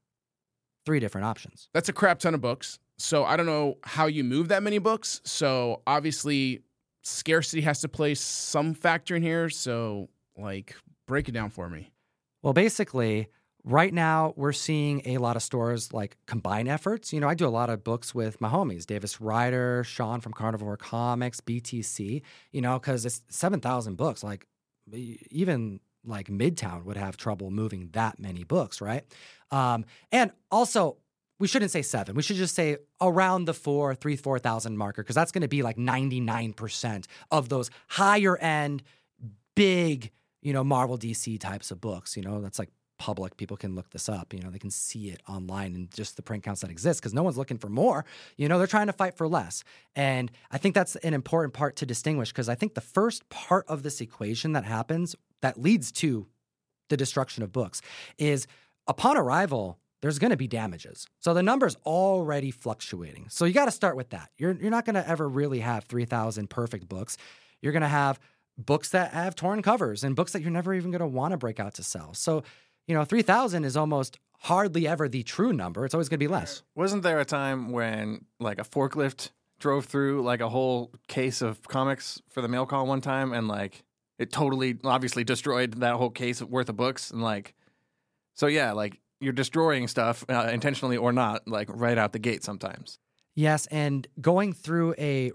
three 0.86 1.02
different 1.02 1.26
options. 1.26 1.68
That's 1.74 1.90
a 1.90 1.92
crap 1.92 2.20
ton 2.20 2.34
of 2.34 2.40
books. 2.40 2.80
So 2.98 3.26
I 3.26 3.36
don't 3.36 3.46
know 3.46 3.78
how 3.84 4.06
you 4.06 4.24
move 4.24 4.48
that 4.48 4.64
many 4.64 4.78
books. 4.78 5.20
So 5.26 5.82
obviously, 5.86 6.62
scarcity 7.04 7.64
has 7.64 7.82
to 7.82 7.90
play 7.90 8.16
some 8.16 8.74
factor 8.74 9.14
in 9.18 9.24
here. 9.24 9.50
So, 9.50 10.08
like, 10.38 10.74
break 11.06 11.28
it 11.28 11.34
down 11.34 11.50
for 11.50 11.68
me. 11.68 11.92
Well, 12.42 12.54
basically, 12.54 13.28
right 13.66 13.94
now 13.94 14.34
we're 14.38 14.54
seeing 14.54 15.02
a 15.04 15.18
lot 15.18 15.36
of 15.36 15.44
stores 15.44 15.92
like 15.92 16.16
combine 16.28 16.70
efforts. 16.70 17.12
You 17.12 17.20
know, 17.20 17.28
I 17.28 17.34
do 17.34 17.46
a 17.46 17.50
lot 17.50 17.70
of 17.70 17.84
books 17.84 18.16
with 18.16 18.40
my 18.40 18.48
homies, 18.48 18.86
Davis 18.86 19.20
Ryder, 19.20 19.84
Sean 19.84 20.22
from 20.22 20.32
Carnivore 20.32 20.78
Comics, 20.78 21.42
BTC, 21.42 22.22
you 22.54 22.62
know, 22.62 22.80
because 22.80 23.06
it's 23.06 23.22
7,000 23.28 23.96
books. 23.98 24.24
Like, 24.24 24.48
even 24.94 25.80
like 26.06 26.28
Midtown 26.28 26.84
would 26.86 26.98
have 26.98 27.18
trouble 27.18 27.52
moving 27.52 27.90
that 27.94 28.20
many 28.20 28.44
books, 28.44 28.82
right? 28.82 29.04
Um, 29.52 29.86
and 30.12 30.32
also, 30.52 30.98
we 31.40 31.48
shouldn't 31.48 31.72
say 31.72 31.82
seven. 31.82 32.16
We 32.16 32.22
should 32.22 32.38
just 32.38 32.56
say 32.56 32.78
around 33.02 33.46
the 33.46 33.54
four, 33.54 33.96
three, 33.96 34.16
four 34.16 34.40
thousand 34.40 34.78
marker, 34.78 35.04
because 35.04 35.16
that's 35.16 35.32
going 35.32 35.42
to 35.42 35.48
be 35.48 35.64
like 35.64 35.78
ninety 35.78 36.20
nine 36.20 36.54
percent 36.54 37.08
of 37.32 37.50
those 37.50 37.70
higher 37.88 38.38
end, 38.38 38.84
big, 39.56 40.12
you 40.42 40.54
know, 40.54 40.64
Marvel 40.64 40.98
DC 40.98 41.40
types 41.40 41.72
of 41.72 41.82
books. 41.82 42.16
You 42.16 42.24
know, 42.24 42.42
that's 42.42 42.60
like 42.60 42.70
public. 42.98 43.38
People 43.38 43.58
can 43.58 43.76
look 43.76 43.90
this 43.90 44.10
up. 44.10 44.34
You 44.34 44.42
know, 44.42 44.50
they 44.50 44.60
can 44.60 44.72
see 44.72 45.10
it 45.10 45.22
online 45.28 45.76
and 45.76 45.92
just 45.92 46.16
the 46.16 46.22
print 46.22 46.44
counts 46.44 46.62
that 46.62 46.70
exist 46.70 47.02
because 47.02 47.14
no 47.14 47.24
one's 47.24 47.38
looking 47.38 47.58
for 47.58 47.70
more. 47.70 48.06
You 48.38 48.48
know, 48.48 48.58
they're 48.58 48.68
trying 48.68 48.88
to 48.88 48.94
fight 48.94 49.16
for 49.18 49.28
less. 49.28 49.64
And 49.96 50.32
I 50.52 50.58
think 50.58 50.76
that's 50.76 50.96
an 50.98 51.14
important 51.14 51.54
part 51.54 51.76
to 51.78 51.86
distinguish 51.86 52.32
because 52.32 52.50
I 52.50 52.56
think 52.56 52.74
the 52.74 52.82
first 52.82 53.28
part 53.30 53.66
of 53.68 53.84
this 53.84 54.02
equation 54.02 54.54
that 54.54 54.66
happens 54.66 55.16
that 55.42 55.60
leads 55.60 55.92
to 55.94 56.28
the 56.90 56.98
destruction 56.98 57.44
of 57.44 57.52
books 57.52 57.82
is 58.18 58.48
upon 58.88 59.18
arrival, 59.18 59.80
there's 60.02 60.20
going 60.20 60.32
to 60.32 60.38
be 60.38 60.48
damages. 60.48 61.08
So 61.20 61.34
the 61.34 61.44
number's 61.44 61.76
already 61.86 62.52
fluctuating. 62.52 63.28
So 63.30 63.46
you 63.46 63.54
got 63.54 63.66
to 63.66 63.72
start 63.72 63.96
with 63.96 64.10
that. 64.12 64.30
You're, 64.38 64.54
you're 64.54 64.72
not 64.72 64.86
going 64.86 64.96
to 64.96 65.08
ever 65.08 65.28
really 65.28 65.62
have 65.62 65.86
3,000 65.86 66.50
perfect 66.50 66.88
books. 66.88 67.18
You're 67.62 67.72
going 67.74 67.82
to 67.82 67.88
have 67.88 68.20
books 68.58 68.90
that 68.90 69.12
have 69.12 69.36
torn 69.36 69.62
covers 69.62 70.04
and 70.04 70.16
books 70.16 70.32
that 70.34 70.42
you're 70.42 70.52
never 70.52 70.74
even 70.74 70.92
going 70.92 71.00
to 71.00 71.08
want 71.08 71.32
to 71.32 71.38
break 71.38 71.60
out 71.60 71.74
to 71.76 71.84
sell. 71.84 72.14
So, 72.14 72.44
you 72.88 72.96
know, 72.96 73.04
3,000 73.04 73.64
is 73.64 73.76
almost 73.78 74.18
hardly 74.40 74.88
ever 74.88 75.08
the 75.08 75.24
true 75.24 75.54
number. 75.54 75.86
It's 75.86 75.94
always 75.94 76.10
going 76.10 76.20
to 76.20 76.24
be 76.24 76.32
less. 76.32 76.64
Wasn't 76.76 77.04
there 77.04 77.20
a 77.20 77.26
time 77.26 77.72
when 77.72 78.26
like 78.40 78.60
a 78.60 78.64
forklift 78.64 79.32
drove 79.60 79.86
through 79.86 80.22
like 80.22 80.42
a 80.42 80.50
whole 80.50 80.92
case 81.08 81.42
of 81.42 81.62
comics 81.68 82.22
for 82.30 82.42
the 82.42 82.48
mail 82.48 82.66
call 82.66 82.86
one 82.86 83.02
time 83.02 83.34
and 83.34 83.48
like 83.48 83.84
it 84.20 84.32
totally 84.32 84.78
obviously 84.84 85.24
destroyed 85.24 85.76
that 85.76 85.96
whole 85.96 86.10
case 86.10 86.42
worth 86.42 86.70
of 86.70 86.76
books 86.76 87.10
and 87.10 87.22
like 87.22 87.54
so 88.36 88.48
yeah, 88.48 88.74
like 88.74 89.00
you're 89.20 89.34
destroying 89.34 89.88
stuff 89.88 90.26
uh, 90.30 90.50
intentionally 90.52 90.98
or 90.98 91.12
not, 91.12 91.48
like 91.48 91.70
right 91.72 91.98
out 91.98 92.12
the 92.12 92.20
gate 92.20 92.44
sometimes. 92.44 93.00
Yes, 93.34 93.66
and 93.68 94.08
going 94.22 94.54
through 94.54 94.94
a 94.98 95.32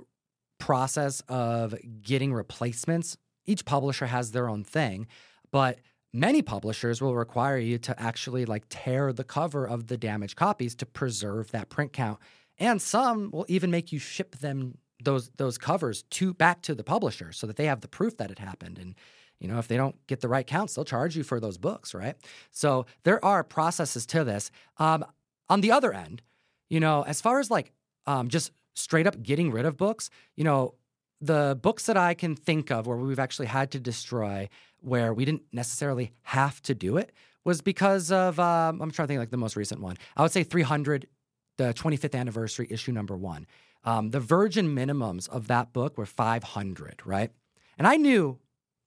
process 0.59 1.23
of 1.29 1.75
getting 2.03 2.33
replacements, 2.33 3.17
each 3.47 3.65
publisher 3.65 4.07
has 4.07 4.33
their 4.33 4.49
own 4.49 4.65
thing, 4.65 5.07
but 5.51 5.79
many 6.13 6.43
publishers 6.43 7.01
will 7.01 7.15
require 7.15 7.59
you 7.59 7.79
to 7.79 8.01
actually 8.01 8.45
like 8.45 8.65
tear 8.69 9.13
the 9.13 9.25
cover 9.25 9.67
of 9.67 9.87
the 9.87 9.97
damaged 9.97 10.37
copies 10.37 10.75
to 10.77 10.87
preserve 10.87 11.51
that 11.53 11.69
print 11.69 11.93
count. 11.93 12.19
And 12.59 12.81
some 12.83 13.31
will 13.31 13.47
even 13.49 13.71
make 13.71 13.93
you 13.93 13.99
ship 13.99 14.37
them 14.37 14.79
those 15.03 15.31
those 15.37 15.57
covers 15.57 16.03
to 16.03 16.35
back 16.35 16.61
to 16.63 16.75
the 16.75 16.85
publisher 16.85 17.33
so 17.33 17.47
that 17.47 17.57
they 17.57 17.65
have 17.67 17.81
the 17.81 17.89
proof 17.89 18.19
that 18.19 18.31
it 18.31 18.39
happened 18.39 18.79
and 18.79 18.95
you 19.41 19.49
know, 19.49 19.59
if 19.59 19.69
they 19.69 19.77
don't 19.77 19.97
get 20.07 20.21
the 20.21 20.29
right 20.29 20.47
counts, 20.47 20.75
they'll 20.75 20.85
charge 20.85 21.17
you 21.17 21.23
for 21.23 21.41
those 21.41 21.57
books, 21.57 21.95
right? 21.95 22.15
So 22.51 22.87
there 23.05 23.25
are 23.25 23.43
processes 23.43 24.05
to 24.07 24.23
this. 24.23 24.51
Um, 24.77 25.05
on 25.49 25.63
the 25.63 25.73
other 25.73 25.93
end, 25.93 26.23
you 26.69 26.79
know, 26.79 27.03
as 27.03 27.21
far 27.21 27.41
as 27.41 27.51
like 27.51 27.73
um, 28.07 28.29
just 28.29 28.53
straight 28.75 29.07
up 29.07 29.23
getting 29.23 29.51
rid 29.51 29.65
of 29.65 29.77
books, 29.77 30.11
you 30.37 30.45
know, 30.45 30.75
the 31.21 31.59
books 31.61 31.87
that 31.87 31.97
I 31.97 32.15
can 32.15 32.37
think 32.37 32.71
of 32.71 32.87
where 32.87 32.97
we've 32.97 33.19
actually 33.19 33.47
had 33.47 33.71
to 33.73 33.81
destroy, 33.81 34.49
where 34.83 35.13
we 35.15 35.25
didn't 35.25 35.43
necessarily 35.53 36.13
have 36.23 36.61
to 36.63 36.75
do 36.75 36.97
it, 36.97 37.13
was 37.45 37.61
because 37.61 38.13
of 38.13 38.39
um, 38.39 38.81
I'm 38.81 38.91
trying 38.91 39.07
to 39.07 39.13
think 39.13 39.19
like 39.19 39.31
the 39.31 39.37
most 39.37 39.57
recent 39.57 39.81
one. 39.81 39.97
I 40.17 40.23
would 40.23 40.33
say 40.33 40.43
300, 40.43 41.07
the 41.57 41.75
25th 41.75 42.19
anniversary 42.19 42.67
issue 42.71 42.93
number 42.93 43.17
one. 43.17 43.47
Um, 43.85 44.11
the 44.11 44.21
virgin 44.21 44.75
minimums 44.75 45.29
of 45.29 45.47
that 45.49 45.73
book 45.73 45.97
were 45.97 46.07
500, 46.07 47.01
right? 47.05 47.31
And 47.79 47.87
I 47.87 47.97
knew 47.97 48.39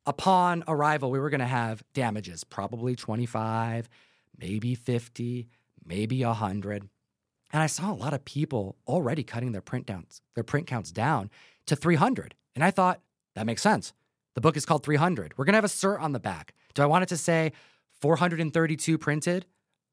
upon 0.06 0.64
arrival, 0.68 1.10
we 1.10 1.20
were 1.20 1.30
going 1.30 1.40
to 1.40 1.46
have 1.46 1.84
damages, 1.94 2.44
probably 2.44 2.96
25, 2.96 3.90
maybe 4.40 4.76
50, 4.76 5.48
maybe 5.86 6.24
100. 6.24 6.90
And 7.52 7.62
I 7.62 7.68
saw 7.68 7.92
a 7.92 7.94
lot 7.94 8.14
of 8.14 8.26
people 8.26 8.78
already 8.88 9.24
cutting 9.24 9.52
their 9.52 9.62
print 9.62 9.86
downs, 9.86 10.22
their 10.36 10.44
print 10.44 10.68
counts 10.68 10.92
down 10.92 11.30
to 11.68 11.76
300. 11.76 12.36
And 12.56 12.64
I 12.64 12.72
thought, 12.72 13.02
that 13.36 13.46
makes 13.46 13.62
sense. 13.62 13.94
The 14.36 14.42
book 14.42 14.58
is 14.58 14.66
called 14.66 14.84
300. 14.84 15.34
We're 15.38 15.46
going 15.46 15.54
to 15.54 15.58
have 15.58 15.64
a 15.64 15.68
cert 15.68 16.02
on 16.02 16.12
the 16.12 16.20
back. 16.20 16.54
Do 16.74 16.82
I 16.82 16.86
want 16.86 17.04
it 17.04 17.10
to 17.10 17.18
say 17.18 17.52
432 18.02 18.98
printed 18.98 19.46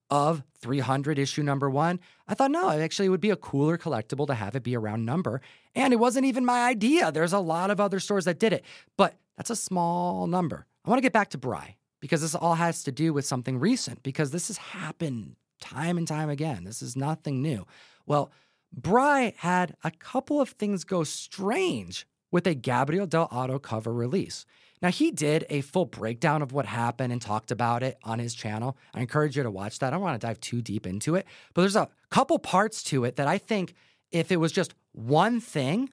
of 0.09 0.43
300 0.61 1.19
issue 1.19 1.43
number 1.43 1.69
one? 1.69 2.01
I 2.27 2.35
thought, 2.35 2.51
no, 2.51 2.71
it 2.71 2.83
actually 2.83 3.09
would 3.09 3.21
be 3.21 3.31
a 3.31 3.37
cooler 3.37 3.77
collectible 3.77 4.27
to 4.27 4.35
have 4.35 4.57
it 4.57 4.63
be 4.63 4.75
a 4.75 4.79
round 4.79 5.05
number. 5.05 5.41
And 5.75 5.93
it 5.93 5.99
wasn't 5.99 6.27
even 6.27 6.45
my 6.45 6.67
idea. 6.67 7.13
There's 7.13 7.33
a 7.33 7.39
lot 7.39 7.71
of 7.71 7.81
other 7.81 8.01
stores 8.01 8.25
that 8.25 8.39
did 8.39 8.53
it. 8.53 8.65
But 8.97 9.17
that's 9.37 9.51
a 9.51 9.57
small 9.57 10.27
number. 10.27 10.67
I 10.85 10.91
want 10.91 10.99
to 10.99 11.03
get 11.03 11.13
back 11.13 11.31
to 11.31 11.39
Bry 11.39 11.77
because 12.01 12.23
this 12.23 12.35
all 12.35 12.55
has 12.55 12.83
to 12.85 12.93
do 12.93 13.13
with 13.13 13.27
something 13.27 13.59
recent 13.59 14.03
because 14.03 14.31
this 14.31 14.49
has 14.49 14.57
happened 14.57 15.37
time 15.61 15.99
and 15.99 16.09
time 16.09 16.31
again. 16.31 16.65
This 16.65 16.81
is 16.81 16.97
nothing 16.97 17.43
new. 17.43 17.67
Well, 18.07 18.33
Bry 18.73 19.35
had 19.39 19.77
a 19.85 19.91
couple 19.91 20.41
of 20.41 20.51
things 20.51 20.85
go 20.85 21.05
strange 21.05 22.07
with 22.31 22.47
a 22.47 22.55
Gabriel 22.55 23.07
Dell'Otto 23.07 23.61
cover 23.61 23.93
release. 23.93 24.45
Now, 24.83 24.91
he 24.91 25.11
did 25.11 25.45
a 25.51 25.61
full 25.61 25.85
breakdown 25.85 26.41
of 26.41 26.53
what 26.53 26.65
happened 26.65 27.13
and 27.13 27.21
talked 27.21 27.51
about 27.51 27.83
it 27.83 27.99
on 28.03 28.19
his 28.19 28.35
channel. 28.35 28.79
I 28.95 29.01
encourage 29.01 29.37
you 29.37 29.43
to 29.43 29.51
watch 29.51 29.79
that. 29.79 29.89
I 29.89 29.91
don't 29.91 30.01
want 30.01 30.19
to 30.21 30.27
dive 30.27 30.41
too 30.41 30.63
deep 30.63 30.87
into 30.87 31.17
it, 31.17 31.27
but 31.53 31.63
there's 31.63 31.77
a 31.77 31.89
couple 32.09 32.39
parts 32.39 32.83
to 32.85 33.05
it 33.05 33.17
that 33.17 33.29
I 33.29 33.37
think 33.37 33.75
if 34.11 34.33
it 34.33 34.39
was 34.39 34.53
just 34.53 34.75
one 34.93 35.41
thing, 35.41 35.91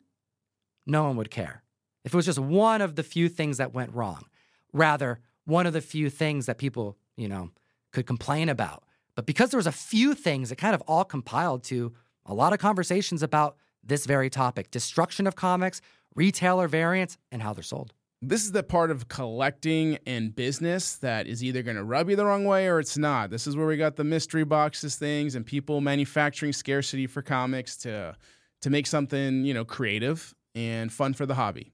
no 0.85 1.03
one 1.03 1.17
would 1.17 1.29
care 1.29 1.63
if 2.07 2.13
it 2.13 2.15
was 2.15 2.25
just 2.25 2.39
one 2.39 2.81
of 2.81 2.95
the 2.95 3.03
few 3.03 3.27
things 3.27 3.57
that 3.57 3.73
went 3.73 3.93
wrong, 3.93 4.23
rather 4.71 5.19
one 5.43 5.67
of 5.67 5.73
the 5.73 5.81
few 5.81 6.09
things 6.09 6.45
that 6.45 6.57
people, 6.57 6.97
you 7.17 7.27
know, 7.27 7.49
could 7.91 8.05
complain 8.05 8.47
about. 8.47 8.85
But 9.13 9.25
because 9.25 9.49
there 9.49 9.57
was 9.57 9.67
a 9.67 9.73
few 9.73 10.13
things, 10.13 10.49
it 10.49 10.55
kind 10.55 10.73
of 10.73 10.81
all 10.87 11.03
compiled 11.03 11.65
to 11.65 11.93
a 12.25 12.33
lot 12.33 12.53
of 12.53 12.59
conversations 12.59 13.21
about 13.21 13.57
this 13.87 14.05
very 14.05 14.29
topic 14.29 14.71
destruction 14.71 15.27
of 15.27 15.35
comics, 15.35 15.81
retailer 16.15 16.67
variants, 16.67 17.17
and 17.31 17.41
how 17.41 17.53
they're 17.53 17.63
sold. 17.63 17.93
This 18.21 18.43
is 18.43 18.51
the 18.51 18.63
part 18.63 18.89
of 18.89 19.07
collecting 19.09 19.99
and 20.07 20.35
business 20.35 20.95
that 20.97 21.27
is 21.27 21.43
either 21.43 21.61
going 21.61 21.77
to 21.77 21.83
rub 21.83 22.09
you 22.09 22.15
the 22.15 22.25
wrong 22.25 22.45
way 22.45 22.67
or 22.67 22.79
it's 22.79 22.97
not. 22.97 23.29
This 23.29 23.45
is 23.45 23.55
where 23.55 23.67
we 23.67 23.77
got 23.77 23.95
the 23.95 24.03
mystery 24.03 24.43
boxes 24.43 24.95
things 24.95 25.35
and 25.35 25.45
people 25.45 25.81
manufacturing 25.81 26.51
scarcity 26.51 27.05
for 27.05 27.21
comics 27.21 27.77
to 27.77 28.15
to 28.61 28.69
make 28.71 28.87
something, 28.87 29.45
you 29.45 29.53
know, 29.53 29.63
creative 29.63 30.33
and 30.55 30.91
fun 30.91 31.13
for 31.13 31.27
the 31.27 31.35
hobby. 31.35 31.71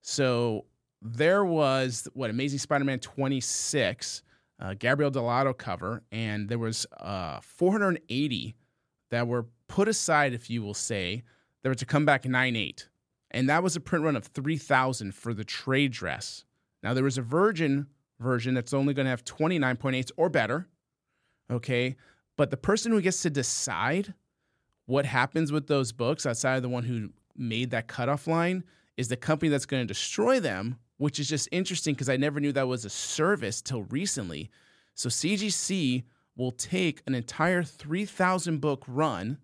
So 0.00 0.64
there 1.02 1.44
was 1.44 2.08
what 2.14 2.30
Amazing 2.30 2.60
Spider-Man 2.60 3.00
26, 3.00 4.22
uh, 4.58 4.74
Gabriel 4.78 5.10
Dell'Otto 5.10 5.56
cover, 5.56 6.02
and 6.10 6.48
there 6.48 6.58
was 6.58 6.86
uh, 6.98 7.40
480 7.42 8.54
that 9.10 9.26
were 9.26 9.46
put 9.68 9.86
aside, 9.86 10.32
if 10.32 10.48
you 10.48 10.62
will 10.62 10.72
say, 10.72 11.22
that 11.64 11.70
were 11.70 11.74
to 11.74 11.86
come 11.86 12.04
back 12.04 12.22
9.8. 12.22 12.86
And 13.30 13.48
that 13.48 13.62
was 13.62 13.74
a 13.74 13.80
print 13.80 14.04
run 14.04 14.14
of 14.14 14.26
3,000 14.26 15.12
for 15.12 15.34
the 15.34 15.44
trade 15.44 15.90
dress. 15.90 16.44
Now 16.82 16.94
there 16.94 17.02
was 17.02 17.18
a 17.18 17.22
virgin 17.22 17.88
version 18.20 18.54
that's 18.54 18.74
only 18.74 18.94
going 18.94 19.06
to 19.06 19.10
have 19.10 19.24
29.8 19.24 20.12
or 20.16 20.28
better. 20.28 20.68
Okay. 21.50 21.96
But 22.36 22.50
the 22.50 22.56
person 22.58 22.92
who 22.92 23.00
gets 23.00 23.22
to 23.22 23.30
decide 23.30 24.14
what 24.86 25.06
happens 25.06 25.50
with 25.50 25.66
those 25.66 25.90
books 25.90 26.26
outside 26.26 26.56
of 26.56 26.62
the 26.62 26.68
one 26.68 26.84
who 26.84 27.08
made 27.34 27.70
that 27.70 27.88
cutoff 27.88 28.26
line 28.26 28.62
is 28.98 29.08
the 29.08 29.16
company 29.16 29.48
that's 29.48 29.66
going 29.66 29.82
to 29.82 29.86
destroy 29.86 30.38
them, 30.38 30.78
which 30.98 31.18
is 31.18 31.28
just 31.28 31.48
interesting 31.50 31.94
because 31.94 32.10
I 32.10 32.18
never 32.18 32.40
knew 32.40 32.52
that 32.52 32.68
was 32.68 32.84
a 32.84 32.90
service 32.90 33.62
till 33.62 33.84
recently. 33.84 34.50
So 34.94 35.08
CGC 35.08 36.04
will 36.36 36.52
take 36.52 37.02
an 37.06 37.14
entire 37.14 37.62
3,000 37.64 38.60
book 38.60 38.84
run 38.86 39.38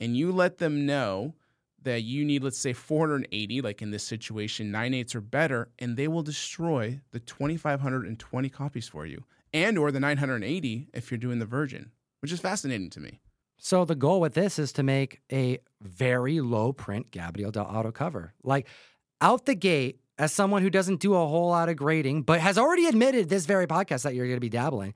and 0.00 0.16
you 0.16 0.32
let 0.32 0.56
them 0.56 0.86
know 0.86 1.34
that 1.82 2.02
you 2.02 2.24
need, 2.24 2.42
let's 2.42 2.58
say, 2.58 2.72
480, 2.72 3.60
like 3.62 3.82
in 3.82 3.90
this 3.90 4.04
situation, 4.04 4.70
nine 4.70 4.94
eights 4.94 5.14
or 5.14 5.20
better, 5.20 5.68
and 5.78 5.96
they 5.96 6.08
will 6.08 6.22
destroy 6.22 7.00
the 7.12 7.20
2,520 7.20 8.48
copies 8.48 8.88
for 8.88 9.06
you 9.06 9.24
and 9.52 9.78
or 9.78 9.90
the 9.90 10.00
980 10.00 10.88
if 10.92 11.10
you're 11.10 11.18
doing 11.18 11.38
the 11.38 11.46
Virgin, 11.46 11.90
which 12.20 12.32
is 12.32 12.40
fascinating 12.40 12.90
to 12.90 13.00
me. 13.00 13.20
So 13.58 13.84
the 13.84 13.94
goal 13.94 14.20
with 14.20 14.34
this 14.34 14.58
is 14.58 14.72
to 14.72 14.82
make 14.82 15.20
a 15.30 15.58
very 15.82 16.40
low 16.40 16.72
print 16.72 17.10
Gabriel 17.10 17.52
Dell'Otto 17.52 17.92
cover. 17.92 18.32
Like 18.42 18.66
out 19.20 19.44
the 19.44 19.54
gate, 19.54 20.00
as 20.18 20.32
someone 20.32 20.62
who 20.62 20.70
doesn't 20.70 21.00
do 21.00 21.14
a 21.14 21.26
whole 21.26 21.48
lot 21.48 21.68
of 21.70 21.76
grading, 21.76 22.22
but 22.22 22.40
has 22.40 22.58
already 22.58 22.86
admitted 22.86 23.28
this 23.28 23.46
very 23.46 23.66
podcast 23.66 24.02
that 24.02 24.14
you're 24.14 24.26
going 24.26 24.36
to 24.36 24.40
be 24.40 24.50
dabbling, 24.50 24.92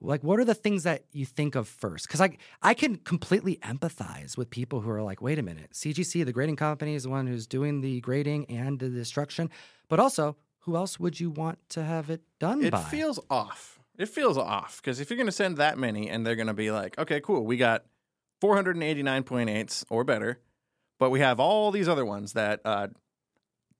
like 0.00 0.22
what 0.22 0.38
are 0.38 0.44
the 0.44 0.54
things 0.54 0.82
that 0.82 1.04
you 1.12 1.24
think 1.24 1.54
of 1.54 1.66
first 1.68 2.06
because 2.06 2.20
i 2.20 2.36
i 2.62 2.74
can 2.74 2.96
completely 2.96 3.56
empathize 3.62 4.36
with 4.36 4.50
people 4.50 4.80
who 4.80 4.90
are 4.90 5.02
like 5.02 5.22
wait 5.22 5.38
a 5.38 5.42
minute 5.42 5.70
cgc 5.72 6.24
the 6.24 6.32
grading 6.32 6.56
company 6.56 6.94
is 6.94 7.04
the 7.04 7.10
one 7.10 7.26
who's 7.26 7.46
doing 7.46 7.80
the 7.80 8.00
grading 8.00 8.44
and 8.46 8.80
the 8.80 8.88
destruction 8.88 9.50
but 9.88 10.00
also 10.00 10.36
who 10.64 10.76
else 10.76 10.98
would 10.98 11.20
you 11.20 11.30
want 11.30 11.58
to 11.70 11.84
have 11.84 12.08
it 12.10 12.22
done 12.40 12.60
by? 12.60 12.66
It 12.66 12.70
by 12.72 12.82
feels 12.84 13.20
off. 13.28 13.78
It 13.98 14.08
feels 14.08 14.38
off 14.38 14.80
because 14.82 14.98
if 14.98 15.10
you're 15.10 15.16
going 15.16 15.26
to 15.26 15.32
send 15.32 15.58
that 15.58 15.78
many 15.78 16.08
and 16.08 16.26
they're 16.26 16.36
going 16.36 16.48
to 16.48 16.54
be 16.54 16.70
like, 16.70 16.98
okay, 16.98 17.20
cool, 17.20 17.44
we 17.44 17.56
got 17.56 17.84
489.8s 18.42 19.84
or 19.90 20.04
better, 20.04 20.40
but 20.98 21.10
we 21.10 21.20
have 21.20 21.38
all 21.38 21.70
these 21.70 21.88
other 21.88 22.04
ones 22.04 22.32
that 22.32 22.60
uh, 22.64 22.88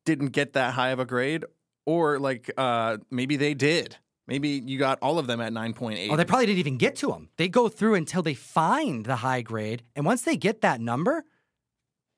didn't 0.05 0.29
get 0.29 0.53
that 0.53 0.75
high 0.75 0.91
of 0.91 1.01
a 1.01 1.05
grade, 1.05 1.45
or 1.87 2.19
like 2.19 2.51
uh, 2.57 2.99
maybe 3.11 3.37
they 3.37 3.55
did. 3.55 3.97
Maybe 4.27 4.49
you 4.64 4.79
got 4.79 4.99
all 5.03 5.18
of 5.18 5.27
them 5.27 5.41
at 5.41 5.53
9.8. 5.53 6.09
oh 6.11 6.16
they 6.16 6.25
probably 6.25 6.47
didn't 6.47 6.59
even 6.59 6.79
get 6.79 6.97
to 6.97 7.09
them 7.09 7.29
they 7.37 7.49
go 7.49 7.68
through 7.68 7.95
until 7.95 8.22
they 8.22 8.35
find 8.35 9.05
the 9.05 9.16
high 9.16 9.43
grade 9.43 9.83
and 9.95 10.07
once 10.07 10.22
they 10.22 10.37
get 10.37 10.62
that 10.62 10.81
number 10.81 11.25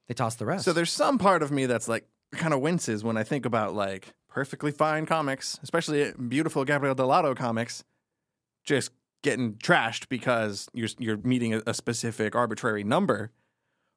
they 0.08 0.14
toss 0.14 0.36
the 0.36 0.46
rest 0.46 0.64
So 0.64 0.72
there's 0.72 0.92
some 0.92 1.18
part 1.18 1.42
of 1.42 1.50
me 1.50 1.66
that's 1.66 1.88
like 1.88 2.06
kind 2.32 2.54
of 2.54 2.60
winces 2.60 3.02
when 3.02 3.16
I 3.16 3.24
think 3.24 3.44
about 3.46 3.74
like 3.74 4.14
perfectly 4.28 4.70
fine 4.70 5.06
comics, 5.06 5.58
especially 5.62 6.12
beautiful 6.28 6.64
Gabriel 6.64 6.94
Dell'Otto 6.94 7.34
comics, 7.34 7.82
just 8.64 8.90
getting 9.22 9.54
trashed 9.54 10.08
because 10.08 10.68
you're 10.74 10.88
you're 10.98 11.16
meeting 11.18 11.54
a, 11.54 11.62
a 11.66 11.74
specific 11.74 12.34
arbitrary 12.36 12.84
number. 12.84 13.32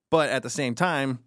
But 0.09 0.29
at 0.29 0.41
the 0.43 0.49
same 0.49 0.73
time, 0.75 1.19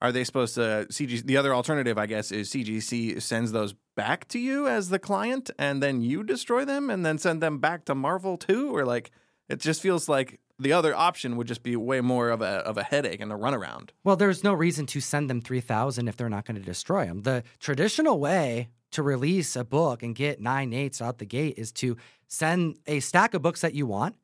are 0.00 0.10
they 0.10 0.24
supposed 0.24 0.54
to 0.54 0.86
CG? 0.90 1.22
The 1.24 1.36
other 1.36 1.54
alternative, 1.54 1.98
I 1.98 2.06
guess, 2.06 2.32
is 2.32 2.50
CGC 2.50 3.20
sends 3.20 3.52
those 3.52 3.74
back 4.00 4.26
to 4.28 4.38
you 4.38 4.66
as 4.66 4.88
the 4.88 4.98
client, 4.98 5.50
and 5.58 5.82
then 5.82 6.00
you 6.00 6.22
destroy 6.22 6.64
them, 6.64 6.88
and 6.88 7.04
then 7.04 7.18
send 7.18 7.42
them 7.42 7.58
back 7.58 7.84
to 7.84 7.94
Marvel 7.94 8.38
too, 8.38 8.74
or 8.74 8.86
like 8.86 9.10
it 9.50 9.60
just 9.60 9.82
feels 9.82 10.08
like 10.08 10.40
the 10.58 10.72
other 10.72 10.94
option 10.94 11.36
would 11.36 11.46
just 11.46 11.62
be 11.62 11.76
way 11.76 12.00
more 12.00 12.30
of 12.30 12.40
a 12.40 12.62
of 12.70 12.78
a 12.78 12.82
headache 12.82 13.20
and 13.20 13.30
a 13.30 13.34
runaround. 13.34 13.90
Well, 14.02 14.16
there's 14.16 14.42
no 14.42 14.54
reason 14.54 14.86
to 14.86 15.00
send 15.00 15.28
them 15.28 15.42
3,000 15.42 16.08
if 16.08 16.16
they're 16.16 16.30
not 16.30 16.46
going 16.46 16.56
to 16.56 16.62
destroy 16.62 17.04
them. 17.04 17.22
The 17.22 17.42
traditional 17.58 18.18
way 18.18 18.70
to 18.92 19.02
release 19.02 19.54
a 19.54 19.64
book 19.64 20.02
and 20.02 20.14
get 20.14 20.40
nine 20.40 20.72
eights 20.72 21.02
out 21.02 21.18
the 21.18 21.26
gate 21.26 21.54
is 21.58 21.70
to 21.72 21.98
send 22.26 22.78
a 22.86 23.00
stack 23.00 23.34
of 23.34 23.42
books 23.42 23.60
that 23.60 23.74
you 23.74 23.86
want 23.86 24.16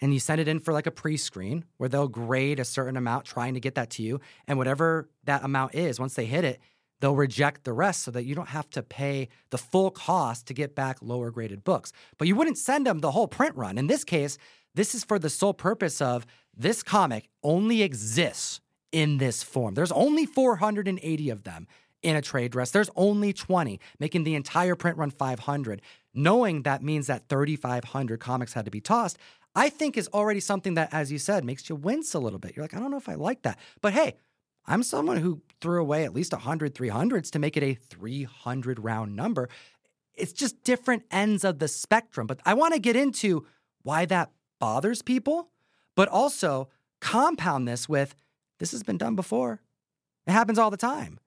and 0.00 0.12
you 0.12 0.20
send 0.20 0.40
it 0.40 0.48
in 0.48 0.58
for 0.58 0.72
like 0.72 0.86
a 0.86 0.90
pre 0.90 1.16
screen 1.16 1.64
where 1.76 1.88
they'll 1.88 2.08
grade 2.08 2.58
a 2.58 2.64
certain 2.64 2.96
amount 2.96 3.24
trying 3.24 3.54
to 3.54 3.60
get 3.60 3.76
that 3.76 3.90
to 3.90 4.02
you. 4.02 4.20
And 4.48 4.58
whatever 4.58 5.08
that 5.24 5.44
amount 5.44 5.74
is, 5.74 6.00
once 6.00 6.14
they 6.14 6.26
hit 6.26 6.44
it, 6.44 6.60
they'll 7.02 7.16
reject 7.16 7.64
the 7.64 7.72
rest 7.72 8.02
so 8.02 8.12
that 8.12 8.24
you 8.24 8.32
don't 8.32 8.50
have 8.50 8.70
to 8.70 8.80
pay 8.80 9.28
the 9.50 9.58
full 9.58 9.90
cost 9.90 10.46
to 10.46 10.54
get 10.54 10.76
back 10.76 10.98
lower 11.02 11.32
graded 11.32 11.64
books. 11.64 11.92
But 12.16 12.28
you 12.28 12.36
wouldn't 12.36 12.58
send 12.58 12.86
them 12.86 13.00
the 13.00 13.10
whole 13.10 13.26
print 13.26 13.56
run. 13.56 13.76
In 13.76 13.88
this 13.88 14.04
case, 14.04 14.38
this 14.76 14.94
is 14.94 15.02
for 15.02 15.18
the 15.18 15.28
sole 15.28 15.52
purpose 15.52 16.00
of 16.00 16.24
this 16.56 16.80
comic 16.80 17.28
only 17.42 17.82
exists 17.82 18.60
in 18.92 19.18
this 19.18 19.42
form. 19.42 19.74
There's 19.74 19.90
only 19.90 20.26
480 20.26 21.30
of 21.30 21.42
them 21.42 21.66
in 22.04 22.14
a 22.14 22.22
trade 22.22 22.52
dress. 22.52 22.70
There's 22.70 22.90
only 22.94 23.32
20, 23.32 23.80
making 23.98 24.22
the 24.22 24.36
entire 24.36 24.76
print 24.76 24.96
run 24.96 25.10
500. 25.10 25.82
Knowing 26.14 26.62
that 26.62 26.84
means 26.84 27.08
that 27.08 27.28
3,500 27.28 28.20
comics 28.20 28.52
had 28.52 28.64
to 28.64 28.70
be 28.70 28.80
tossed, 28.80 29.18
I 29.56 29.70
think 29.70 29.96
is 29.96 30.08
already 30.14 30.40
something 30.40 30.74
that, 30.74 30.90
as 30.92 31.10
you 31.10 31.18
said, 31.18 31.44
makes 31.44 31.68
you 31.68 31.74
wince 31.74 32.14
a 32.14 32.20
little 32.20 32.38
bit. 32.38 32.54
You're 32.54 32.64
like, 32.64 32.74
I 32.74 32.78
don't 32.78 32.92
know 32.92 32.96
if 32.96 33.08
I 33.08 33.14
like 33.14 33.42
that. 33.42 33.58
But 33.80 33.92
hey, 33.92 34.14
I'm 34.66 34.82
someone 34.82 35.18
who 35.18 35.42
threw 35.60 35.80
away 35.80 36.04
at 36.04 36.14
least 36.14 36.32
100 36.32 36.74
300s 36.74 37.30
to 37.30 37.38
make 37.38 37.56
it 37.56 37.62
a 37.62 37.74
300 37.74 38.78
round 38.80 39.16
number. 39.16 39.48
It's 40.14 40.32
just 40.32 40.62
different 40.64 41.04
ends 41.10 41.44
of 41.44 41.58
the 41.58 41.68
spectrum. 41.68 42.26
But 42.26 42.40
I 42.44 42.54
want 42.54 42.74
to 42.74 42.80
get 42.80 42.96
into 42.96 43.46
why 43.82 44.04
that 44.06 44.30
bothers 44.60 45.02
people, 45.02 45.48
but 45.96 46.08
also 46.08 46.68
compound 47.00 47.66
this 47.66 47.88
with 47.88 48.14
this 48.58 48.70
has 48.70 48.82
been 48.82 48.98
done 48.98 49.16
before. 49.16 49.60
It 50.26 50.32
happens 50.32 50.58
all 50.58 50.70
the 50.70 50.76
time. 50.76 51.18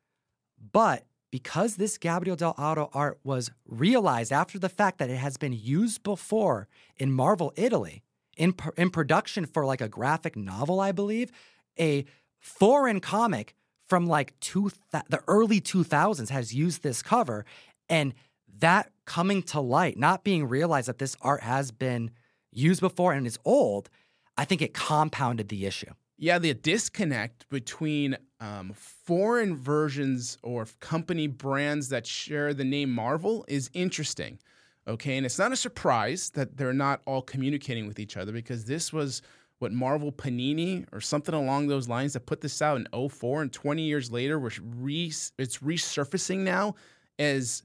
But 0.71 1.05
because 1.31 1.75
this 1.75 1.97
Gabriel 1.97 2.37
Dell'Otto 2.37 2.89
art 2.93 3.19
was 3.23 3.51
realized 3.67 4.31
after 4.31 4.57
the 4.57 4.69
fact 4.69 4.99
that 4.99 5.09
it 5.09 5.17
has 5.17 5.35
been 5.35 5.51
used 5.51 6.01
before 6.01 6.69
in 6.95 7.11
Marvel 7.11 7.51
Italy, 7.57 8.03
in, 8.37 8.55
in 8.77 8.89
production 8.89 9.45
for 9.45 9.65
like 9.65 9.81
a 9.81 9.89
graphic 9.89 10.37
novel, 10.37 10.79
I 10.79 10.93
believe, 10.93 11.31
a 11.77 12.05
foreign 12.45 12.99
comic 12.99 13.55
from 13.87 14.05
like 14.05 14.39
two 14.39 14.71
th- 14.91 15.03
the 15.09 15.21
early 15.27 15.59
2000s 15.59 16.29
has 16.29 16.53
used 16.53 16.83
this 16.83 17.01
cover. 17.01 17.43
And 17.89 18.13
that 18.59 18.91
coming 19.05 19.41
to 19.43 19.59
light, 19.59 19.97
not 19.97 20.23
being 20.23 20.47
realized 20.47 20.87
that 20.87 20.99
this 20.99 21.17
art 21.21 21.41
has 21.41 21.71
been 21.71 22.11
used 22.51 22.81
before 22.81 23.13
and 23.13 23.25
is 23.25 23.39
old, 23.45 23.89
I 24.37 24.45
think 24.45 24.61
it 24.61 24.73
compounded 24.73 25.49
the 25.49 25.65
issue. 25.65 25.91
Yeah, 26.17 26.39
the 26.39 26.53
disconnect 26.53 27.49
between 27.49 28.15
um, 28.39 28.73
foreign 28.73 29.55
versions 29.55 30.37
or 30.43 30.67
company 30.79 31.27
brands 31.27 31.89
that 31.89 32.07
share 32.07 32.53
the 32.53 32.63
name 32.63 32.91
Marvel 32.91 33.43
is 33.47 33.69
interesting. 33.73 34.39
Okay, 34.87 35.17
and 35.17 35.25
it's 35.25 35.39
not 35.39 35.51
a 35.51 35.55
surprise 35.55 36.29
that 36.31 36.57
they're 36.57 36.71
not 36.71 37.01
all 37.05 37.23
communicating 37.23 37.87
with 37.87 37.99
each 37.99 38.15
other 38.15 38.31
because 38.31 38.65
this 38.65 38.93
was 38.93 39.23
what 39.59 39.71
Marvel 39.71 40.11
Panini 40.11 40.85
or 40.91 40.99
something 41.01 41.33
along 41.33 41.67
those 41.67 41.87
lines 41.87 42.13
that 42.13 42.25
put 42.25 42.41
this 42.41 42.61
out 42.61 42.77
in 42.77 43.09
04 43.09 43.41
and 43.41 43.53
20 43.53 43.81
years 43.81 44.11
later 44.11 44.37
we're 44.39 44.51
re- 44.77 45.13
it's 45.37 45.57
resurfacing 45.59 46.39
now 46.39 46.75
as 47.17 47.63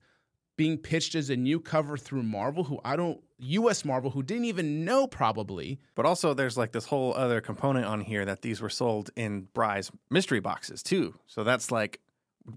being 0.56 0.76
pitched 0.76 1.14
as 1.14 1.30
a 1.30 1.36
new 1.36 1.58
cover 1.58 1.96
through 1.96 2.22
Marvel 2.22 2.64
who 2.64 2.78
I 2.84 2.94
don't 2.94 3.20
US 3.38 3.84
Marvel 3.84 4.10
who 4.10 4.22
didn't 4.22 4.44
even 4.44 4.84
know 4.84 5.06
probably 5.06 5.80
But 5.94 6.06
also, 6.06 6.34
there's 6.34 6.58
like 6.58 6.72
this 6.72 6.84
whole 6.86 7.14
other 7.14 7.40
component 7.40 7.86
on 7.86 8.00
here 8.02 8.24
that 8.24 8.42
these 8.42 8.60
were 8.60 8.68
sold 8.68 9.10
in 9.16 9.48
Bry's 9.54 9.90
mystery 10.10 10.40
boxes 10.40 10.82
too. 10.82 11.14
So 11.26 11.44
that's 11.44 11.70
like, 11.70 12.00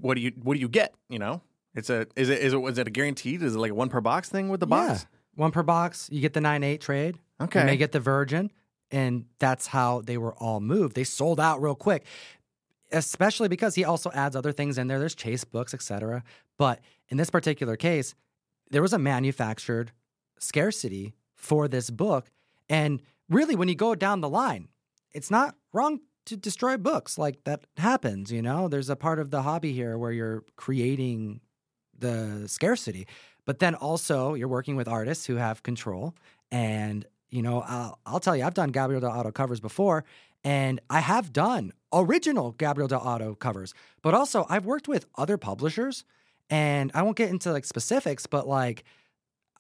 what 0.02 0.16
do 0.16 0.22
you 0.22 0.34
what 0.42 0.56
do 0.56 0.60
you 0.60 0.68
get? 0.68 0.94
You 1.10 1.20
know, 1.20 1.42
it's 1.74 1.90
a 1.90 2.08
is 2.16 2.30
it 2.30 2.40
is 2.40 2.54
it 2.54 2.58
was 2.58 2.78
it 2.78 2.88
a 2.88 2.92
guaranteed? 2.92 3.42
Is 3.42 3.56
it 3.56 3.60
like 3.60 3.72
a 3.72 3.76
one 3.76 3.90
per 3.90 4.02
box 4.02 4.30
thing 4.30 4.50
with 4.50 4.60
the 4.60 4.68
box? 4.68 5.06
One 5.36 5.52
per 5.52 5.64
box. 5.64 6.10
You 6.12 6.22
get 6.22 6.34
the 6.34 6.42
9 6.42 6.64
8 6.64 6.82
trade. 6.82 7.18
Okay. 7.42 7.62
You 7.62 7.66
may 7.66 7.78
get 7.78 7.92
the 7.92 8.00
Virgin. 8.00 8.52
And 8.94 9.26
that's 9.40 9.68
how 9.68 10.02
they 10.02 10.20
were 10.20 10.36
all 10.36 10.60
moved. 10.60 10.96
They 10.96 11.04
sold 11.04 11.40
out 11.40 11.60
real 11.60 11.74
quick, 11.74 12.06
especially 12.92 13.48
because 13.48 13.74
he 13.74 13.84
also 13.84 14.12
adds 14.12 14.36
other 14.36 14.52
things 14.52 14.78
in 14.78 14.88
there. 14.88 15.00
There's 15.00 15.16
chase 15.16 15.44
books, 15.44 15.74
etc. 15.74 16.24
But 16.60 16.80
in 17.10 17.18
this 17.18 17.32
particular 17.32 17.76
case, 17.76 18.14
there 18.70 18.84
was 18.84 18.94
a 18.94 19.00
manufactured 19.00 19.94
scarcity 20.38 21.16
for 21.34 21.68
this 21.68 21.90
book. 21.90 22.30
And 22.70 23.02
really, 23.30 23.56
when 23.56 23.68
you 23.68 23.74
go 23.74 23.96
down 23.96 24.22
the 24.22 24.30
line, 24.30 24.68
it's 25.12 25.32
not 25.32 25.56
wrong 25.74 26.02
to 26.26 26.38
destroy 26.38 26.78
books. 26.78 27.18
Like 27.18 27.44
that 27.46 27.66
happens, 27.78 28.32
you 28.32 28.44
know? 28.44 28.68
There's 28.68 28.92
a 28.92 28.96
part 28.96 29.18
of 29.18 29.32
the 29.32 29.42
hobby 29.42 29.74
here 29.74 29.98
where 29.98 30.12
you're 30.12 30.44
creating 30.56 31.42
the 31.98 32.44
scarcity. 32.46 33.08
But 33.46 33.58
then 33.58 33.74
also, 33.74 34.36
you're 34.36 34.48
working 34.48 34.76
with 34.76 34.88
artists 34.88 35.26
who 35.26 35.38
have 35.38 35.64
control. 35.64 36.14
And, 36.52 37.08
you 37.34 37.42
know, 37.42 37.64
I'll, 37.68 38.00
I'll 38.06 38.20
tell 38.20 38.38
you, 38.38 38.44
I've 38.44 38.54
done 38.54 38.70
Gabriel 38.70 39.02
Dell'Otto 39.02 39.34
covers 39.34 39.60
before, 39.60 40.06
and 40.44 40.80
I 40.92 41.00
have 41.00 41.34
done 41.34 41.74
original 41.92 42.52
Gabriel 42.52 42.88
Dell'Otto 42.88 43.38
covers. 43.40 43.74
But 44.04 44.14
also, 44.14 44.46
I've 44.50 44.66
worked 44.66 44.88
with 44.88 45.08
other 45.16 45.38
publishers, 45.38 46.06
and 46.52 46.92
I 46.94 47.02
won't 47.02 47.18
get 47.18 47.32
into 47.32 47.52
like 47.52 47.66
specifics, 47.66 48.28
but 48.28 48.48
like, 48.48 48.84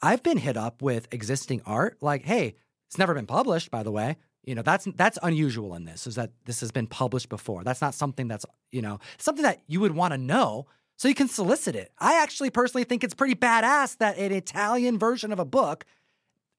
I've 0.03 0.21
been 0.21 0.38
hit 0.38 0.55
up 0.55 0.84
with 0.84 1.07
existing 1.11 1.63
art, 1.65 1.97
like, 1.99 2.24
hey, 2.26 2.55
it's 2.88 2.99
never 2.99 3.15
been 3.15 3.26
published, 3.26 3.71
by 3.71 3.82
the 3.82 3.91
way. 3.91 4.17
You 4.43 4.53
know, 4.53 4.61
that's 4.61 4.88
that's 4.95 5.17
unusual 5.24 5.74
in 5.74 5.86
this, 5.86 6.05
is 6.05 6.13
that 6.13 6.32
this 6.45 6.59
has 6.59 6.71
been 6.71 6.86
published 6.86 7.30
before. 7.30 7.63
That's 7.63 7.82
not 7.82 7.95
something 7.95 8.28
that's, 8.28 8.45
you 8.71 8.84
know, 8.84 8.99
something 9.17 9.43
that 9.43 9.61
you 9.65 9.80
would 9.80 9.95
want 9.95 10.13
to 10.13 10.17
know 10.19 10.67
so 10.97 11.07
you 11.07 11.15
can 11.15 11.28
solicit 11.28 11.76
it. 11.76 11.91
I 11.97 12.21
actually 12.21 12.51
personally 12.51 12.84
think 12.84 13.03
it's 13.03 13.15
pretty 13.15 13.34
badass 13.36 13.97
that 13.97 14.19
an 14.19 14.32
Italian 14.32 14.99
version 14.99 15.32
of 15.32 15.39
a 15.39 15.45
book 15.45 15.86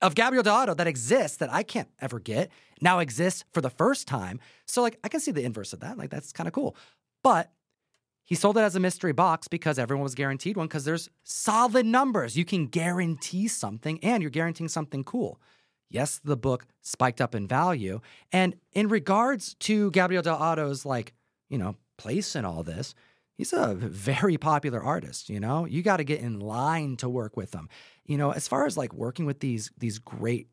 of 0.02 0.14
Gabriel 0.14 0.44
Dell'Otto 0.44 0.76
that 0.76 0.86
exists 0.86 1.38
that 1.38 1.52
I 1.52 1.62
can't 1.62 1.88
ever 2.00 2.18
get 2.18 2.50
now 2.80 2.98
exists 2.98 3.44
for 3.52 3.60
the 3.60 3.70
first 3.70 4.06
time. 4.06 4.40
So 4.66 4.82
like 4.82 4.98
I 5.02 5.08
can 5.08 5.20
see 5.20 5.30
the 5.30 5.44
inverse 5.44 5.72
of 5.72 5.80
that. 5.80 5.96
Like 5.98 6.10
that's 6.10 6.32
kind 6.32 6.46
of 6.46 6.52
cool. 6.52 6.76
But 7.22 7.52
he 8.24 8.34
sold 8.34 8.56
it 8.56 8.60
as 8.60 8.74
a 8.74 8.80
mystery 8.80 9.12
box 9.12 9.48
because 9.48 9.78
everyone 9.78 10.02
was 10.02 10.14
guaranteed 10.14 10.56
one 10.56 10.66
because 10.66 10.84
there's 10.84 11.10
solid 11.22 11.84
numbers. 11.84 12.36
You 12.36 12.44
can 12.44 12.66
guarantee 12.66 13.48
something 13.48 13.98
and 14.02 14.22
you're 14.22 14.30
guaranteeing 14.30 14.68
something 14.68 15.04
cool. 15.04 15.40
Yes, 15.90 16.20
the 16.24 16.36
book 16.36 16.66
spiked 16.80 17.20
up 17.20 17.34
in 17.34 17.46
value. 17.46 18.00
And 18.32 18.56
in 18.72 18.88
regards 18.88 19.54
to 19.60 19.90
Gabriel 19.90 20.22
Dell'Otto's 20.22 20.84
like, 20.84 21.12
you 21.50 21.58
know, 21.58 21.76
place 21.98 22.34
in 22.34 22.44
all 22.44 22.62
this, 22.62 22.94
he's 23.36 23.52
a 23.52 23.74
very 23.74 24.36
popular 24.38 24.82
artist, 24.82 25.28
you 25.28 25.40
know? 25.40 25.64
You 25.64 25.82
got 25.82 25.98
to 25.98 26.04
get 26.04 26.20
in 26.20 26.40
line 26.40 26.96
to 26.96 27.08
work 27.08 27.36
with 27.36 27.54
him. 27.54 27.68
You 28.04 28.18
know, 28.18 28.32
as 28.32 28.48
far 28.48 28.66
as 28.66 28.76
like 28.76 28.92
working 28.92 29.26
with 29.26 29.40
these 29.40 29.70
these 29.78 29.98
great 29.98 30.48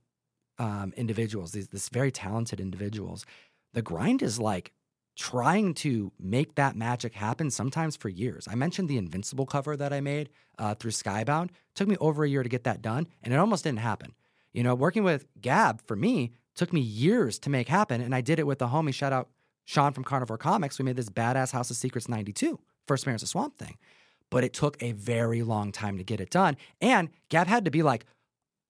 um, 0.57 0.93
individuals, 0.95 1.51
these 1.51 1.67
this 1.67 1.89
very 1.89 2.11
talented 2.11 2.59
individuals, 2.59 3.25
the 3.73 3.81
grind 3.81 4.21
is 4.21 4.39
like 4.39 4.71
trying 5.17 5.73
to 5.73 6.11
make 6.19 6.55
that 6.55 6.75
magic 6.75 7.13
happen 7.13 7.51
sometimes 7.51 7.95
for 7.95 8.09
years. 8.09 8.47
I 8.49 8.55
mentioned 8.55 8.89
the 8.89 8.97
Invincible 8.97 9.45
cover 9.45 9.75
that 9.75 9.91
I 9.91 9.99
made 9.99 10.29
uh, 10.57 10.73
through 10.75 10.91
Skybound. 10.91 11.45
It 11.45 11.75
took 11.75 11.87
me 11.87 11.97
over 11.99 12.23
a 12.23 12.29
year 12.29 12.43
to 12.43 12.49
get 12.49 12.63
that 12.63 12.81
done, 12.81 13.07
and 13.21 13.33
it 13.33 13.37
almost 13.37 13.65
didn't 13.65 13.79
happen. 13.79 14.13
You 14.53 14.63
know, 14.63 14.75
working 14.75 15.03
with 15.03 15.27
Gab 15.39 15.81
for 15.85 15.95
me 15.95 16.31
took 16.55 16.73
me 16.73 16.81
years 16.81 17.39
to 17.39 17.49
make 17.49 17.67
happen. 17.67 18.01
And 18.01 18.13
I 18.13 18.21
did 18.21 18.39
it 18.39 18.47
with 18.47 18.59
the 18.59 18.67
homie, 18.67 18.93
shout 18.93 19.13
out 19.13 19.29
Sean 19.65 19.93
from 19.93 20.03
Carnivore 20.03 20.37
Comics. 20.37 20.77
We 20.79 20.85
made 20.85 20.97
this 20.97 21.09
badass 21.09 21.51
House 21.51 21.69
of 21.69 21.77
Secrets 21.77 22.09
92, 22.09 22.59
first 22.91 23.03
appearance 23.03 23.23
of 23.23 23.29
Swamp 23.29 23.57
Thing. 23.57 23.77
But 24.29 24.43
it 24.43 24.53
took 24.53 24.81
a 24.81 24.91
very 24.91 25.43
long 25.43 25.71
time 25.71 25.97
to 25.97 26.03
get 26.03 26.19
it 26.19 26.29
done. 26.29 26.57
And 26.81 27.09
Gab 27.29 27.47
had 27.47 27.65
to 27.65 27.71
be 27.71 27.83
like 27.83 28.05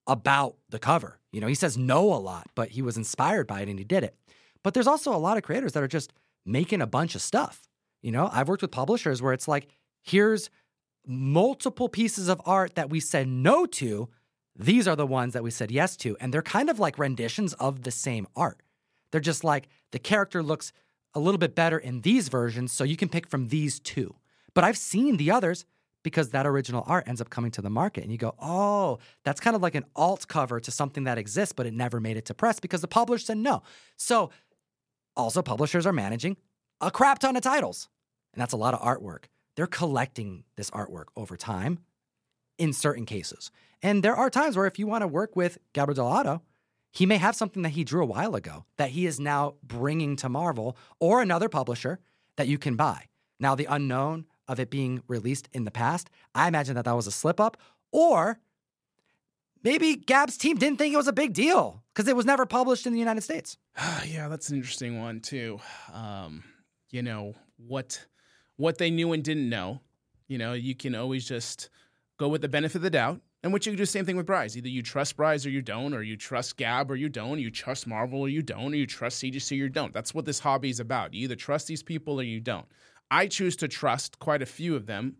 about 0.06 0.58
the 0.70 0.80
cover. 0.80 1.20
You 1.32 1.42
know, 1.42 1.48
he 1.48 1.56
says 1.56 1.78
no 1.78 2.14
a 2.14 2.18
lot, 2.18 2.48
but 2.56 2.70
he 2.70 2.82
was 2.82 2.98
inspired 2.98 3.48
by 3.48 3.62
it 3.62 3.70
and 3.70 3.80
he 3.80 3.86
did 3.86 4.04
it. 4.04 4.16
But 4.64 4.74
there's 4.74 4.88
also 4.88 5.16
a 5.16 5.18
lot 5.18 5.38
of 5.38 5.44
creators 5.44 5.74
that 5.74 5.82
are 5.82 5.88
just 5.88 6.14
making 6.46 6.82
a 6.82 6.88
bunch 6.88 7.16
of 7.16 7.22
stuff. 7.22 7.62
You 8.04 8.12
know, 8.12 8.30
I've 8.32 8.48
worked 8.48 8.62
with 8.62 8.72
publishers 8.72 9.22
where 9.22 9.34
it's 9.34 9.48
like, 9.48 9.70
here's 10.04 10.50
multiple 11.08 11.90
pieces 11.90 12.28
of 12.28 12.42
art 12.46 12.76
that 12.76 12.90
we 12.90 13.00
said 13.00 13.28
no 13.28 13.66
to. 13.66 14.10
These 14.56 14.88
are 14.88 14.96
the 14.96 15.08
ones 15.08 15.34
that 15.34 15.44
we 15.44 15.52
said 15.52 15.72
yes 15.72 15.96
to. 15.98 16.16
And 16.20 16.34
they're 16.34 16.42
kind 16.42 16.70
of 16.70 16.80
like 16.80 17.00
renditions 17.00 17.54
of 17.54 17.84
the 17.84 17.92
same 17.92 18.28
art. 18.36 18.62
They're 19.12 19.22
just 19.22 19.44
like 19.44 19.68
the 19.92 20.00
character 20.00 20.44
looks 20.44 20.74
a 21.14 21.20
little 21.20 21.38
bit 21.38 21.55
better 21.55 21.78
in 21.78 22.01
these 22.01 22.30
versions, 22.30 22.72
so 22.72 22.84
you 22.84 22.97
can 22.97 23.09
pick 23.09 23.28
from 23.28 23.49
these 23.49 23.80
two. 23.80 24.16
But 24.53 24.64
I've 24.64 24.78
seen 24.78 25.18
the 25.18 25.32
others 25.32 25.66
because 26.03 26.30
that 26.30 26.47
original 26.47 26.84
art 26.88 27.07
ends 27.07 27.22
up 27.22 27.30
coming 27.30 27.51
to 27.51 27.62
the 27.62 27.70
market. 27.70 28.03
And 28.03 28.12
you 28.12 28.18
go, 28.18 28.34
oh, 28.39 28.99
that's 29.24 29.39
kind 29.39 29.55
of 29.55 29.62
like 29.62 29.76
an 29.76 29.86
alt 29.95 30.28
cover 30.28 30.59
to 30.59 30.72
something 30.72 31.03
that 31.03 31.18
exists, 31.18 31.53
but 31.53 31.66
it 31.66 31.74
never 31.74 31.99
made 31.99 32.18
it 32.18 32.26
to 32.26 32.34
press 32.34 32.59
because 32.59 32.82
the 32.82 32.88
publisher 32.88 33.26
said 33.26 33.38
no. 33.38 33.62
So 33.97 34.32
also, 35.16 35.41
publishers 35.41 35.86
are 35.86 35.93
managing 35.93 36.38
a 36.80 36.89
crap 36.89 37.20
ton 37.20 37.36
of 37.36 37.43
titles, 37.43 37.89
and 38.34 38.41
that's 38.41 38.53
a 38.53 38.57
lot 38.57 38.74
of 38.74 38.82
artwork. 38.82 39.26
They're 39.55 39.68
collecting 39.68 40.45
this 40.55 40.72
artwork 40.72 41.05
over 41.18 41.36
time 41.36 41.80
in 42.57 42.74
certain 42.74 43.05
cases. 43.05 43.51
And 43.84 44.03
there 44.03 44.16
are 44.16 44.30
times 44.30 44.55
where 44.55 44.68
if 44.68 44.80
you 44.80 44.88
want 44.88 45.01
to 45.01 45.07
work 45.07 45.36
with 45.36 45.57
Gabriel 45.74 46.05
Dell'Otto, 46.05 46.41
he 46.92 47.06
may 47.06 47.18
have 47.18 47.36
something 47.36 47.64
that 47.64 47.70
he 47.70 47.84
drew 47.84 48.04
a 48.04 48.06
while 48.06 48.36
ago 48.36 48.66
that 48.78 48.92
he 48.92 49.06
is 49.06 49.20
now 49.20 49.56
bringing 49.64 50.16
to 50.18 50.30
Marvel 50.30 50.78
or 51.00 51.22
another 51.22 51.50
publisher 51.50 52.00
that 52.36 52.48
you 52.48 52.58
can 52.58 52.76
buy. 52.76 53.06
Now, 53.39 53.56
the 53.56 53.66
unknown 53.66 54.26
of 54.48 54.60
it 54.60 54.70
being 54.70 55.02
released 55.08 55.48
in 55.54 55.64
the 55.64 55.72
past, 55.72 56.10
I 56.36 56.48
imagine 56.48 56.76
that 56.76 56.86
that 56.86 56.96
was 56.96 57.08
a 57.08 57.12
slip 57.12 57.39
up, 57.39 57.58
or 57.92 58.39
maybe 59.64 59.96
Gab's 59.96 60.38
team 60.38 60.58
didn't 60.58 60.78
think 60.78 60.94
it 60.94 60.98
was 60.98 61.08
a 61.08 61.14
big 61.14 61.34
deal 61.34 61.84
because 61.94 62.08
it 62.08 62.16
was 62.16 62.26
never 62.26 62.46
published 62.46 62.86
in 62.86 62.94
the 62.94 63.00
United 63.00 63.22
States. 63.22 63.58
yeah, 64.06 64.28
that's 64.28 64.50
an 64.50 64.58
interesting 64.58 65.00
one 65.00 65.22
too. 65.22 65.60
Um, 65.94 66.44
you 66.89 67.02
know 67.02 67.36
what 67.58 68.06
what 68.58 68.78
they 68.78 68.92
knew 68.92 69.14
and 69.14 69.24
didn't 69.24 69.50
know. 69.50 69.82
You 70.28 70.38
know, 70.38 70.54
you 70.54 70.76
can 70.76 70.94
always 70.94 71.28
just 71.28 71.70
go 72.18 72.28
with 72.28 72.42
the 72.42 72.48
benefit 72.48 72.78
of 72.78 72.82
the 72.84 72.89
doubt. 72.89 73.22
And 73.44 73.52
which 73.52 73.66
you 73.66 73.72
do 73.72 73.78
the 73.78 73.88
same 73.88 74.06
thing 74.06 74.18
with 74.18 74.28
Bryce. 74.28 74.56
Either 74.56 74.70
you 74.70 74.84
trust 74.84 75.18
Bryce 75.18 75.46
or 75.46 75.50
you 75.50 75.64
don't, 75.64 75.94
or 75.96 76.04
you 76.04 76.16
trust 76.16 76.58
Gab 76.58 76.92
or 76.92 76.96
you 76.96 77.10
don't, 77.10 77.39
you 77.39 77.50
trust 77.50 77.88
Marvel 77.88 78.22
or 78.22 78.30
you 78.30 78.44
don't, 78.44 78.74
or 78.74 78.76
you 78.76 78.86
trust 78.86 79.22
CGC 79.22 79.52
or 79.52 79.56
you 79.56 79.70
don't. 79.70 79.94
That's 79.94 80.14
what 80.14 80.26
this 80.26 80.39
hobby 80.39 80.70
is 80.70 80.80
about. 80.80 81.14
You 81.14 81.24
either 81.24 81.36
trust 81.36 81.68
these 81.68 81.82
people 81.82 82.20
or 82.20 82.24
you 82.24 82.39
don't. 82.39 82.68
I 83.10 83.28
choose 83.28 83.56
to 83.58 83.68
trust 83.68 84.20
quite 84.20 84.44
a 84.44 84.46
few 84.46 84.76
of 84.76 84.86
them. 84.86 85.18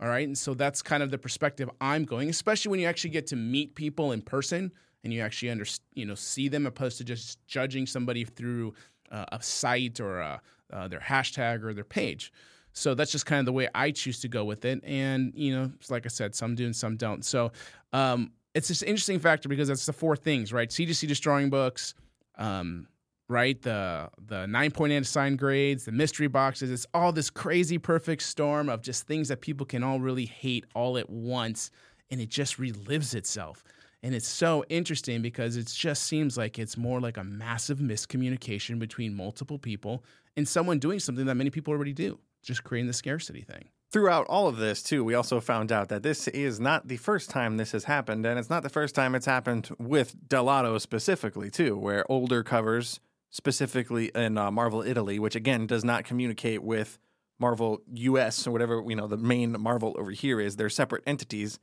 All 0.00 0.08
right. 0.08 0.26
And 0.26 0.38
so 0.38 0.54
that's 0.54 0.82
kind 0.82 1.02
of 1.02 1.10
the 1.10 1.18
perspective 1.18 1.68
I'm 1.80 2.04
going, 2.04 2.28
especially 2.28 2.70
when 2.70 2.80
you 2.80 2.86
actually 2.86 3.10
get 3.10 3.26
to 3.28 3.36
meet 3.36 3.74
people 3.74 4.12
in 4.12 4.22
person 4.22 4.72
and 5.02 5.12
you 5.12 5.20
actually 5.20 5.50
under, 5.50 5.66
you 5.94 6.06
know, 6.06 6.14
see 6.14 6.48
them 6.48 6.66
opposed 6.66 6.98
to 6.98 7.04
just 7.04 7.44
judging 7.46 7.86
somebody 7.86 8.24
through 8.24 8.74
uh, 9.10 9.26
a 9.32 9.42
site 9.42 10.00
or 10.00 10.20
a, 10.20 10.40
uh, 10.72 10.88
their 10.88 11.00
hashtag 11.00 11.62
or 11.62 11.74
their 11.74 11.84
page. 11.84 12.32
So 12.74 12.94
that's 12.94 13.12
just 13.12 13.24
kind 13.24 13.38
of 13.38 13.46
the 13.46 13.52
way 13.52 13.68
I 13.74 13.92
choose 13.92 14.20
to 14.20 14.28
go 14.28 14.44
with 14.44 14.64
it. 14.64 14.82
And, 14.84 15.32
you 15.34 15.56
know, 15.56 15.70
like 15.88 16.04
I 16.04 16.08
said, 16.08 16.34
some 16.34 16.54
do 16.54 16.64
and 16.64 16.74
some 16.74 16.96
don't. 16.96 17.24
So 17.24 17.52
um, 17.92 18.32
it's 18.52 18.68
an 18.68 18.88
interesting 18.88 19.20
factor 19.20 19.48
because 19.48 19.68
that's 19.68 19.86
the 19.86 19.92
four 19.92 20.16
things, 20.16 20.52
right? 20.52 20.68
CGC 20.68 21.06
destroying 21.06 21.50
books, 21.50 21.94
um, 22.36 22.88
right? 23.28 23.60
The 23.62 24.10
the 24.26 24.46
nine 24.46 24.72
point 24.72 24.92
assigned 24.92 25.38
grades, 25.38 25.84
the 25.84 25.92
mystery 25.92 26.26
boxes. 26.26 26.70
It's 26.70 26.86
all 26.92 27.12
this 27.12 27.30
crazy 27.30 27.78
perfect 27.78 28.22
storm 28.22 28.68
of 28.68 28.82
just 28.82 29.06
things 29.06 29.28
that 29.28 29.40
people 29.40 29.64
can 29.64 29.84
all 29.84 30.00
really 30.00 30.26
hate 30.26 30.66
all 30.74 30.98
at 30.98 31.08
once, 31.08 31.70
and 32.10 32.20
it 32.20 32.28
just 32.28 32.58
relives 32.58 33.14
itself. 33.14 33.62
And 34.02 34.14
it's 34.14 34.28
so 34.28 34.64
interesting 34.68 35.22
because 35.22 35.56
it 35.56 35.66
just 35.66 36.02
seems 36.02 36.36
like 36.36 36.58
it's 36.58 36.76
more 36.76 37.00
like 37.00 37.16
a 37.16 37.24
massive 37.24 37.78
miscommunication 37.78 38.78
between 38.78 39.14
multiple 39.14 39.58
people 39.58 40.04
and 40.36 40.46
someone 40.46 40.78
doing 40.78 40.98
something 40.98 41.24
that 41.24 41.36
many 41.36 41.48
people 41.48 41.72
already 41.72 41.94
do, 41.94 42.18
just 42.46 42.64
creating 42.64 42.86
the 42.86 42.92
scarcity 42.92 43.42
thing. 43.42 43.68
Throughout 43.92 44.26
all 44.26 44.48
of 44.48 44.56
this, 44.56 44.82
too, 44.82 45.04
we 45.04 45.14
also 45.14 45.40
found 45.40 45.70
out 45.70 45.88
that 45.88 46.02
this 46.02 46.26
is 46.28 46.58
not 46.58 46.88
the 46.88 46.96
first 46.96 47.30
time 47.30 47.56
this 47.56 47.72
has 47.72 47.84
happened, 47.84 48.26
and 48.26 48.38
it's 48.38 48.50
not 48.50 48.62
the 48.62 48.68
first 48.68 48.94
time 48.94 49.14
it's 49.14 49.26
happened 49.26 49.70
with 49.78 50.16
Dell'Otto 50.28 50.80
specifically, 50.80 51.50
too, 51.50 51.76
where 51.76 52.04
older 52.10 52.42
covers 52.42 52.98
specifically 53.30 54.10
in 54.14 54.38
uh, 54.38 54.50
Marvel 54.50 54.82
Italy, 54.82 55.18
which 55.18 55.34
again 55.36 55.66
does 55.66 55.84
not 55.84 56.04
communicate 56.04 56.62
with 56.62 56.98
Marvel 57.40 57.82
US 57.92 58.46
or 58.46 58.52
whatever 58.52 58.82
you 58.86 58.94
know 58.94 59.08
the 59.08 59.16
main 59.16 59.60
Marvel 59.60 59.94
over 59.98 60.12
here 60.12 60.40
is. 60.40 60.56
They're 60.56 60.70
separate 60.70 61.02
entities, 61.06 61.58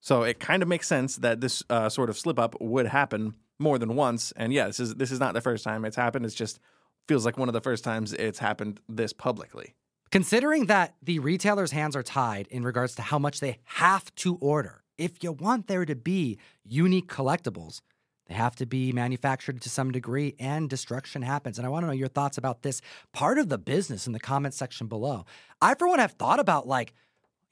so 0.00 0.22
it 0.22 0.40
kind 0.40 0.62
of 0.62 0.68
makes 0.68 0.88
sense 0.88 1.16
that 1.16 1.40
this 1.40 1.62
uh, 1.68 1.88
sort 1.88 2.08
of 2.10 2.18
slip 2.18 2.38
up 2.38 2.56
would 2.60 2.86
happen 2.86 3.34
more 3.58 3.78
than 3.78 3.94
once. 3.94 4.32
And 4.32 4.52
yeah, 4.52 4.66
this 4.66 4.80
is 4.80 4.94
this 4.94 5.10
is 5.10 5.20
not 5.20 5.34
the 5.34 5.40
first 5.40 5.62
time 5.62 5.84
it's 5.84 5.96
happened. 5.96 6.24
It's 6.24 6.34
just 6.34 6.58
feels 7.06 7.24
like 7.24 7.36
one 7.36 7.48
of 7.48 7.52
the 7.52 7.60
first 7.60 7.84
times 7.84 8.12
it's 8.12 8.38
happened 8.38 8.80
this 8.88 9.12
publicly. 9.12 9.74
Considering 10.10 10.66
that 10.66 10.96
the 11.00 11.20
retailer's 11.20 11.70
hands 11.70 11.94
are 11.94 12.02
tied 12.02 12.48
in 12.48 12.64
regards 12.64 12.96
to 12.96 13.02
how 13.02 13.18
much 13.18 13.38
they 13.38 13.58
have 13.64 14.12
to 14.16 14.36
order, 14.36 14.82
if 14.98 15.22
you 15.22 15.30
want 15.30 15.68
there 15.68 15.84
to 15.84 15.94
be 15.94 16.36
unique 16.64 17.06
collectibles, 17.06 17.80
they 18.26 18.34
have 18.34 18.56
to 18.56 18.66
be 18.66 18.92
manufactured 18.92 19.60
to 19.60 19.70
some 19.70 19.92
degree 19.92 20.34
and 20.40 20.68
destruction 20.68 21.22
happens. 21.22 21.58
And 21.58 21.66
I 21.66 21.70
want 21.70 21.84
to 21.84 21.86
know 21.86 21.92
your 21.92 22.08
thoughts 22.08 22.38
about 22.38 22.62
this 22.62 22.80
part 23.12 23.38
of 23.38 23.48
the 23.48 23.58
business 23.58 24.08
in 24.08 24.12
the 24.12 24.18
comment 24.18 24.52
section 24.54 24.88
below. 24.88 25.26
I, 25.62 25.74
for 25.74 25.86
one, 25.86 26.00
have 26.00 26.12
thought 26.12 26.40
about 26.40 26.66
like, 26.66 26.92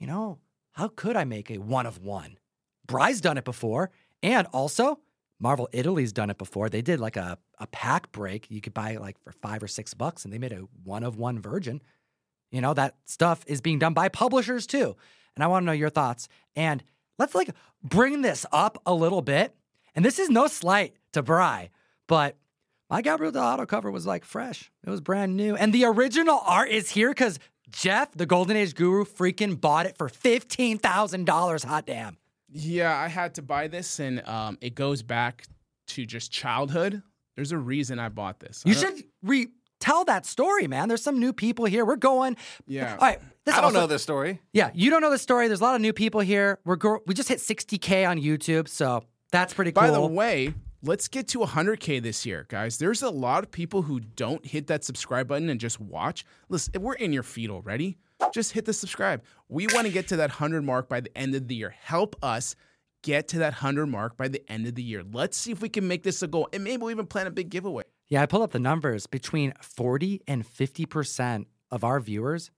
you 0.01 0.09
know, 0.09 0.39
how 0.73 0.89
could 0.89 1.17
I 1.17 1.25
make 1.25 1.51
a 1.51 1.59
one 1.59 1.87
of 1.87 1.99
one? 1.99 2.39
Bry's 2.87 3.21
done 3.21 3.39
it 3.39 3.45
before. 3.45 3.91
And 4.21 4.49
also, 4.49 4.99
Marvel 5.39 5.69
Italy's 5.73 6.13
done 6.13 6.31
it 6.31 6.39
before. 6.39 6.69
They 6.69 6.83
did 6.83 6.99
like 6.99 7.17
a, 7.17 7.39
a 7.59 7.69
pack 7.69 8.11
break. 8.11 8.51
You 8.51 8.61
could 8.61 8.75
buy 8.75 8.91
it 8.93 9.01
like 9.01 9.17
for 9.23 9.31
five 9.31 9.63
or 9.63 9.69
six 9.69 9.95
bucks 9.95 10.25
and 10.25 10.35
they 10.35 10.39
made 10.39 10.53
a 10.53 10.67
one 10.83 11.05
of 11.05 11.17
one 11.17 11.41
virgin. 11.41 11.81
You 12.51 12.61
know, 12.61 12.75
that 12.75 12.97
stuff 13.05 13.45
is 13.47 13.61
being 13.61 13.79
done 13.79 13.95
by 13.95 14.09
publishers 14.09 14.67
too. 14.67 14.97
And 15.35 15.45
I 15.45 15.47
want 15.47 15.63
to 15.63 15.67
know 15.67 15.73
your 15.73 15.91
thoughts. 15.91 16.29
And 16.57 16.83
let's 17.19 17.35
like 17.35 17.51
bring 17.83 18.23
this 18.23 18.45
up 18.53 18.81
a 18.87 18.95
little 18.95 19.23
bit 19.23 19.55
and 19.99 20.05
this 20.05 20.21
is 20.21 20.31
no 20.31 20.47
slight 20.47 20.95
to 21.13 21.25
Bry, 21.25 21.71
but 22.07 22.37
my 22.89 23.03
Gabriel 23.03 23.33
Dell'Otto 23.33 23.67
cover 23.67 23.91
was 23.91 24.07
like 24.07 24.25
fresh. 24.25 24.71
It 24.87 24.91
was 24.91 25.01
brand 25.01 25.37
new. 25.37 25.57
And 25.57 25.73
the 25.73 25.87
original 25.87 26.41
art 26.47 26.71
is 26.71 26.91
here 26.91 27.11
because 27.11 27.41
Jeff, 27.69 28.13
the 28.13 28.25
Golden 28.25 28.57
Age 28.57 28.77
guru, 28.77 29.05
freaking 29.05 29.61
bought 29.61 29.87
it 29.87 29.99
for 29.99 30.09
$15,000. 30.09 31.65
Hot 31.65 31.85
damn. 31.85 32.17
Yeah, 32.49 32.97
I 32.97 33.09
had 33.09 33.35
to 33.35 33.43
buy 33.43 33.67
this, 33.67 33.99
and 33.99 34.25
um, 34.27 34.57
it 34.61 34.77
goes 34.77 35.03
back 35.03 35.47
to 35.89 36.07
just 36.07 36.31
childhood. 36.31 37.03
There's 37.35 37.51
a 37.51 37.59
reason 37.59 37.99
I 37.99 38.09
bought 38.09 38.39
this. 38.39 38.63
You 38.65 38.75
should 38.75 39.03
re 39.21 39.49
tell 39.81 40.05
that 40.05 40.27
story, 40.27 40.67
man. 40.67 40.89
There's 40.89 41.03
some 41.03 41.19
new 41.19 41.33
people 41.33 41.65
here. 41.65 41.85
We're 41.85 41.97
going. 41.97 42.37
Yeah. 42.67 42.93
All 42.93 42.99
right. 43.07 43.21
I 43.47 43.53
don't 43.53 43.65
also, 43.65 43.81
know 43.81 43.87
this 43.87 44.03
story. 44.03 44.41
Yeah, 44.53 44.71
you 44.75 44.91
don't 44.91 45.01
know 45.01 45.11
the 45.11 45.19
story. 45.19 45.49
There's 45.49 45.61
a 45.61 45.65
lot 45.65 45.75
of 45.75 45.81
new 45.81 45.93
people 45.95 46.21
here. 46.21 46.59
We're 46.65 46.77
go- 46.77 47.01
we 47.07 47.15
just 47.15 47.29
hit 47.29 47.39
60k 47.39 48.07
on 48.09 48.21
YouTube, 48.21 48.69
so 48.69 49.05
that's 49.33 49.55
pretty 49.55 49.73
cool. 49.73 49.83
By 49.83 49.91
the 49.91 50.05
way, 50.05 50.53
let's 50.83 51.09
get 51.09 51.29
to 51.29 51.39
100K 51.39 52.03
this 52.03 52.27
year, 52.27 52.47
guys. 52.49 52.79
There's 52.79 53.03
a 53.03 53.11
lot 53.11 53.45
of 53.45 53.51
people 53.51 53.83
who 53.83 54.01
don't 54.01 54.45
hit 54.45 54.67
that 54.67 54.85
subscribe 54.85 55.29
button 55.29 55.49
and 55.49 55.59
just 55.59 55.81
watch. 55.81 56.25
Listen, 56.49 56.81
we're 56.83 56.95
in 56.95 57.13
your 57.13 57.23
feed 57.23 57.51
already. 57.51 57.97
Just 58.35 58.53
hit 58.53 58.65
the 58.65 58.73
subscribe. 58.73 59.23
We 59.49 59.67
want 59.73 59.87
to 59.87 59.93
get 59.93 60.09
to 60.09 60.17
that 60.17 60.31
100 60.31 60.63
mark 60.63 60.89
by 60.89 61.01
the 61.01 61.17
end 61.17 61.35
of 61.35 61.49
the 61.49 61.55
year. 61.55 61.75
Help 61.81 62.17
us 62.23 62.55
get 63.03 63.29
to 63.29 63.39
that 63.39 63.55
100 63.55 63.87
mark 63.87 64.17
by 64.17 64.29
the 64.29 64.43
end 64.51 64.67
of 64.67 64.75
the 64.75 64.83
year. 64.83 65.03
Let's 65.11 65.37
see 65.37 65.53
if 65.53 65.63
we 65.63 65.69
can 65.69 65.87
make 65.87 66.03
this 66.03 66.23
a 66.23 66.27
goal. 66.27 66.49
And 66.53 66.65
maybe 66.65 66.83
we'll 66.83 66.91
even 66.91 67.07
plan 67.07 67.27
a 67.27 67.31
big 67.31 67.49
giveaway. 67.49 67.85
Yeah, 68.09 68.23
I 68.23 68.27
pulled 68.27 68.43
up 68.43 68.53
the 68.53 68.59
numbers. 68.59 69.07
Between 69.07 69.53
40 69.61 70.23
and 70.27 70.47
50% 70.47 71.47
of 71.71 71.85
our 71.85 72.01
viewers 72.01 72.51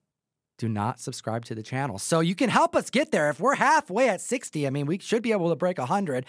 do 0.58 0.68
not 0.68 1.00
subscribe 1.00 1.44
to 1.46 1.54
the 1.54 1.62
channel. 1.62 1.98
So 1.98 2.20
you 2.20 2.34
can 2.34 2.50
help 2.50 2.76
us 2.76 2.90
get 2.90 3.10
there. 3.10 3.30
If 3.30 3.40
we're 3.40 3.56
halfway 3.56 4.08
at 4.08 4.20
60, 4.20 4.66
I 4.66 4.70
mean, 4.70 4.86
we 4.86 4.98
should 4.98 5.22
be 5.22 5.32
able 5.32 5.48
to 5.48 5.56
break 5.56 5.78
100. 5.78 6.26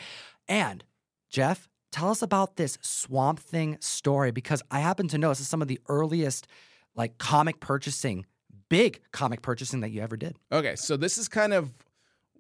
And 0.48 0.84
Jeff, 1.30 1.68
tell 1.92 2.10
us 2.10 2.22
about 2.22 2.56
this 2.56 2.78
Swamp 2.82 3.40
Thing 3.40 3.78
story 3.80 4.32
because 4.32 4.64
I 4.72 4.80
happen 4.80 5.08
to 5.10 5.18
know 5.18 5.30
this 5.30 5.42
is 5.42 5.48
some 5.48 5.62
of 5.62 5.68
the 5.68 5.80
earliest 5.88 6.48
like 6.96 7.18
comic 7.18 7.60
purchasing, 7.60 8.26
big 8.70 9.02
comic 9.12 9.42
purchasing 9.42 9.82
that 9.82 9.92
you 9.92 10.02
ever 10.02 10.18
did. 10.18 10.36
Okay, 10.52 10.76
so 10.76 10.98
this 10.98 11.18
is 11.18 11.28
kind 11.28 11.54
of 11.54 11.70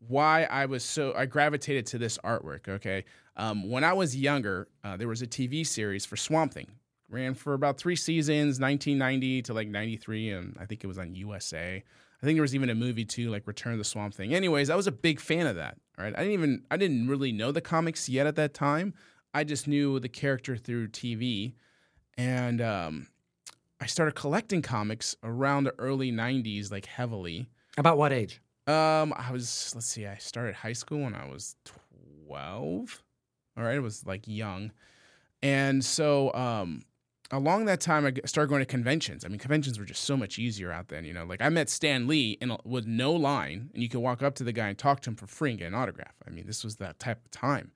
why 0.08 0.44
I 0.44 0.66
was 0.66 0.84
so 0.84 1.14
I 1.16 1.26
gravitated 1.26 1.86
to 1.88 1.98
this 1.98 2.18
artwork. 2.20 2.68
Okay, 2.68 3.06
um, 3.38 3.70
when 3.70 3.84
I 3.84 3.94
was 3.94 4.16
younger, 4.16 4.68
uh, 4.84 4.98
there 4.98 5.08
was 5.08 5.22
a 5.22 5.28
TV 5.28 5.66
series 5.66 6.06
for 6.06 6.16
Swamp 6.18 6.54
Thing 6.54 6.68
ran 7.10 7.34
for 7.34 7.54
about 7.54 7.78
three 7.78 7.98
seasons 7.98 8.58
1990 8.58 9.42
to 9.42 9.54
like 9.54 9.68
93 9.68 10.30
and 10.30 10.56
i 10.62 10.66
think 10.66 10.82
it 10.82 10.88
was 10.88 10.98
on 10.98 11.14
usa 11.14 11.84
I 12.22 12.26
think 12.26 12.36
there 12.36 12.44
was 12.44 12.54
even 12.54 12.70
a 12.70 12.76
movie 12.76 13.06
too, 13.06 13.32
like 13.32 13.48
Return 13.48 13.74
of 13.74 13.80
the 13.80 13.84
Swamp 13.84 14.14
Thing. 14.14 14.34
Anyways, 14.34 14.70
I 14.70 14.76
was 14.76 14.86
a 14.86 14.92
big 14.92 15.20
fan 15.20 15.48
of 15.48 15.56
that. 15.56 15.78
Right, 15.98 16.14
I 16.16 16.20
didn't 16.20 16.34
even 16.34 16.64
I 16.72 16.78
didn't 16.78 17.08
really 17.08 17.32
know 17.32 17.52
the 17.52 17.62
comics 17.62 18.08
yet 18.08 18.28
at 18.28 18.36
that 18.36 18.54
time. 18.54 18.94
I 19.34 19.44
just 19.44 19.68
knew 19.68 20.00
the 20.00 20.10
character 20.10 20.56
through 20.56 20.90
TV, 20.90 21.54
and 22.18 22.62
um, 22.62 23.08
I 23.80 23.86
started 23.86 24.16
collecting 24.16 24.62
comics 24.62 25.16
around 25.24 25.64
the 25.64 25.74
early 25.80 26.12
'90s, 26.12 26.72
like 26.72 26.86
heavily. 26.86 27.50
About 27.78 27.98
what 27.98 28.14
age? 28.14 28.42
Um, 28.68 29.14
I 29.18 29.32
was 29.32 29.72
let's 29.76 29.88
see, 29.88 30.06
I 30.06 30.18
started 30.18 30.56
high 30.56 30.74
school 30.74 31.02
when 31.02 31.16
I 31.16 31.26
was 31.26 31.56
twelve. 31.66 33.04
All 33.58 33.64
right, 33.64 33.76
I 33.76 33.80
was 33.80 34.06
like 34.06 34.28
young, 34.28 34.72
and 35.42 35.84
so 35.84 36.34
um, 36.34 36.84
along 37.32 37.66
that 37.66 37.82
time, 37.82 38.06
I 38.06 38.14
started 38.26 38.50
going 38.50 38.62
to 38.62 38.66
conventions. 38.66 39.26
I 39.26 39.30
mean, 39.30 39.40
conventions 39.40 39.80
were 39.80 39.86
just 39.86 40.04
so 40.04 40.16
much 40.16 40.38
easier 40.38 40.72
out 40.72 40.90
then. 40.90 41.06
You 41.06 41.14
know, 41.14 41.26
like 41.26 41.42
I 41.42 41.50
met 41.50 41.70
Stan 41.70 42.08
Lee 42.08 42.38
and 42.42 42.56
with 42.64 42.86
no 42.86 43.14
line, 43.14 43.72
and 43.74 43.82
you 43.82 43.90
could 43.90 44.00
walk 44.00 44.22
up 44.22 44.36
to 44.36 44.44
the 44.44 44.54
guy 44.54 44.68
and 44.68 44.78
talk 44.78 45.02
to 45.02 45.10
him 45.10 45.16
for 45.16 45.28
free 45.28 45.52
and 45.52 45.60
get 45.60 45.68
an 45.68 45.74
autograph. 45.74 46.14
I 46.28 46.30
mean, 46.30 46.46
this 46.46 46.64
was 46.64 46.76
that 46.78 47.00
type 47.00 47.24
of 47.26 47.32
time. 47.32 47.72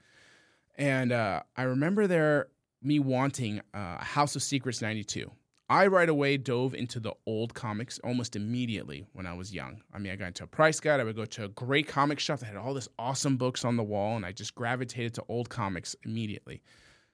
And 0.78 1.12
uh, 1.12 1.44
I 1.56 1.64
remember 1.64 2.06
there 2.06 2.48
me 2.82 3.00
wanting 3.00 3.62
uh, 3.74 4.04
House 4.04 4.36
of 4.36 4.44
Secrets 4.44 4.82
'92. 4.82 5.32
I 5.68 5.88
right 5.88 6.10
away 6.10 6.38
dove 6.38 6.76
into 6.76 7.00
the 7.00 7.14
old 7.26 7.56
comics 7.56 7.98
almost 8.04 8.36
immediately 8.36 9.08
when 9.14 9.26
I 9.26 9.34
was 9.34 9.52
young. 9.52 9.82
I 9.92 9.98
mean, 9.98 10.12
I 10.12 10.16
got 10.16 10.28
into 10.28 10.44
a 10.44 10.48
price 10.48 10.80
guide. 10.80 11.00
I 11.00 11.04
would 11.04 11.16
go 11.16 11.26
to 11.26 11.46
a 11.46 11.50
great 11.50 11.88
comic 11.88 12.20
shop 12.20 12.38
that 12.40 12.46
had 12.46 12.56
all 12.56 12.76
this 12.76 12.88
awesome 13.00 13.38
books 13.38 13.66
on 13.66 13.76
the 13.76 13.84
wall, 13.84 14.16
and 14.16 14.24
I 14.26 14.32
just 14.32 14.54
gravitated 14.54 15.16
to 15.16 15.24
old 15.28 15.50
comics 15.50 15.96
immediately. 16.06 16.62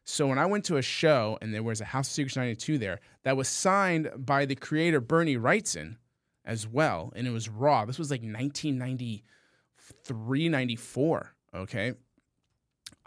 So 0.04 0.28
when 0.28 0.38
I 0.38 0.48
went 0.48 0.66
to 0.66 0.76
a 0.78 0.82
show 0.82 1.38
and 1.42 1.54
there 1.54 1.64
was 1.64 1.80
a 1.80 1.86
House 1.86 2.10
of 2.10 2.14
Secrets 2.14 2.36
92 2.36 2.78
there 2.78 3.00
that 3.24 3.38
was 3.38 3.48
signed 3.48 4.12
by 4.18 4.46
the 4.46 4.56
creator 4.56 5.00
Bernie 5.00 5.38
Wrightson 5.38 5.96
as 6.44 6.68
well, 6.68 7.14
and 7.16 7.26
it 7.28 7.32
was 7.32 7.48
raw. 7.48 7.86
This 7.86 8.00
was 8.00 8.12
like 8.12 8.22
1993, 8.22 10.50
94. 10.50 11.36
Okay. 11.54 11.94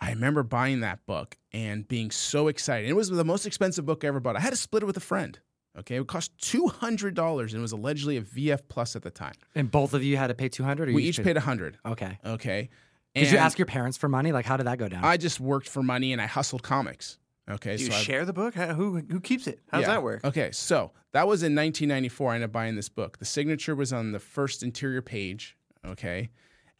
I 0.05 0.11
remember 0.11 0.43
buying 0.43 0.81
that 0.81 1.05
book 1.07 1.37
and 1.53 1.87
being 1.89 2.11
so 2.11 2.49
excited. 2.49 2.89
It 2.89 2.95
was 2.95 3.09
the 3.09 3.25
most 3.25 3.47
expensive 3.47 3.87
book 3.87 4.05
I 4.05 4.09
ever 4.09 4.21
bought. 4.21 4.37
I 4.37 4.41
had 4.41 4.51
to 4.51 4.57
split 4.57 4.83
it 4.83 4.87
with 4.87 4.97
a 4.97 5.01
friend. 5.01 5.39
Okay, 5.79 5.97
it 5.97 6.07
cost 6.07 6.37
two 6.39 6.69
hundred 6.69 7.15
dollars 7.15 7.53
and 7.53 7.61
it 7.61 7.63
was 7.63 7.73
allegedly 7.73 8.17
a 8.17 8.23
VF 8.23 8.61
plus 8.69 8.95
at 8.97 9.03
the 9.03 9.11
time. 9.11 9.35
And 9.55 9.71
both 9.71 9.93
of 9.95 10.05
you 10.05 10.17
had 10.17 10.29
to 10.29 10.35
pay 10.35 10.49
two 10.49 10.63
hundred. 10.63 10.93
We 10.95 11.03
each 11.05 11.23
paid 11.23 11.37
a 11.37 11.41
hundred. 11.41 11.79
Okay. 11.85 12.19
Okay. 12.25 12.69
Did 13.15 13.31
you 13.31 13.39
ask 13.39 13.59
your 13.59 13.67
parents 13.67 13.97
for 13.97 14.09
money? 14.09 14.33
Like, 14.33 14.45
how 14.45 14.57
did 14.57 14.67
that 14.67 14.79
go 14.79 14.89
down? 14.89 15.05
I 15.05 15.17
just 15.17 15.39
worked 15.41 15.69
for 15.69 15.83
money 15.83 16.13
and 16.13 16.21
I 16.21 16.27
hustled 16.27 16.63
comics. 16.63 17.19
Okay, 17.51 17.77
Do 17.77 17.85
you 17.85 17.91
so 17.91 17.97
I- 17.97 18.01
share 18.01 18.25
the 18.25 18.33
book? 18.33 18.55
How, 18.55 18.75
who 18.75 18.99
who 19.11 19.21
keeps 19.21 19.47
it? 19.47 19.61
How 19.69 19.79
does 19.79 19.87
Yeah. 19.89 19.95
that 19.95 20.03
work? 20.03 20.25
Okay, 20.25 20.51
so 20.53 20.93
that 21.13 21.27
was 21.29 21.43
in 21.43 21.55
1994. 21.55 22.31
I 22.31 22.35
ended 22.37 22.49
up 22.49 22.53
buying 22.53 22.75
this 22.77 22.89
book. 22.89 23.19
The 23.19 23.25
signature 23.25 23.75
was 23.75 23.93
on 23.93 24.13
the 24.13 24.19
first 24.21 24.63
interior 24.63 25.03
page. 25.03 25.57
Okay, 25.87 26.31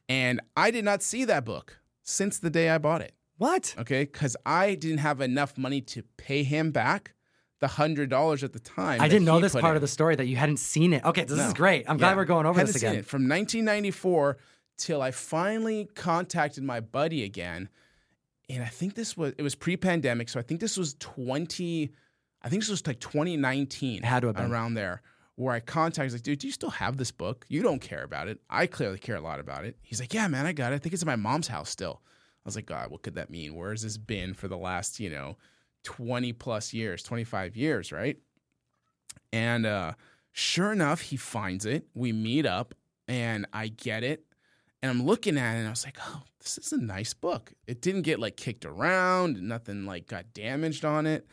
and 0.09 0.41
I 0.57 0.71
did 0.71 0.85
not 0.85 1.03
see 1.03 1.25
that 1.27 1.45
book 1.45 1.79
since 2.05 2.39
the 2.39 2.51
day 2.51 2.71
I 2.71 2.79
bought 2.79 3.01
it. 3.01 3.13
what? 3.39 3.75
Okay, 3.79 4.05
because 4.05 4.37
I 4.47 4.77
didn't 4.77 4.99
have 4.99 5.21
enough 5.21 5.59
money 5.59 5.81
to 5.81 6.05
pay 6.17 6.45
him 6.45 6.71
back 6.71 7.15
the 7.61 7.67
hundred 7.69 8.11
dollars 8.11 8.45
at 8.45 8.53
the 8.53 8.61
time. 8.61 9.01
I 9.01 9.09
didn't 9.09 9.25
know 9.25 9.41
this 9.41 9.53
part 9.55 9.73
in. 9.73 9.77
of 9.77 9.81
the 9.81 9.89
story 9.89 10.15
that 10.17 10.27
you 10.27 10.37
hadn't 10.37 10.59
seen 10.59 10.93
it. 10.93 11.05
Okay, 11.05 11.25
this 11.25 11.39
No. 11.39 11.47
is 11.49 11.53
great. 11.55 11.85
I'm 11.89 11.97
glad 11.97 12.17
we're 12.17 12.25
going 12.27 12.47
over 12.47 12.59
Hadn't 12.61 12.73
this 12.75 12.83
again. 12.83 13.03
From 13.03 13.23
1994 13.29 14.37
till 14.77 15.01
I 15.01 15.11
finally 15.11 15.89
contacted 15.95 16.63
my 16.63 16.81
buddy 16.81 17.25
again. 17.25 17.69
And 18.51 18.63
I 18.63 18.67
think 18.67 18.95
this 18.95 19.17
was 19.17 19.33
it 19.39 19.43
was 19.43 19.55
pre-pandemic, 19.55 20.29
so 20.29 20.39
I 20.39 20.43
think 20.43 20.61
this 20.61 20.77
was 20.77 20.95
20 21.01 21.91
I 22.43 22.49
think 22.51 22.61
this 22.63 22.69
was 22.71 22.87
like 22.87 23.01
2019 23.01 23.99
It 23.99 24.05
had 24.05 24.21
to 24.21 24.27
have 24.27 24.37
been. 24.37 24.51
around 24.53 24.75
there 24.75 25.01
where 25.37 25.55
I 25.55 25.61
contacted 25.61 26.05
he's 26.05 26.13
like, 26.15 26.23
dude, 26.23 26.39
do 26.39 26.47
you 26.47 26.53
still 26.53 26.71
have 26.71 26.97
this 26.97 27.11
book? 27.11 27.45
You 27.49 27.63
don't 27.63 27.81
care 27.81 28.05
about 28.05 28.29
it. 28.29 28.41
I 28.49 28.67
clearly 28.67 28.99
care 28.99 29.17
a 29.17 29.21
lot 29.21 29.41
about 29.41 29.65
it. 29.65 29.77
He's 29.83 30.01
like, 30.01 30.15
yeah, 30.15 30.29
man, 30.29 30.47
I 30.47 30.53
got 30.53 30.73
it. 30.73 30.77
I 30.77 30.79
think 30.79 30.93
it's 30.93 31.03
at 31.03 31.07
my 31.07 31.17
mom's 31.17 31.49
house 31.49 31.71
still. 31.71 32.03
I 32.05 32.49
was 32.49 32.57
like, 32.57 32.67
God, 32.67 32.91
what 32.91 33.03
could 33.03 33.17
that 33.17 33.31
mean? 33.31 33.55
Where 33.55 33.71
has 33.71 33.83
this 33.83 33.97
been 33.97 34.35
for 34.35 34.49
the 34.49 34.57
last, 34.57 35.01
you 35.01 35.11
know, 35.11 35.37
20 35.85 36.33
plus 36.35 36.73
years, 36.73 37.03
25 37.03 37.57
years, 37.57 37.91
right? 37.91 38.17
And 39.33 39.67
uh, 39.67 39.93
sure 40.33 40.73
enough, 40.73 41.01
he 41.01 41.17
finds 41.17 41.65
it. 41.67 41.87
We 41.95 42.13
meet 42.13 42.47
up 42.47 42.75
and 43.09 43.47
I 43.53 43.69
get 43.69 44.05
it. 44.05 44.25
And 44.83 44.91
I'm 44.91 45.07
looking 45.07 45.39
at 45.39 45.55
it 45.55 45.61
and 45.61 45.67
I 45.67 45.71
was 45.71 45.85
like, 45.85 45.97
oh, 46.07 46.23
this 46.41 46.59
is 46.59 46.73
a 46.73 46.79
nice 46.79 47.15
book. 47.15 47.55
It 47.67 47.81
didn't 47.81 48.03
get 48.03 48.21
like 48.21 48.37
kicked 48.37 48.67
around, 48.67 49.43
nothing 49.43 49.87
like 49.87 50.07
got 50.07 50.35
damaged 50.35 50.85
on 50.85 51.07
it. 51.07 51.27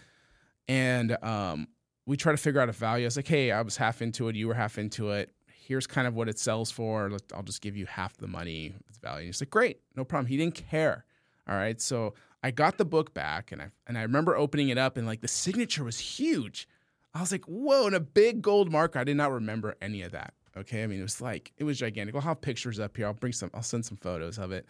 And 0.70 1.18
um, 1.22 1.68
we 2.06 2.18
try 2.18 2.32
to 2.32 2.38
figure 2.38 2.60
out 2.62 2.70
a 2.70 2.74
value. 2.74 3.06
I 3.06 3.08
was 3.08 3.16
like, 3.16 3.28
hey, 3.28 3.52
I 3.52 3.62
was 3.62 3.78
half 3.78 4.02
into 4.02 4.28
it, 4.28 4.36
you 4.36 4.48
were 4.48 4.54
half 4.54 4.78
into 4.78 5.12
it. 5.12 5.32
Here's 5.48 5.88
kind 5.88 6.08
of 6.08 6.16
what 6.16 6.28
it 6.28 6.40
sells 6.40 6.72
for. 6.72 7.12
I'll 7.34 7.44
just 7.44 7.62
give 7.62 7.78
you 7.78 7.86
half 7.86 8.18
the 8.18 8.28
money, 8.28 8.76
its 8.90 8.98
value. 8.98 9.20
And 9.20 9.28
he's 9.28 9.42
like, 9.42 9.52
great, 9.52 9.80
no 9.96 10.04
problem. 10.04 10.28
He 10.28 10.36
didn't 10.36 10.56
care. 10.56 11.06
All 11.48 11.56
right. 11.56 11.80
So 11.80 12.14
I 12.44 12.52
got 12.52 12.78
the 12.78 12.86
book 12.86 13.14
back 13.14 13.52
and 13.52 13.62
I 13.62 13.68
and 13.88 13.98
I 13.98 14.02
remember 14.02 14.36
opening 14.36 14.70
it 14.70 14.78
up 14.78 14.98
and 14.98 15.06
like 15.06 15.22
the 15.22 15.28
signature 15.28 15.84
was 15.84 16.00
huge. 16.00 16.68
I 17.14 17.20
was 17.20 17.32
like, 17.32 17.46
whoa, 17.46 17.88
and 17.88 17.96
a 17.96 18.00
big 18.00 18.42
gold 18.42 18.72
marker. 18.72 19.00
I 19.00 19.04
did 19.04 19.18
not 19.18 19.32
remember 19.32 19.76
any 19.82 20.02
of 20.02 20.12
that. 20.14 20.34
Okay. 20.58 20.84
I 20.84 20.88
mean, 20.88 21.00
it 21.00 21.04
was 21.04 21.22
like, 21.22 21.52
it 21.58 21.64
was 21.64 21.78
gigantic. 21.78 22.16
I'll 22.16 22.22
have 22.22 22.42
pictures 22.42 22.80
up 22.80 22.98
here. 22.98 23.06
I'll 23.06 23.14
bring 23.14 23.34
some, 23.34 23.52
I'll 23.54 23.64
send 23.64 23.86
some 23.86 23.98
photos 23.98 24.38
of 24.38 24.52
it. 24.52 24.66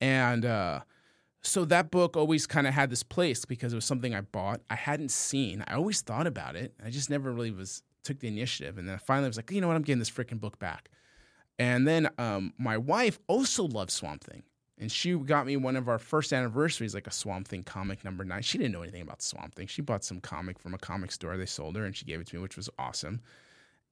And 0.00 0.44
uh, 0.44 0.80
so 1.42 1.64
that 1.66 1.90
book 1.90 2.16
always 2.16 2.46
kind 2.46 2.66
of 2.66 2.74
had 2.74 2.90
this 2.90 3.02
place 3.02 3.44
because 3.44 3.72
it 3.72 3.76
was 3.76 3.84
something 3.84 4.14
I 4.14 4.20
bought. 4.20 4.60
I 4.68 4.74
hadn't 4.74 5.10
seen. 5.10 5.64
I 5.66 5.74
always 5.74 6.02
thought 6.02 6.26
about 6.26 6.54
it. 6.54 6.74
I 6.84 6.90
just 6.90 7.08
never 7.08 7.32
really 7.32 7.50
was, 7.50 7.82
took 8.04 8.20
the 8.20 8.28
initiative. 8.28 8.76
And 8.76 8.86
then 8.86 8.94
I 8.94 8.98
finally 8.98 9.28
was 9.28 9.36
like, 9.36 9.50
you 9.50 9.60
know 9.60 9.68
what? 9.68 9.76
I'm 9.76 9.82
getting 9.82 10.00
this 10.00 10.10
freaking 10.10 10.40
book 10.40 10.58
back. 10.58 10.90
And 11.58 11.86
then 11.88 12.08
um, 12.18 12.52
my 12.58 12.76
wife 12.76 13.18
also 13.26 13.64
loves 13.64 13.94
Swamp 13.94 14.24
Thing. 14.24 14.42
And 14.78 14.90
she 14.90 15.14
got 15.14 15.46
me 15.46 15.56
one 15.58 15.76
of 15.76 15.88
our 15.88 15.98
first 15.98 16.32
anniversaries, 16.32 16.94
like 16.94 17.06
a 17.06 17.12
Swamp 17.12 17.48
Thing 17.48 17.62
comic 17.62 18.04
number 18.04 18.24
nine. 18.24 18.42
She 18.42 18.56
didn't 18.56 18.72
know 18.72 18.82
anything 18.82 19.02
about 19.02 19.22
Swamp 19.22 19.54
Thing. 19.54 19.66
She 19.66 19.82
bought 19.82 20.04
some 20.04 20.20
comic 20.20 20.58
from 20.58 20.72
a 20.74 20.78
comic 20.78 21.12
store. 21.12 21.36
They 21.36 21.46
sold 21.46 21.76
her 21.76 21.84
and 21.84 21.94
she 21.94 22.06
gave 22.06 22.20
it 22.20 22.26
to 22.28 22.36
me, 22.36 22.42
which 22.42 22.56
was 22.56 22.70
awesome. 22.78 23.20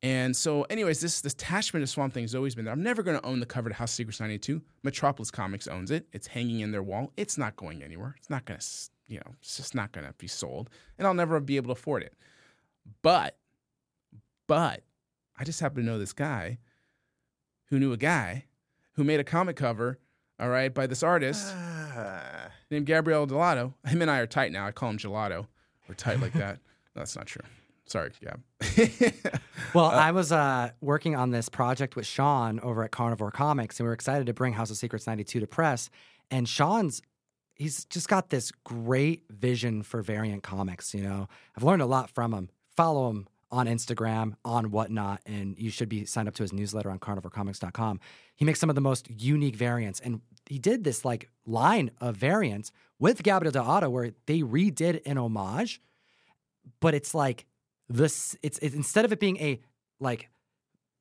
And 0.03 0.37
so, 0.37 0.63
anyways, 0.65 1.01
this 1.01 1.21
this 1.23 1.33
attachment 1.33 1.83
to 1.83 1.87
Swamp 1.89 2.15
Thing 2.15 2.23
has 2.23 2.35
always 2.35 2.55
been 2.55 2.65
there. 2.65 2.73
I'm 2.73 2.83
never 2.85 3.03
going 3.03 3.19
to 3.19 3.27
own 3.27 3.41
the 3.41 3.47
cover 3.47 3.69
to 3.69 3.75
House 3.75 3.91
Secrets 3.91 4.21
92. 4.21 4.63
Metropolis 4.85 5.31
Comics 5.33 5.67
owns 5.67 5.91
it. 5.91 6.07
It's 6.13 6.29
hanging 6.29 6.61
in 6.61 6.71
their 6.71 6.83
wall. 6.85 7.13
It's 7.17 7.37
not 7.37 7.57
going 7.57 7.83
anywhere. 7.83 8.15
It's 8.17 8.31
not 8.31 8.45
going 8.45 8.61
to, 8.61 8.67
you 9.09 9.17
know, 9.17 9.33
it's 9.41 9.57
just 9.57 9.75
not 9.75 9.91
going 9.91 10.07
to 10.07 10.13
be 10.13 10.29
sold. 10.29 10.71
And 10.99 11.07
I'll 11.07 11.15
never 11.15 11.41
be 11.41 11.57
able 11.57 11.69
to 11.75 11.79
afford 11.81 12.05
it. 12.05 12.15
But, 13.03 13.37
but 14.47 14.85
I 15.37 15.43
just 15.45 15.59
happen 15.59 15.79
to 15.79 15.87
know 15.91 15.99
this 15.99 16.13
guy 16.13 16.59
who 17.67 17.81
knew 17.81 17.93
a 17.93 17.97
guy 17.97 18.45
who 18.93 19.03
made 19.03 19.19
a 19.19 19.25
comic 19.25 19.57
cover, 19.57 19.99
all 20.39 20.49
right, 20.49 20.73
by 20.73 20.87
this 20.87 21.03
artist 21.03 21.53
Ah. 21.55 22.51
named 22.71 22.87
Gabriel 22.87 23.27
Gelato. 23.27 23.75
Him 23.85 24.01
and 24.03 24.11
I 24.11 24.19
are 24.21 24.27
tight 24.29 24.53
now. 24.53 24.65
I 24.65 24.71
call 24.71 24.91
him 24.91 24.99
Gelato. 24.99 25.49
We're 25.89 25.97
tight 25.97 26.21
like 26.21 26.35
that. 26.35 26.55
No, 26.55 26.61
that's 26.95 27.17
not 27.17 27.27
true. 27.27 27.43
Sorry, 27.89 28.11
Yeah. 28.21 28.37
Well, 29.75 29.87
I 29.87 30.13
was 30.13 30.33
uh, 30.33 30.71
working 30.81 31.15
on 31.15 31.31
this 31.31 31.49
project 31.49 31.95
with 31.97 32.07
Sean 32.07 32.61
over 32.61 32.85
at 32.85 32.91
Carnivore 32.91 33.31
Comics, 33.31 33.79
and 33.79 33.85
we 33.85 33.89
were 33.89 33.95
excited 33.95 34.27
to 34.27 34.33
bring 34.33 34.55
House 34.55 34.71
of 34.71 34.77
Secrets 34.77 35.07
92 35.07 35.41
to 35.41 35.47
press. 35.47 35.91
And 36.31 36.49
Sean's, 36.49 37.03
he's 37.55 37.85
just 37.87 38.09
got 38.09 38.31
this 38.31 38.51
great 38.65 39.25
vision 39.29 39.83
for 39.83 40.01
variant 40.01 40.43
comics. 40.43 40.95
You 40.95 41.03
know, 41.03 41.29
I've 41.57 41.65
learned 41.65 41.83
a 41.83 41.87
lot 41.87 42.09
from 42.09 42.33
him. 42.33 42.49
Follow 42.77 43.11
him 43.11 43.29
on 43.51 43.67
Instagram, 43.67 44.35
on 44.45 44.71
whatnot, 44.71 45.21
and 45.27 45.59
you 45.59 45.71
should 45.71 45.89
be 45.89 46.05
signed 46.05 46.29
up 46.29 46.35
to 46.35 46.43
his 46.43 46.53
newsletter 46.53 46.91
on 46.91 46.99
carnivorecomics.com. 46.99 48.01
He 48.37 48.45
makes 48.45 48.61
some 48.61 48.69
of 48.69 48.75
the 48.75 48.81
most 48.83 49.09
unique 49.11 49.57
variants, 49.57 50.01
and 50.01 50.21
he 50.47 50.59
did 50.59 50.85
this 50.85 51.05
like 51.05 51.29
line 51.47 51.91
of 52.01 52.17
variants 52.17 52.73
with 52.99 53.23
Gabriel 53.23 53.53
Dell'Otto 53.53 53.91
where 53.91 54.13
they 54.27 54.41
redid 54.41 55.01
an 55.07 55.19
homage, 55.19 55.81
but 56.81 56.95
it's 56.95 57.15
like 57.15 57.47
this. 57.89 58.37
It's, 58.43 58.59
it's 58.59 58.75
instead 58.75 59.05
of 59.05 59.13
it 59.13 59.21
being 59.21 59.37
a 59.39 59.61
like 60.01 60.29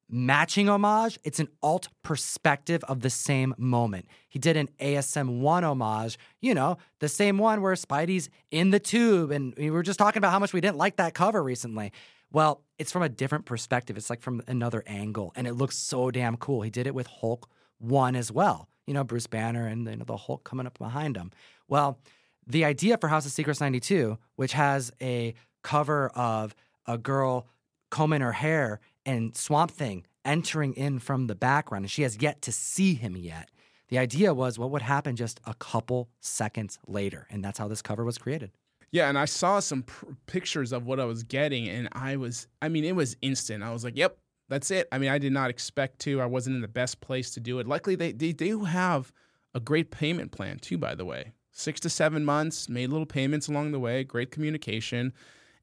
matching 0.09 0.69
homage, 0.69 1.19
it's 1.23 1.39
an 1.39 1.49
alt 1.61 1.89
perspective 2.03 2.83
of 2.85 3.01
the 3.01 3.09
same 3.09 3.53
moment. 3.57 4.05
He 4.29 4.39
did 4.39 4.55
an 4.57 4.69
ASM 4.79 5.39
1 5.39 5.63
homage, 5.63 6.17
you 6.41 6.53
know, 6.53 6.77
the 6.99 7.09
same 7.09 7.37
one 7.37 7.61
where 7.61 7.73
Spidey's 7.73 8.29
in 8.51 8.69
the 8.71 8.79
tube. 8.79 9.31
And 9.31 9.53
we 9.57 9.69
were 9.69 9.83
just 9.83 9.99
talking 9.99 10.19
about 10.19 10.31
how 10.31 10.39
much 10.39 10.53
we 10.53 10.61
didn't 10.61 10.77
like 10.77 10.97
that 10.97 11.13
cover 11.13 11.43
recently. 11.43 11.91
Well, 12.31 12.63
it's 12.77 12.91
from 12.91 13.03
a 13.03 13.09
different 13.09 13.45
perspective. 13.45 13.97
It's 13.97 14.09
like 14.09 14.21
from 14.21 14.41
another 14.47 14.83
angle, 14.85 15.31
and 15.35 15.47
it 15.47 15.53
looks 15.53 15.77
so 15.77 16.11
damn 16.11 16.37
cool. 16.37 16.61
He 16.61 16.69
did 16.69 16.85
it 16.85 16.93
with 16.93 17.07
Hulk 17.07 17.49
1 17.79 18.15
as 18.15 18.31
well. 18.31 18.67
You 18.85 18.93
know, 18.93 19.03
Bruce 19.03 19.27
Banner 19.27 19.67
and 19.67 19.85
you 19.87 19.95
know, 19.95 20.05
the 20.05 20.17
Hulk 20.17 20.43
coming 20.43 20.67
up 20.67 20.77
behind 20.77 21.15
him. 21.17 21.31
Well, 21.67 21.99
the 22.45 22.65
idea 22.65 22.97
for 22.97 23.07
House 23.07 23.25
of 23.25 23.31
Secrets 23.31 23.59
92, 23.59 24.17
which 24.35 24.53
has 24.53 24.91
a 25.01 25.33
cover 25.63 26.09
of 26.09 26.55
a 26.87 26.97
girl 26.97 27.47
combing 27.89 28.21
her 28.21 28.33
hair 28.33 28.79
and 29.05 29.35
Swamp 29.35 29.71
Thing 29.71 30.05
entering 30.25 30.73
in 30.73 30.99
from 30.99 31.27
the 31.27 31.35
background, 31.35 31.85
and 31.85 31.91
she 31.91 32.01
has 32.03 32.21
yet 32.21 32.41
to 32.43 32.51
see 32.51 32.93
him 32.93 33.15
yet. 33.15 33.49
The 33.89 33.97
idea 33.97 34.33
was 34.33 34.59
what 34.59 34.71
would 34.71 34.81
happen 34.81 35.15
just 35.15 35.39
a 35.45 35.53
couple 35.53 36.09
seconds 36.19 36.77
later, 36.85 37.25
and 37.29 37.43
that's 37.43 37.57
how 37.57 37.67
this 37.69 37.81
cover 37.81 38.03
was 38.03 38.17
created. 38.17 38.51
Yeah, 38.91 39.09
and 39.09 39.17
I 39.17 39.25
saw 39.25 39.59
some 39.59 39.83
pr- 39.83 40.05
pictures 40.25 40.71
of 40.71 40.85
what 40.85 40.99
I 40.99 41.05
was 41.05 41.23
getting, 41.23 41.67
and 41.69 41.87
I 41.93 42.17
was, 42.17 42.47
I 42.61 42.69
mean, 42.69 42.83
it 42.83 42.95
was 42.95 43.15
instant. 43.21 43.63
I 43.63 43.71
was 43.71 43.83
like, 43.83 43.97
yep, 43.97 44.17
that's 44.49 44.71
it. 44.71 44.87
I 44.91 44.97
mean, 44.97 45.09
I 45.09 45.17
did 45.17 45.31
not 45.31 45.49
expect 45.49 45.99
to. 45.99 46.21
I 46.21 46.25
wasn't 46.25 46.57
in 46.57 46.61
the 46.61 46.67
best 46.67 47.01
place 47.01 47.31
to 47.31 47.39
do 47.39 47.59
it. 47.59 47.67
Luckily, 47.67 47.95
they 47.95 48.11
they 48.11 48.31
do 48.31 48.63
have 48.65 49.11
a 49.53 49.59
great 49.59 49.91
payment 49.91 50.31
plan 50.31 50.59
too. 50.59 50.77
By 50.77 50.95
the 50.95 51.05
way, 51.05 51.33
six 51.51 51.79
to 51.81 51.89
seven 51.89 52.23
months, 52.23 52.69
made 52.69 52.89
little 52.89 53.05
payments 53.05 53.47
along 53.47 53.71
the 53.71 53.79
way, 53.79 54.03
great 54.03 54.31
communication, 54.31 55.13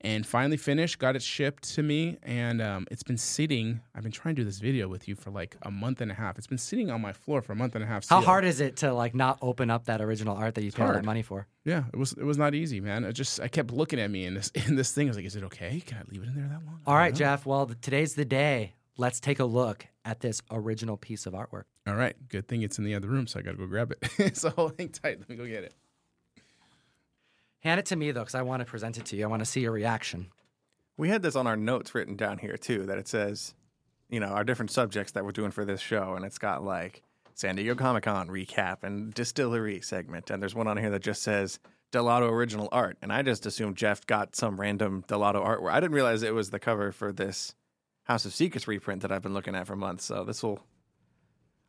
and 0.04 0.26
finally 0.26 0.56
finished. 0.56 0.98
Got 0.98 1.16
it 1.16 1.22
shipped 1.22 1.74
to 1.74 1.82
me, 1.82 2.18
and 2.22 2.60
um, 2.60 2.86
it's 2.90 3.02
been 3.02 3.16
sitting. 3.16 3.80
I've 3.94 4.02
been 4.02 4.12
trying 4.12 4.34
to 4.34 4.42
do 4.42 4.44
this 4.44 4.60
video 4.60 4.86
with 4.86 5.08
you 5.08 5.16
for 5.16 5.30
like 5.30 5.56
a 5.62 5.70
month 5.70 6.00
and 6.00 6.10
a 6.10 6.14
half. 6.14 6.36
It's 6.38 6.46
been 6.46 6.58
sitting 6.58 6.90
on 6.90 7.00
my 7.00 7.12
floor 7.12 7.42
for 7.42 7.52
a 7.52 7.56
month 7.56 7.74
and 7.74 7.82
a 7.82 7.86
half. 7.86 8.06
How 8.08 8.18
sealed. 8.18 8.26
hard 8.26 8.44
is 8.44 8.60
it 8.60 8.76
to 8.78 8.92
like 8.92 9.14
not 9.14 9.38
open 9.40 9.70
up 9.70 9.86
that 9.86 10.00
original 10.00 10.36
art 10.36 10.54
that 10.54 10.64
you 10.64 10.70
paid 10.70 10.88
that 10.88 11.04
money 11.04 11.22
for? 11.22 11.46
Yeah, 11.64 11.84
it 11.92 11.96
was 11.96 12.12
it 12.12 12.24
was 12.24 12.38
not 12.38 12.54
easy, 12.54 12.80
man. 12.80 13.04
I 13.04 13.12
just 13.12 13.40
I 13.40 13.48
kept 13.48 13.72
looking 13.72 13.98
at 13.98 14.10
me 14.10 14.26
in 14.26 14.34
this 14.34 14.50
in 14.68 14.76
this 14.76 14.92
thing. 14.92 15.08
I 15.08 15.10
was 15.10 15.16
like, 15.16 15.26
is 15.26 15.36
it 15.36 15.44
okay? 15.44 15.80
Can 15.84 15.98
I 15.98 16.02
leave 16.10 16.22
it 16.22 16.28
in 16.28 16.34
there 16.34 16.48
that 16.48 16.64
long? 16.64 16.80
All 16.86 16.94
right, 16.94 17.12
know. 17.12 17.18
Jeff. 17.18 17.46
Well, 17.46 17.66
th- 17.66 17.80
today's 17.80 18.14
the 18.14 18.26
day. 18.26 18.74
Let's 18.96 19.18
take 19.18 19.40
a 19.40 19.44
look 19.44 19.88
at 20.04 20.20
this 20.20 20.40
original 20.52 20.96
piece 20.96 21.26
of 21.26 21.32
artwork. 21.32 21.64
All 21.86 21.96
right, 21.96 22.14
good 22.28 22.46
thing 22.46 22.62
it's 22.62 22.78
in 22.78 22.84
the 22.84 22.94
other 22.94 23.08
room, 23.08 23.26
so 23.26 23.40
I 23.40 23.42
got 23.42 23.52
to 23.52 23.56
go 23.56 23.66
grab 23.66 23.92
it. 23.92 24.36
so 24.36 24.72
hang 24.78 24.90
tight. 24.90 25.18
Let 25.18 25.28
me 25.28 25.36
go 25.36 25.46
get 25.46 25.64
it. 25.64 25.74
Hand 27.64 27.80
it 27.80 27.86
to 27.86 27.96
me 27.96 28.12
though, 28.12 28.20
because 28.20 28.34
I 28.34 28.42
want 28.42 28.60
to 28.60 28.66
present 28.66 28.98
it 28.98 29.06
to 29.06 29.16
you. 29.16 29.24
I 29.24 29.26
want 29.26 29.40
to 29.40 29.46
see 29.46 29.60
your 29.60 29.72
reaction. 29.72 30.28
We 30.96 31.08
had 31.08 31.22
this 31.22 31.34
on 31.34 31.46
our 31.46 31.56
notes 31.56 31.94
written 31.94 32.14
down 32.14 32.38
here 32.38 32.56
too, 32.56 32.86
that 32.86 32.98
it 32.98 33.08
says, 33.08 33.54
you 34.08 34.20
know, 34.20 34.28
our 34.28 34.44
different 34.44 34.70
subjects 34.70 35.12
that 35.12 35.24
we're 35.24 35.32
doing 35.32 35.50
for 35.50 35.64
this 35.64 35.80
show, 35.80 36.14
and 36.14 36.24
it's 36.24 36.38
got 36.38 36.62
like 36.62 37.02
San 37.34 37.56
Diego 37.56 37.74
Comic 37.74 38.04
Con 38.04 38.28
recap 38.28 38.84
and 38.84 39.12
distillery 39.12 39.80
segment, 39.80 40.30
and 40.30 40.40
there's 40.40 40.54
one 40.54 40.68
on 40.68 40.76
here 40.76 40.90
that 40.90 41.02
just 41.02 41.22
says 41.22 41.58
Dell'Otto 41.90 42.30
original 42.30 42.68
art, 42.70 42.98
and 43.02 43.12
I 43.12 43.22
just 43.22 43.46
assumed 43.46 43.76
Jeff 43.76 44.06
got 44.06 44.36
some 44.36 44.60
random 44.60 45.04
Dell'Otto 45.08 45.44
artwork. 45.44 45.72
I 45.72 45.80
didn't 45.80 45.94
realize 45.94 46.22
it 46.22 46.34
was 46.34 46.50
the 46.50 46.60
cover 46.60 46.92
for 46.92 47.12
this 47.12 47.54
House 48.04 48.26
of 48.26 48.34
Secrets 48.34 48.68
reprint 48.68 49.02
that 49.02 49.10
I've 49.10 49.22
been 49.22 49.34
looking 49.34 49.54
at 49.54 49.66
for 49.66 49.74
months. 49.74 50.04
So 50.04 50.22
this 50.24 50.42
will. 50.42 50.60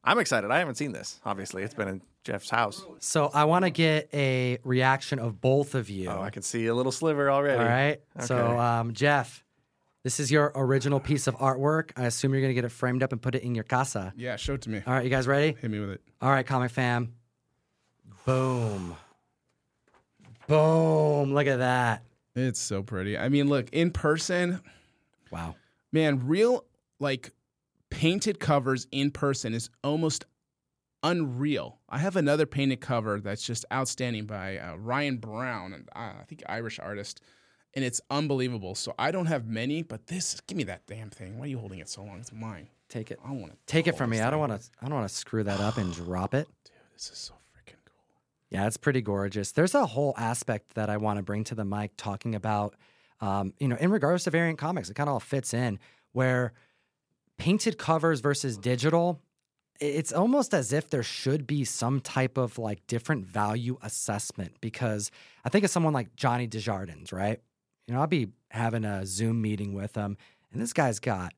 I'm 0.03 0.19
excited. 0.19 0.51
I 0.51 0.59
haven't 0.59 0.75
seen 0.75 0.91
this. 0.91 1.21
Obviously, 1.25 1.63
it's 1.63 1.73
been 1.73 2.01
Jeff's 2.25 2.49
house. 2.49 2.83
So 2.99 3.29
I 3.33 3.45
want 3.45 3.65
to 3.65 3.69
get 3.69 4.09
a 4.13 4.57
reaction 4.63 5.19
of 5.19 5.39
both 5.39 5.75
of 5.75 5.89
you. 5.91 6.09
Oh, 6.09 6.19
I 6.21 6.31
can 6.31 6.41
see 6.41 6.65
a 6.65 6.73
little 6.73 6.91
sliver 6.91 7.29
already. 7.29 7.59
All 7.59 7.65
right. 7.69 8.01
So, 8.19 8.59
um, 8.59 8.93
Jeff, 8.93 9.43
this 10.03 10.19
is 10.19 10.31
your 10.31 10.51
original 10.55 10.99
piece 10.99 11.27
of 11.27 11.35
artwork. 11.37 11.91
I 11.95 12.05
assume 12.05 12.33
you're 12.33 12.41
going 12.41 12.49
to 12.49 12.55
get 12.55 12.65
it 12.65 12.69
framed 12.71 13.03
up 13.03 13.11
and 13.11 13.21
put 13.21 13.35
it 13.35 13.43
in 13.43 13.53
your 13.53 13.63
casa. 13.63 14.11
Yeah, 14.17 14.35
show 14.37 14.55
it 14.55 14.63
to 14.63 14.71
me. 14.71 14.81
All 14.87 14.93
right, 14.93 15.03
you 15.03 15.09
guys 15.11 15.27
ready? 15.27 15.55
Hit 15.61 15.69
me 15.69 15.79
with 15.79 15.91
it. 15.91 16.01
All 16.19 16.31
right, 16.31 16.45
comic 16.45 16.71
fam. 16.71 17.13
Boom. 18.25 18.95
Boom. 20.47 21.33
Look 21.33 21.47
at 21.47 21.57
that. 21.59 22.03
It's 22.35 22.59
so 22.59 22.81
pretty. 22.83 23.17
I 23.17 23.29
mean, 23.29 23.47
look 23.47 23.69
in 23.71 23.91
person, 23.91 24.61
Wow. 25.31 25.55
man. 25.91 26.27
Real 26.27 26.65
like 26.99 27.31
painted 27.91 28.39
covers 28.39 28.87
in 28.91 29.11
person 29.11 29.53
is 29.53 29.69
almost 29.83 30.25
unreal. 31.05 31.79
I 31.87 31.99
have 31.99 32.15
another 32.15 32.45
painted 32.45 32.81
cover 32.81 33.19
that's 33.19 33.45
just 33.45 33.63
outstanding 33.71 34.25
by 34.25 34.57
uh, 34.57 34.75
Ryan 34.75 35.17
Brown, 35.17 35.73
and 35.73 35.87
uh, 35.95 36.13
I 36.19 36.23
think 36.27 36.43
Irish 36.49 36.79
artist, 36.79 37.21
and 37.75 37.85
it's 37.85 38.01
unbelievable. 38.09 38.73
So 38.73 38.93
I 38.97 39.11
don't 39.11 39.27
have 39.27 39.47
many, 39.47 39.83
but 39.83 40.07
this, 40.07 40.41
give 40.47 40.57
me 40.57 40.63
that 40.63 40.87
damn 40.87 41.11
thing. 41.11 41.37
Why 41.37 41.45
are 41.45 41.47
you 41.47 41.59
holding 41.59 41.79
it 41.79 41.89
so 41.89 42.03
long? 42.03 42.19
It's 42.19 42.33
mine. 42.33 42.69
Take 42.89 43.11
it. 43.11 43.19
I 43.23 43.31
want 43.31 43.51
to 43.51 43.57
Take 43.67 43.87
it 43.87 43.95
from 43.97 44.09
me. 44.09 44.19
I 44.19 44.29
don't 44.29 44.39
want 44.39 44.59
to 44.59 44.67
I 44.81 44.87
don't 44.87 44.95
want 44.95 45.07
to 45.09 45.15
screw 45.15 45.43
that 45.43 45.59
up 45.59 45.77
and 45.77 45.93
drop 45.93 46.33
it. 46.33 46.47
Dude, 46.63 46.73
this 46.93 47.09
is 47.09 47.17
so 47.17 47.33
freaking 47.53 47.77
cool. 47.85 47.95
Yeah, 48.49 48.67
it's 48.67 48.77
pretty 48.77 49.01
gorgeous. 49.01 49.51
There's 49.51 49.75
a 49.75 49.85
whole 49.85 50.13
aspect 50.17 50.73
that 50.73 50.89
I 50.89 50.97
want 50.97 51.17
to 51.17 51.23
bring 51.23 51.43
to 51.45 51.55
the 51.55 51.65
mic 51.65 51.91
talking 51.97 52.35
about, 52.35 52.75
um, 53.21 53.53
you 53.59 53.67
know, 53.67 53.75
in 53.77 53.91
regards 53.91 54.23
to 54.25 54.31
variant 54.31 54.57
comics. 54.57 54.89
It 54.89 54.95
kind 54.95 55.09
of 55.09 55.13
all 55.13 55.19
fits 55.19 55.53
in 55.53 55.79
where 56.13 56.53
painted 57.37 57.77
covers 57.77 58.21
versus 58.21 58.57
digital. 58.57 59.21
It's 59.79 60.13
almost 60.13 60.53
as 60.53 60.71
if 60.71 60.89
there 60.89 61.03
should 61.03 61.45
be 61.45 61.65
some 61.65 61.99
type 61.99 62.37
of 62.37 62.57
like 62.57 62.85
different 62.87 63.25
value 63.25 63.77
assessment 63.81 64.53
because 64.61 65.11
I 65.43 65.49
think 65.49 65.65
of 65.65 65.69
someone 65.69 65.93
like 65.93 66.15
Johnny 66.15 66.47
Desjardins, 66.47 67.11
right? 67.11 67.41
You 67.87 67.93
know, 67.93 67.99
I'll 67.99 68.07
be 68.07 68.29
having 68.51 68.85
a 68.85 69.05
Zoom 69.05 69.41
meeting 69.41 69.73
with 69.73 69.95
him, 69.95 70.17
and 70.51 70.61
this 70.61 70.73
guy's 70.73 70.99
got 70.99 71.33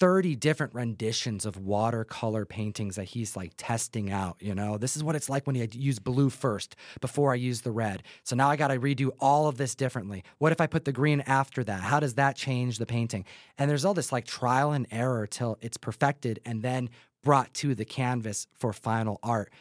30 0.00 0.34
different 0.34 0.74
renditions 0.74 1.44
of 1.44 1.58
watercolor 1.58 2.46
paintings 2.46 2.96
that 2.96 3.04
he's 3.04 3.36
like 3.36 3.52
testing 3.58 4.10
out. 4.10 4.36
You 4.40 4.54
know, 4.54 4.78
this 4.78 4.96
is 4.96 5.04
what 5.04 5.14
it's 5.14 5.28
like 5.28 5.46
when 5.46 5.54
you 5.54 5.68
use 5.72 5.98
blue 5.98 6.30
first 6.30 6.74
before 7.02 7.32
I 7.32 7.36
use 7.36 7.60
the 7.60 7.70
red. 7.70 8.02
So 8.24 8.34
now 8.34 8.48
I 8.48 8.56
got 8.56 8.68
to 8.68 8.80
redo 8.80 9.10
all 9.20 9.46
of 9.46 9.58
this 9.58 9.74
differently. 9.74 10.24
What 10.38 10.52
if 10.52 10.60
I 10.60 10.66
put 10.66 10.86
the 10.86 10.92
green 10.92 11.20
after 11.26 11.62
that? 11.64 11.82
How 11.82 12.00
does 12.00 12.14
that 12.14 12.34
change 12.34 12.78
the 12.78 12.86
painting? 12.86 13.26
And 13.58 13.70
there's 13.70 13.84
all 13.84 13.92
this 13.92 14.10
like 14.10 14.24
trial 14.24 14.72
and 14.72 14.86
error 14.90 15.26
till 15.26 15.58
it's 15.60 15.76
perfected 15.76 16.40
and 16.46 16.62
then 16.62 16.88
brought 17.22 17.52
to 17.54 17.74
the 17.74 17.84
canvas 17.84 18.46
for 18.56 18.72
final 18.72 19.18
art. 19.22 19.52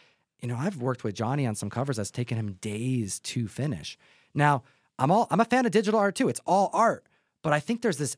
You 0.41 0.47
know, 0.47 0.55
I've 0.57 0.77
worked 0.77 1.03
with 1.03 1.15
Johnny 1.15 1.45
on 1.45 1.55
some 1.55 1.69
covers 1.69 1.97
that's 1.97 2.11
taken 2.11 2.37
him 2.37 2.53
days 2.53 3.19
to 3.21 3.47
finish. 3.47 3.97
Now, 4.33 4.63
I'm 4.97 5.11
all 5.11 5.27
I'm 5.29 5.39
a 5.39 5.45
fan 5.45 5.65
of 5.65 5.71
digital 5.71 5.99
art 5.99 6.15
too. 6.15 6.29
It's 6.29 6.41
all 6.45 6.69
art, 6.73 7.05
but 7.41 7.53
I 7.53 7.59
think 7.59 7.81
there's 7.81 7.97
this 7.97 8.17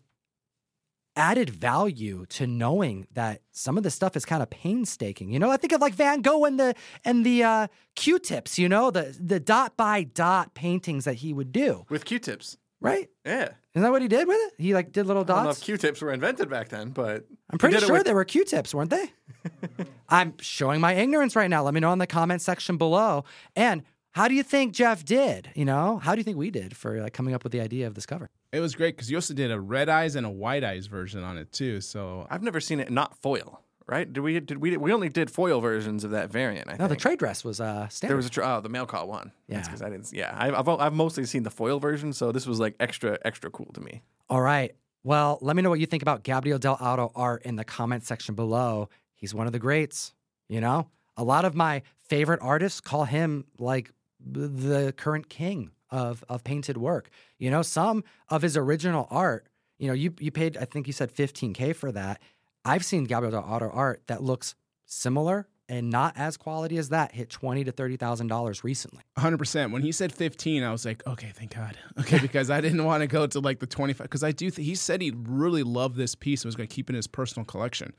added 1.16 1.50
value 1.50 2.26
to 2.30 2.48
knowing 2.48 3.06
that 3.14 3.42
some 3.52 3.78
of 3.78 3.84
the 3.84 3.92
stuff 3.92 4.16
is 4.16 4.24
kind 4.26 4.42
of 4.42 4.50
painstaking. 4.50 5.30
You 5.30 5.40
know, 5.40 5.52
I 5.52 5.58
think 5.58 5.74
of 5.74 5.82
like 5.82 5.94
Van 5.94 6.22
Gogh 6.22 6.46
and 6.46 6.60
the 6.60 6.74
and 7.04 7.26
the 7.26 7.44
uh, 7.44 7.68
Q-tips. 7.96 8.58
You 8.58 8.70
know, 8.70 8.92
the 8.92 9.16
the 9.20 9.40
dot 9.40 9.78
by 9.78 10.04
dot 10.04 10.54
paintings 10.54 11.06
that 11.06 11.16
he 11.16 11.34
would 11.34 11.52
do. 11.52 11.86
With 11.90 12.06
Q-tips. 12.06 12.58
Right? 12.80 13.10
Yeah. 13.24 13.50
Isn't 13.74 13.84
that 13.84 13.92
what 13.92 14.02
he 14.02 14.08
did 14.10 14.28
with 14.28 14.38
it? 14.38 14.54
He 14.58 14.74
like 14.74 14.92
did 14.92 15.06
little 15.06 15.24
dots. 15.24 15.32
I 15.32 15.44
don't 15.44 15.46
know 15.46 15.52
if. 15.52 15.62
Q-tips 15.62 16.02
were 16.02 16.12
invented 16.12 16.50
back 16.50 16.68
then, 16.70 16.90
but 16.90 17.26
I'm 17.50 17.58
pretty 17.58 17.78
sure 17.80 17.94
with- 17.94 18.06
they 18.06 18.14
were 18.14 18.26
Q-tips, 18.26 18.74
weren't 18.76 18.90
they? 18.90 19.12
I'm 20.10 20.34
showing 20.42 20.82
my 20.82 20.94
ignorance 20.94 21.36
right 21.36 21.50
now. 21.50 21.64
Let 21.64 21.74
me 21.74 21.80
know 21.80 21.94
in 21.94 22.00
the 22.00 22.08
comment 22.08 22.42
section 22.42 22.78
below. 22.78 23.24
And 23.56 23.84
how 24.12 24.28
do 24.28 24.36
you 24.36 24.44
think 24.44 24.74
Jeff 24.74 25.06
did? 25.06 25.52
You 25.56 25.64
know, 25.64 26.00
how 26.00 26.14
do 26.16 26.20
you 26.20 26.24
think 26.26 26.38
we 26.38 26.52
did 26.52 26.76
for 26.76 27.02
like 27.02 27.14
coming 27.14 27.34
up 27.34 27.44
with 27.44 27.54
the 27.54 27.62
idea 27.62 27.88
of 27.88 27.94
this 27.96 28.06
cover? 28.06 28.30
It 28.52 28.60
was 28.60 28.76
great 28.76 28.98
because 28.98 29.10
you 29.10 29.16
also 29.16 29.34
did 29.34 29.52
a 29.52 29.60
red 29.60 29.88
eyes 29.88 30.16
and 30.18 30.26
a 30.26 30.30
white 30.30 30.66
eyes 30.66 30.88
version 30.88 31.24
on 31.24 31.38
it 31.38 31.54
too. 31.54 31.80
So 31.80 32.28
I've 32.30 32.44
never 32.44 32.60
seen 32.60 32.82
it 32.82 32.92
not 32.92 33.16
foil. 33.22 33.62
Right? 33.88 34.12
Did 34.12 34.22
we? 34.22 34.40
Did 34.40 34.58
we? 34.60 34.78
We 34.78 34.94
only 34.94 35.10
did 35.10 35.30
foil 35.30 35.60
versions 35.60 36.04
of 36.04 36.12
that 36.12 36.32
variant. 36.32 36.70
I 36.70 36.78
No, 36.78 36.88
the 36.88 36.96
trade 36.96 37.20
dress 37.20 37.44
was 37.44 37.60
uh 37.60 37.88
standard. 37.90 38.12
There 38.12 38.18
was 38.18 38.28
a 38.28 38.30
tr- 38.30 38.44
oh 38.44 38.62
the 38.62 38.70
mail 38.70 38.86
call 38.86 39.08
one. 39.08 39.32
That's 39.50 39.68
Yeah. 39.68 39.72
'cause 39.72 39.82
I 39.82 39.90
didn't. 39.90 40.12
Yeah, 40.14 40.34
I, 40.38 40.52
I've 40.52 40.68
I've 40.70 40.94
mostly 40.94 41.26
seen 41.26 41.44
the 41.44 41.50
foil 41.52 41.80
version, 41.80 42.14
so 42.14 42.32
this 42.32 42.46
was 42.48 42.60
like 42.60 42.76
extra 42.80 43.18
extra 43.26 43.50
cool 43.52 43.72
to 43.74 43.82
me. 43.82 44.02
All 44.30 44.42
right. 44.42 44.74
Well, 45.04 45.40
let 45.42 45.56
me 45.56 45.62
know 45.62 45.70
what 45.70 45.80
you 45.80 45.88
think 45.88 46.04
about 46.04 46.24
Gabriel 46.24 46.60
Dell'Otto 46.60 47.12
art 47.16 47.42
in 47.44 47.56
the 47.56 47.64
comment 47.66 48.04
section 48.06 48.36
below. 48.36 48.88
He's 49.16 49.34
one 49.34 49.48
of 49.48 49.52
the 49.54 49.58
greats, 49.60 50.14
you 50.48 50.62
know? 50.62 50.90
A 51.18 51.24
lot 51.24 51.44
of 51.44 51.56
my 51.56 51.82
favorite 52.04 52.40
artists 52.42 52.80
call 52.80 53.06
him 53.06 53.46
like 53.58 53.92
the 54.24 54.94
current 54.96 55.28
king 55.28 55.72
of 55.90 56.24
of 56.30 56.44
painted 56.44 56.78
work. 56.78 57.10
You 57.40 57.50
know, 57.52 57.62
some 57.64 58.04
of 58.30 58.42
his 58.44 58.56
original 58.56 59.08
art, 59.10 59.48
you 59.80 59.88
know, 59.88 59.94
you 59.94 60.14
you 60.20 60.32
paid 60.32 60.56
I 60.56 60.66
think 60.66 60.88
you 60.88 60.94
said 60.94 61.12
15k 61.12 61.76
for 61.76 61.92
that. 61.92 62.22
I've 62.64 62.86
seen 62.86 63.06
Gabriel 63.06 63.34
Dell'Otto 63.42 63.70
art 63.74 64.04
that 64.08 64.22
looks 64.24 64.56
similar 64.86 65.48
and 65.70 65.90
not 65.90 66.14
as 66.18 66.36
quality 66.36 66.78
as 66.78 66.90
that 66.90 67.14
hit 67.14 67.30
20 67.30 67.64
to 67.64 67.72
30,000 67.72 68.28
dollars 68.28 68.64
recently. 68.64 69.04
100%. 69.18 69.72
When 69.72 69.82
he 69.82 69.92
said 69.94 70.12
15, 70.12 70.64
I 70.64 70.72
was 70.72 70.86
like, 70.86 71.06
okay, 71.08 71.32
thank 71.34 71.56
God. 71.56 71.78
Okay, 72.00 72.20
because 72.20 72.50
I 72.50 72.60
didn't 72.62 72.84
want 72.84 73.02
to 73.02 73.08
go 73.08 73.26
to 73.26 73.40
like 73.40 73.60
the 73.60 73.68
25 73.68 74.06
because 74.06 74.24
I 74.24 74.32
do 74.32 74.52
th- 74.52 74.66
he 74.66 74.76
said 74.76 75.02
he 75.02 75.14
really 75.16 75.64
loved 75.64 75.96
this 75.96 76.14
piece 76.14 76.42
and 76.44 76.50
was 76.50 76.56
going 76.56 76.68
to 76.68 76.76
keep 76.76 76.90
it 76.90 76.94
in 76.94 76.98
his 76.98 77.08
personal 77.08 77.46
collection. 77.46 77.94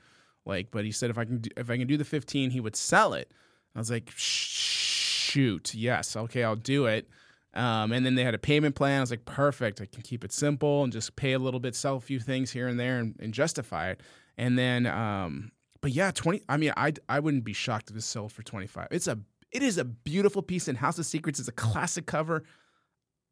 Like, 0.45 0.71
but 0.71 0.85
he 0.85 0.91
said 0.91 1.09
if 1.09 1.17
I 1.17 1.25
can 1.25 1.39
do, 1.39 1.49
if 1.57 1.69
I 1.69 1.77
can 1.77 1.87
do 1.87 1.97
the 1.97 2.05
15, 2.05 2.51
he 2.51 2.59
would 2.59 2.75
sell 2.75 3.13
it. 3.13 3.31
I 3.75 3.79
was 3.79 3.89
like, 3.89 4.11
shoot, 4.15 5.73
yes, 5.73 6.15
okay, 6.15 6.43
I'll 6.43 6.55
do 6.55 6.85
it. 6.85 7.09
Um, 7.55 7.91
and 7.91 8.05
then 8.05 8.15
they 8.15 8.23
had 8.23 8.35
a 8.35 8.39
payment 8.39 8.75
plan. 8.75 8.97
I 8.97 9.01
was 9.01 9.11
like, 9.11 9.25
perfect. 9.25 9.79
I 9.81 9.85
can 9.85 10.01
keep 10.01 10.23
it 10.23 10.31
simple 10.31 10.83
and 10.83 10.91
just 10.91 11.15
pay 11.15 11.33
a 11.33 11.39
little 11.39 11.59
bit, 11.59 11.75
sell 11.75 11.95
a 11.95 12.01
few 12.01 12.19
things 12.19 12.51
here 12.51 12.67
and 12.67 12.79
there, 12.79 12.99
and, 12.99 13.15
and 13.19 13.33
justify 13.33 13.91
it. 13.91 14.01
And 14.37 14.57
then, 14.57 14.85
um, 14.87 15.51
but 15.81 15.91
yeah, 15.91 16.11
twenty. 16.11 16.41
I 16.49 16.57
mean, 16.57 16.73
I 16.75 16.93
I 17.09 17.19
wouldn't 17.19 17.43
be 17.43 17.53
shocked 17.53 17.89
if 17.89 17.95
this 17.95 18.05
sold 18.05 18.31
for 18.31 18.43
twenty 18.43 18.67
five. 18.67 18.87
It's 18.91 19.07
a 19.07 19.19
it 19.51 19.61
is 19.61 19.77
a 19.77 19.85
beautiful 19.85 20.41
piece, 20.41 20.67
and 20.67 20.77
House 20.77 20.97
of 20.97 21.05
Secrets 21.05 21.39
is 21.39 21.47
a 21.47 21.51
classic 21.51 22.05
cover. 22.05 22.43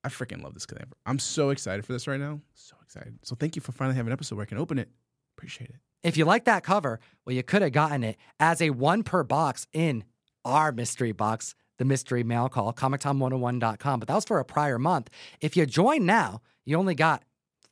I 0.04 0.10
freaking 0.10 0.44
love 0.44 0.54
this 0.54 0.66
cover. 0.66 0.86
I'm 1.06 1.20
so 1.20 1.50
excited 1.50 1.86
for 1.86 1.94
this 1.94 2.08
right 2.08 2.20
now. 2.20 2.42
So 2.54 2.76
excited. 2.84 3.20
So 3.24 3.36
thank 3.36 3.56
you 3.56 3.62
for 3.62 3.72
finally 3.72 3.96
having 3.96 4.10
an 4.10 4.14
episode 4.14 4.36
where 4.36 4.44
I 4.44 4.48
can 4.48 4.58
open 4.58 4.80
it. 4.80 4.90
Appreciate 5.38 5.70
it. 5.70 5.76
If 6.04 6.18
you 6.18 6.26
like 6.26 6.46
that 6.46 6.64
cover, 6.64 7.00
well, 7.26 7.36
you 7.36 7.44
could 7.44 7.62
have 7.62 7.72
gotten 7.72 8.04
it 8.04 8.18
as 8.40 8.62
a 8.62 8.72
one 8.72 9.04
per 9.04 9.24
box 9.24 9.68
in 9.72 10.04
our 10.44 10.72
mystery 10.72 11.12
box, 11.12 11.54
the 11.78 11.86
mystery 11.86 12.24
mail 12.24 12.50
call, 12.50 12.74
comictom101.com. 12.74 14.00
But 14.00 14.08
that 14.08 14.16
was 14.16 14.26
for 14.26 14.40
a 14.40 14.46
prior 14.46 14.80
month. 14.80 15.10
If 15.40 15.56
you 15.56 15.66
join 15.66 16.06
now, 16.06 16.42
you 16.66 16.78
only 16.78 16.96
got 16.96 17.24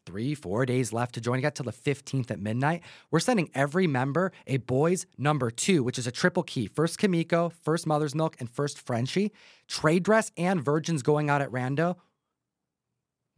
three, 0.10 0.34
four 0.34 0.66
days 0.66 0.92
left 0.92 1.14
to 1.14 1.22
join. 1.22 1.38
You 1.38 1.44
got 1.44 1.54
till 1.54 1.66
the 1.66 1.72
15th 1.72 2.32
at 2.32 2.40
midnight. 2.40 2.82
We're 3.12 3.20
sending 3.20 3.52
every 3.54 3.86
member 3.86 4.32
a 4.48 4.58
boys 4.58 5.06
number 5.20 5.52
two, 5.52 5.84
which 5.84 6.00
is 6.00 6.08
a 6.08 6.12
triple 6.12 6.42
key. 6.42 6.66
First 6.66 6.98
Kimiko, 6.98 7.50
first 7.50 7.86
Mother's 7.86 8.16
Milk, 8.16 8.36
and 8.40 8.50
first 8.50 8.82
Frenchie. 8.82 9.32
Trade 9.68 10.02
dress 10.02 10.32
and 10.36 10.66
virgins 10.66 11.04
going 11.04 11.30
out 11.30 11.44
at 11.44 11.52
Rando. 11.52 11.98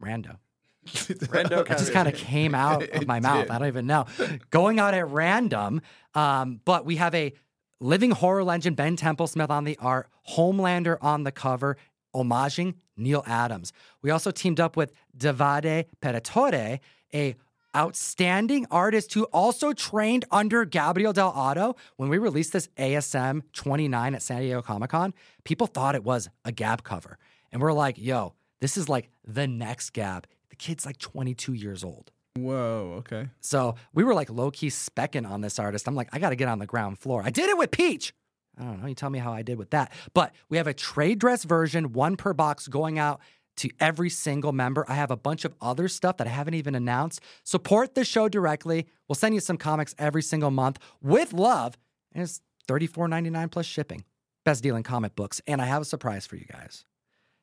Rando. 0.02 0.38
Rando 0.86 1.60
It 1.60 1.78
just 1.78 1.92
kind 1.92 2.08
of 2.08 2.14
came 2.14 2.54
out 2.54 2.88
of 2.94 3.06
my 3.06 3.20
mouth. 3.20 3.50
I 3.50 3.58
don't 3.58 3.68
even 3.68 3.86
know. 3.86 4.06
Going 4.48 4.80
out 4.80 4.94
at 4.94 5.06
random. 5.08 5.82
Um, 6.14 6.60
but 6.64 6.86
we 6.86 6.96
have 6.96 7.14
a 7.14 7.34
living 7.80 8.12
horror 8.12 8.44
legend, 8.44 8.76
Ben 8.76 8.96
Templesmith 8.96 9.50
on 9.50 9.64
the 9.64 9.76
art, 9.78 10.08
Homelander 10.30 10.96
on 11.02 11.24
the 11.24 11.32
cover, 11.32 11.76
homaging 12.14 12.74
Neal 12.96 13.22
Adams. 13.26 13.72
We 14.02 14.10
also 14.10 14.30
teamed 14.30 14.60
up 14.60 14.76
with 14.76 14.92
Davide 15.16 15.86
Paratore, 16.00 16.80
a 17.14 17.36
outstanding 17.74 18.66
artist 18.70 19.14
who 19.14 19.24
also 19.24 19.72
trained 19.72 20.24
under 20.30 20.64
Gabriel 20.64 21.12
Dell'Otto. 21.12 21.76
When 21.96 22.08
we 22.08 22.18
released 22.18 22.52
this 22.52 22.68
ASM 22.76 23.42
29 23.52 24.14
at 24.14 24.22
San 24.22 24.40
Diego 24.42 24.62
Comic 24.62 24.90
Con, 24.90 25.14
people 25.44 25.66
thought 25.66 25.94
it 25.94 26.04
was 26.04 26.28
a 26.44 26.52
Gab 26.52 26.84
cover. 26.84 27.18
And 27.50 27.60
we're 27.62 27.72
like, 27.72 27.96
yo, 27.98 28.34
this 28.60 28.76
is 28.76 28.88
like 28.88 29.10
the 29.26 29.46
next 29.46 29.90
Gab. 29.90 30.26
The 30.50 30.56
kid's 30.56 30.84
like 30.84 30.98
22 30.98 31.54
years 31.54 31.82
old. 31.82 32.10
Whoa. 32.34 32.94
Okay. 32.98 33.28
So 33.40 33.74
we 33.92 34.04
were 34.04 34.14
like 34.14 34.30
low 34.30 34.50
key 34.50 34.68
specking 34.68 35.28
on 35.28 35.40
this 35.42 35.58
artist. 35.58 35.86
I'm 35.86 35.94
like, 35.94 36.08
I 36.12 36.18
got 36.18 36.30
to 36.30 36.36
get 36.36 36.48
on 36.48 36.58
the 36.58 36.66
ground 36.66 36.98
floor. 36.98 37.22
I 37.24 37.30
did 37.30 37.48
it 37.48 37.58
with 37.58 37.70
Peach. 37.70 38.14
I 38.58 38.64
don't 38.64 38.80
know. 38.80 38.86
You 38.86 38.94
tell 38.94 39.10
me 39.10 39.18
how 39.18 39.32
I 39.32 39.42
did 39.42 39.58
with 39.58 39.70
that. 39.70 39.92
But 40.14 40.32
we 40.48 40.56
have 40.56 40.66
a 40.66 40.74
trade 40.74 41.18
dress 41.18 41.44
version, 41.44 41.92
one 41.92 42.16
per 42.16 42.32
box, 42.32 42.68
going 42.68 42.98
out 42.98 43.20
to 43.56 43.70
every 43.80 44.10
single 44.10 44.52
member. 44.52 44.84
I 44.88 44.94
have 44.94 45.10
a 45.10 45.16
bunch 45.16 45.44
of 45.44 45.54
other 45.60 45.88
stuff 45.88 46.16
that 46.18 46.26
I 46.26 46.30
haven't 46.30 46.54
even 46.54 46.74
announced. 46.74 47.20
Support 47.44 47.94
the 47.94 48.04
show 48.04 48.28
directly. 48.28 48.86
We'll 49.08 49.16
send 49.16 49.34
you 49.34 49.40
some 49.40 49.56
comics 49.56 49.94
every 49.98 50.22
single 50.22 50.50
month 50.50 50.78
with 51.00 51.32
love. 51.32 51.76
And 52.12 52.22
it's 52.22 52.40
$34.99 52.68 53.50
plus 53.50 53.66
shipping. 53.66 54.04
Best 54.44 54.62
deal 54.62 54.76
in 54.76 54.82
comic 54.82 55.14
books. 55.14 55.40
And 55.46 55.60
I 55.60 55.66
have 55.66 55.82
a 55.82 55.86
surprise 55.86 56.26
for 56.26 56.36
you 56.36 56.46
guys. 56.46 56.84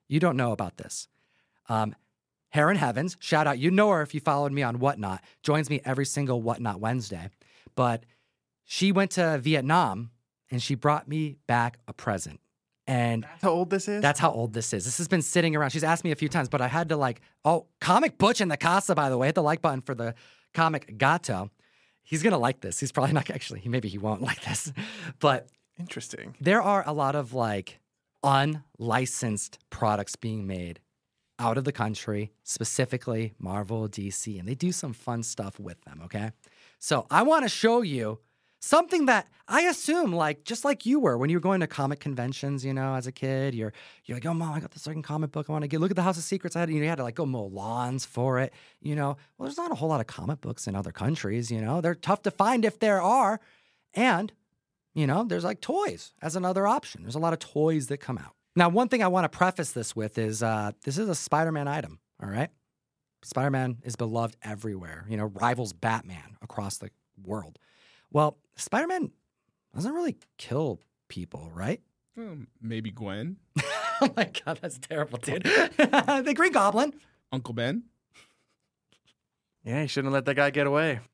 You 0.07 0.19
don't 0.19 0.37
know 0.37 0.51
about 0.51 0.77
this. 0.77 1.07
Um, 1.69 1.95
Heron 2.49 2.77
Heavens, 2.77 3.15
shout 3.19 3.45
out. 3.45 3.59
You 3.59 3.69
know 3.69 3.89
her 3.89 4.01
if 4.01 4.15
you 4.15 4.19
followed 4.19 4.51
me 4.51 4.63
on 4.63 4.79
Whatnot, 4.79 5.21
joins 5.43 5.69
me 5.69 5.81
every 5.85 6.05
single 6.05 6.41
Whatnot 6.41 6.79
Wednesday. 6.79 7.29
But 7.75 8.03
she 8.65 8.91
went 8.91 9.11
to 9.11 9.37
Vietnam 9.37 10.09
and 10.51 10.61
she 10.61 10.75
brought 10.75 11.07
me 11.07 11.37
back 11.47 11.79
a 11.87 11.93
present. 11.93 12.39
And 12.87 13.23
That's 13.23 13.43
how 13.43 13.51
old 13.51 13.69
this 13.69 13.87
is? 13.87 14.01
that's 14.01 14.19
how 14.19 14.31
old 14.31 14.53
this 14.53 14.73
is. 14.73 14.83
This 14.83 14.97
has 14.97 15.07
been 15.07 15.21
sitting 15.21 15.55
around. 15.55 15.69
She's 15.69 15.83
asked 15.83 16.03
me 16.03 16.11
a 16.11 16.15
few 16.15 16.27
times, 16.29 16.49
but 16.49 16.59
I 16.59 16.67
had 16.67 16.89
to 16.89 16.97
like, 16.97 17.21
oh, 17.45 17.67
Comic 17.79 18.17
Butch 18.17 18.41
in 18.41 18.47
the 18.47 18.57
Casa, 18.57 18.95
by 18.95 19.09
the 19.09 19.17
way. 19.17 19.27
Hit 19.27 19.35
the 19.35 19.43
like 19.43 19.61
button 19.61 19.81
for 19.81 19.93
the 19.93 20.15
comic 20.55 20.97
Gato. 20.97 21.51
He's 22.01 22.23
gonna 22.23 22.39
like 22.39 22.61
this. 22.61 22.79
He's 22.79 22.91
probably 22.91 23.13
not 23.13 23.29
actually, 23.29 23.61
maybe 23.65 23.89
he 23.89 23.99
won't 23.99 24.21
like 24.29 24.41
this. 24.41 24.73
But 25.19 25.49
interesting. 25.79 26.35
there 26.41 26.63
are 26.63 26.83
a 26.87 26.93
lot 26.93 27.15
of 27.15 27.31
like 27.33 27.79
unlicensed 28.23 29.59
products 29.69 30.15
being 30.15 30.47
made 30.47 30.79
out 31.37 31.57
of 31.57 31.63
the 31.63 31.71
country, 31.71 32.31
specifically 32.43 33.33
Marvel, 33.39 33.87
DC, 33.87 34.37
and 34.39 34.47
they 34.47 34.55
do 34.55 34.71
some 34.71 34.93
fun 34.93 35.23
stuff 35.23 35.59
with 35.59 35.79
them, 35.85 36.01
okay? 36.05 36.31
So 36.79 37.05
I 37.09 37.21
want 37.23 37.43
to 37.43 37.49
show 37.49 37.81
you 37.81 38.19
something 38.59 39.05
that 39.05 39.27
I 39.47 39.61
assume, 39.61 40.13
like 40.13 40.43
just 40.43 40.63
like 40.63 40.85
you 40.85 40.99
were 40.99 41.17
when 41.17 41.29
you 41.29 41.37
were 41.37 41.41
going 41.41 41.61
to 41.61 41.67
comic 41.67 41.99
conventions, 41.99 42.63
you 42.63 42.73
know, 42.73 42.93
as 42.93 43.07
a 43.07 43.11
kid, 43.11 43.55
you're 43.55 43.73
you're 44.05 44.17
like, 44.17 44.25
oh 44.25 44.33
mom, 44.33 44.53
I 44.53 44.59
got 44.59 44.71
this 44.71 44.83
certain 44.83 45.01
comic 45.01 45.31
book 45.31 45.47
I 45.49 45.51
want 45.51 45.63
to 45.63 45.67
get. 45.67 45.79
Look 45.79 45.91
at 45.91 45.95
the 45.95 46.03
House 46.03 46.17
of 46.17 46.23
Secrets 46.23 46.55
I 46.55 46.61
had. 46.61 46.69
You, 46.69 46.75
know, 46.75 46.83
you 46.83 46.89
had 46.89 46.97
to 46.97 47.03
like 47.03 47.15
go 47.15 47.25
mow 47.25 47.45
lawns 47.45 48.05
for 48.05 48.39
it, 48.39 48.53
you 48.81 48.95
know. 48.95 49.17
Well, 49.37 49.47
there's 49.47 49.57
not 49.57 49.71
a 49.71 49.75
whole 49.75 49.89
lot 49.89 50.01
of 50.01 50.07
comic 50.07 50.41
books 50.41 50.67
in 50.67 50.75
other 50.75 50.91
countries, 50.91 51.49
you 51.49 51.61
know. 51.61 51.81
They're 51.81 51.95
tough 51.95 52.21
to 52.23 52.31
find 52.31 52.63
if 52.63 52.79
there 52.79 53.01
are, 53.01 53.39
and 53.93 54.31
you 54.93 55.07
know, 55.07 55.23
there's 55.23 55.43
like 55.43 55.61
toys 55.61 56.13
as 56.21 56.35
another 56.35 56.67
option. 56.67 57.03
There's 57.03 57.15
a 57.15 57.19
lot 57.19 57.33
of 57.33 57.39
toys 57.39 57.87
that 57.87 57.97
come 57.97 58.17
out. 58.17 58.35
Now, 58.55 58.69
one 58.69 58.89
thing 58.89 59.01
I 59.01 59.07
want 59.07 59.31
to 59.31 59.35
preface 59.35 59.71
this 59.71 59.95
with 59.95 60.17
is 60.17 60.43
uh, 60.43 60.71
this 60.83 60.97
is 60.97 61.07
a 61.07 61.15
Spider-Man 61.15 61.67
item. 61.67 61.99
All 62.21 62.29
right, 62.29 62.49
Spider-Man 63.23 63.77
is 63.83 63.95
beloved 63.95 64.35
everywhere. 64.43 65.05
You 65.09 65.17
know, 65.17 65.25
rivals 65.25 65.73
Batman 65.73 66.37
across 66.41 66.77
the 66.77 66.89
world. 67.23 67.57
Well, 68.11 68.37
Spider-Man 68.55 69.11
doesn't 69.75 69.93
really 69.93 70.17
kill 70.37 70.79
people, 71.07 71.51
right? 71.53 71.81
Um, 72.17 72.47
maybe 72.61 72.91
Gwen, 72.91 73.37
oh 74.01 74.09
my 74.17 74.29
god, 74.45 74.59
that's 74.61 74.77
terrible, 74.79 75.19
dude. 75.19 75.43
the 75.77 76.33
Green 76.35 76.51
Goblin. 76.51 76.93
Uncle 77.31 77.53
Ben. 77.53 77.83
Yeah, 79.63 79.81
you 79.83 79.87
shouldn't 79.87 80.13
let 80.13 80.25
that 80.25 80.35
guy 80.35 80.49
get 80.49 80.67
away. 80.67 80.99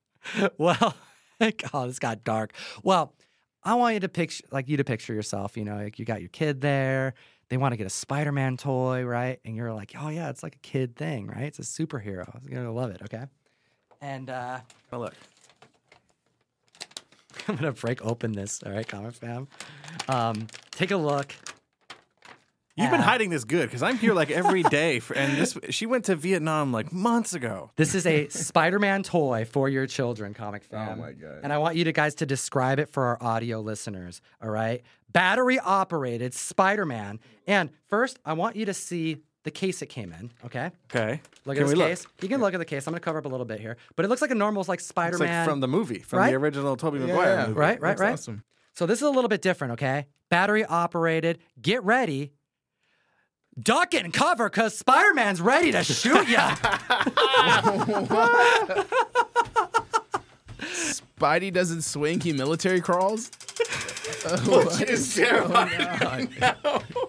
Well, 0.58 0.96
God, 1.40 1.90
this 1.90 2.00
got 2.00 2.24
dark. 2.24 2.54
Well, 2.82 3.14
I 3.64 3.76
want 3.76 3.94
you 3.94 4.00
to 4.00 4.10
picture, 4.10 4.44
like 4.52 4.68
you 4.68 4.78
to 4.78 4.84
picture 4.84 5.14
yourself. 5.14 5.56
You 5.58 5.66
know, 5.66 5.76
like 5.76 6.00
you 6.00 6.06
got 6.06 6.22
your 6.22 6.30
kid 6.30 6.62
there. 6.62 7.14
They 7.50 7.58
want 7.58 7.74
to 7.74 7.78
get 7.78 7.86
a 7.86 7.92
Spider-Man 7.92 8.58
toy, 8.58 9.04
right? 9.04 9.40
And 9.46 9.56
you're 9.56 9.72
like, 9.74 9.94
oh 10.00 10.10
yeah, 10.10 10.30
it's 10.30 10.42
like 10.42 10.56
a 10.56 10.60
kid 10.60 10.96
thing, 10.96 11.28
right? 11.28 11.44
It's 11.44 11.60
a 11.60 11.62
superhero. 11.62 12.40
You're 12.48 12.60
gonna 12.60 12.72
love 12.74 12.90
it, 12.90 13.02
okay? 13.04 13.26
And 14.02 14.30
uh, 14.32 14.62
Oh, 14.92 15.00
look. 15.00 15.14
I'm 17.48 17.56
gonna 17.56 17.72
break 17.72 18.04
open 18.06 18.32
this. 18.34 18.64
All 18.64 18.72
right, 18.72 18.88
comic 18.88 19.14
fam. 19.14 19.48
Um, 20.08 20.48
take 20.72 20.92
a 20.92 20.98
look. 20.98 21.34
You've 22.78 22.92
been 22.92 23.00
hiding 23.00 23.30
this 23.30 23.46
good 23.46 23.70
because 23.70 23.82
I'm 23.82 23.98
here 23.98 24.14
like 24.14 24.30
every 24.30 24.62
day. 24.62 25.00
For, 25.00 25.16
and 25.16 25.38
this, 25.38 25.58
she 25.70 25.86
went 25.86 26.06
to 26.06 26.16
Vietnam 26.18 26.74
like 26.74 26.92
months 26.92 27.34
ago. 27.34 27.72
This 27.78 27.96
is 27.96 28.06
a 28.06 28.28
Spider-Man 28.28 29.04
toy 29.04 29.46
for 29.46 29.70
your 29.70 29.88
children, 29.88 30.34
comic 30.34 30.66
fam. 30.66 31.00
Oh 31.00 31.02
my 31.02 31.14
God. 31.14 31.40
And 31.42 31.54
I 31.54 31.58
want 31.58 31.78
you 31.78 31.86
to 31.86 31.94
guys 31.94 32.16
to 32.16 32.26
describe 32.26 32.80
it 32.80 32.90
for 32.90 33.06
our 33.06 33.24
audio 33.24 33.62
listeners. 33.62 34.20
All 34.44 34.50
right, 34.50 34.84
battery 35.10 35.58
operated 35.58 36.34
Spider-Man. 36.34 37.22
And 37.48 37.70
first, 37.88 38.20
I 38.26 38.34
want 38.34 38.58
you 38.58 38.66
to 38.66 38.74
see 38.74 39.20
the 39.46 39.52
case 39.52 39.82
it 39.82 39.86
came 39.88 40.12
in. 40.12 40.32
Okay, 40.44 40.72
Okay. 40.94 41.22
look 41.46 41.56
Can 41.56 41.64
at 41.64 41.68
this 41.68 41.74
we 41.74 41.80
look? 41.80 41.88
case. 41.88 42.06
You 42.22 42.28
can 42.28 42.42
look 42.42 42.54
at 42.54 42.58
the 42.58 42.66
case. 42.66 42.86
I'm 42.88 42.92
gonna 42.94 43.00
cover 43.00 43.20
up 43.20 43.26
a 43.26 43.30
little 43.30 43.46
bit 43.46 43.60
here, 43.62 43.78
but 43.96 44.04
it 44.04 44.10
looks 44.10 44.22
like 44.22 44.32
a 44.32 44.36
normal 44.36 44.66
like 44.68 44.80
Spider-Man. 44.82 45.46
like 45.46 45.48
from 45.50 45.62
the 45.62 45.68
movie, 45.68 46.00
from 46.00 46.20
Right? 46.20 46.32
the 46.32 46.36
original 46.38 46.76
Tobey 46.76 47.00
Maguire 47.00 47.48
movie. 47.48 47.54
right, 47.54 47.80
right, 47.80 47.90
That's 47.92 48.02
right. 48.02 48.14
Awesome. 48.14 48.44
So 48.74 48.86
this 48.86 48.98
is 49.00 49.04
a 49.04 49.10
little 49.10 49.30
bit 49.30 49.42
different, 49.42 49.74
okay? 49.74 50.08
Battery 50.30 50.66
operated. 50.66 51.38
Get 51.62 51.82
ready. 51.84 52.34
Duck 53.58 53.94
and 53.94 54.12
cover 54.12 54.50
because 54.50 54.78
Spider 54.78 55.14
Man's 55.14 55.40
ready 55.40 55.72
to 55.72 55.82
shoot 55.84 56.28
ya. 56.28 56.56
Spidey 60.60 61.52
doesn't 61.54 61.84
swing; 61.84 62.20
he 62.20 62.34
military 62.34 62.82
crawls. 62.82 63.32
Which 64.48 64.82
is 64.90 65.16
terrifying. 65.16 66.30
Oh 66.64 66.82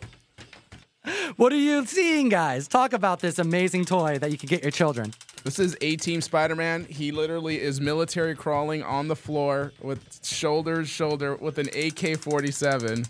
what 1.36 1.52
are 1.52 1.58
you 1.58 1.84
seeing, 1.86 2.28
guys? 2.28 2.66
Talk 2.66 2.92
about 2.92 3.20
this 3.20 3.38
amazing 3.38 3.84
toy 3.84 4.18
that 4.18 4.30
you 4.30 4.38
can 4.38 4.48
get 4.48 4.62
your 4.62 4.70
children. 4.70 5.12
This 5.44 5.58
is 5.58 5.76
A 5.80 5.96
Team 5.96 6.20
Spider 6.20 6.56
Man. 6.56 6.84
He 6.84 7.12
literally 7.12 7.60
is 7.60 7.80
military 7.80 8.34
crawling 8.34 8.82
on 8.82 9.08
the 9.08 9.16
floor 9.16 9.72
with 9.80 10.24
shoulders 10.24 10.88
shoulder 10.88 11.36
with 11.36 11.58
an 11.58 11.68
AK 11.68 12.18
47. 12.18 13.04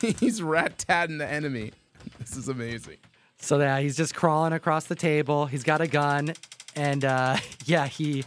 He's 0.18 0.42
rat 0.42 0.78
tatting 0.78 1.18
the 1.18 1.26
enemy. 1.26 1.72
This 2.18 2.36
is 2.36 2.48
amazing. 2.48 2.98
So 3.40 3.58
yeah, 3.58 3.78
he's 3.78 3.96
just 3.96 4.14
crawling 4.14 4.52
across 4.52 4.86
the 4.86 4.96
table. 4.96 5.46
He's 5.46 5.62
got 5.62 5.80
a 5.80 5.86
gun, 5.86 6.34
and 6.74 7.04
uh, 7.04 7.36
yeah, 7.64 7.86
he 7.86 8.24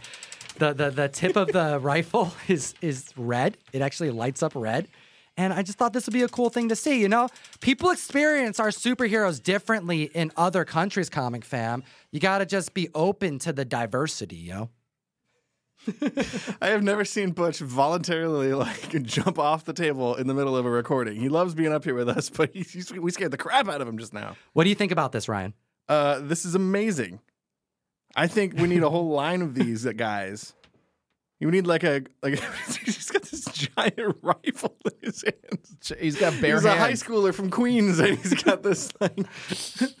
the, 0.56 0.72
the 0.72 0.90
the 0.90 1.08
tip 1.08 1.36
of 1.36 1.48
the 1.52 1.78
rifle 1.82 2.32
is 2.48 2.74
is 2.80 3.12
red. 3.16 3.56
It 3.72 3.82
actually 3.82 4.10
lights 4.10 4.42
up 4.42 4.52
red. 4.54 4.88
And 5.36 5.52
I 5.52 5.62
just 5.62 5.78
thought 5.78 5.92
this 5.92 6.06
would 6.06 6.12
be 6.12 6.22
a 6.22 6.28
cool 6.28 6.50
thing 6.50 6.68
to 6.68 6.76
see. 6.76 7.00
You 7.00 7.08
know, 7.08 7.28
people 7.60 7.90
experience 7.90 8.60
our 8.60 8.68
superheroes 8.68 9.42
differently 9.42 10.04
in 10.04 10.30
other 10.36 10.64
countries, 10.64 11.08
comic 11.08 11.44
fam. 11.44 11.82
You 12.10 12.20
got 12.20 12.38
to 12.38 12.46
just 12.46 12.74
be 12.74 12.88
open 12.94 13.38
to 13.40 13.52
the 13.52 13.64
diversity, 13.64 14.36
you 14.36 14.52
know? 14.54 14.70
I 16.60 16.68
have 16.68 16.82
never 16.82 17.04
seen 17.04 17.32
Butch 17.32 17.58
voluntarily 17.58 18.52
like 18.52 19.02
jump 19.02 19.38
off 19.38 19.64
the 19.64 19.72
table 19.72 20.14
in 20.14 20.26
the 20.26 20.34
middle 20.34 20.56
of 20.56 20.64
a 20.64 20.70
recording. 20.70 21.18
He 21.18 21.28
loves 21.28 21.54
being 21.54 21.72
up 21.72 21.84
here 21.84 21.94
with 21.94 22.08
us, 22.08 22.30
but 22.36 22.54
we 22.54 23.10
scared 23.10 23.30
the 23.30 23.38
crap 23.38 23.68
out 23.68 23.80
of 23.80 23.88
him 23.88 23.98
just 23.98 24.12
now. 24.12 24.36
What 24.52 24.64
do 24.64 24.70
you 24.70 24.76
think 24.76 24.92
about 24.92 25.12
this, 25.12 25.28
Ryan? 25.28 25.54
Uh, 25.88 26.20
this 26.20 26.44
is 26.44 26.54
amazing. 26.54 27.20
I 28.14 28.26
think 28.26 28.54
we 28.54 28.68
need 28.68 28.82
a 28.82 28.90
whole 28.90 29.08
line 29.08 29.42
of 29.42 29.54
these 29.54 29.84
guys. 29.84 30.52
You 31.40 31.50
need 31.50 31.66
like 31.66 31.82
a 31.82 32.02
like 32.22 32.34
he's 32.84 33.10
got 33.10 33.21
this 33.21 33.21
giant 33.76 34.16
rifle 34.22 34.76
in 34.84 34.92
his 35.02 35.22
hands. 35.22 35.92
He's 35.98 36.16
got 36.16 36.40
bare 36.40 36.56
he's 36.56 36.64
a 36.64 36.74
high 36.76 36.92
schooler 36.92 37.32
from 37.34 37.50
Queens, 37.50 37.98
and 37.98 38.18
he's 38.18 38.34
got 38.42 38.62
this 38.62 38.88
thing. 38.90 39.26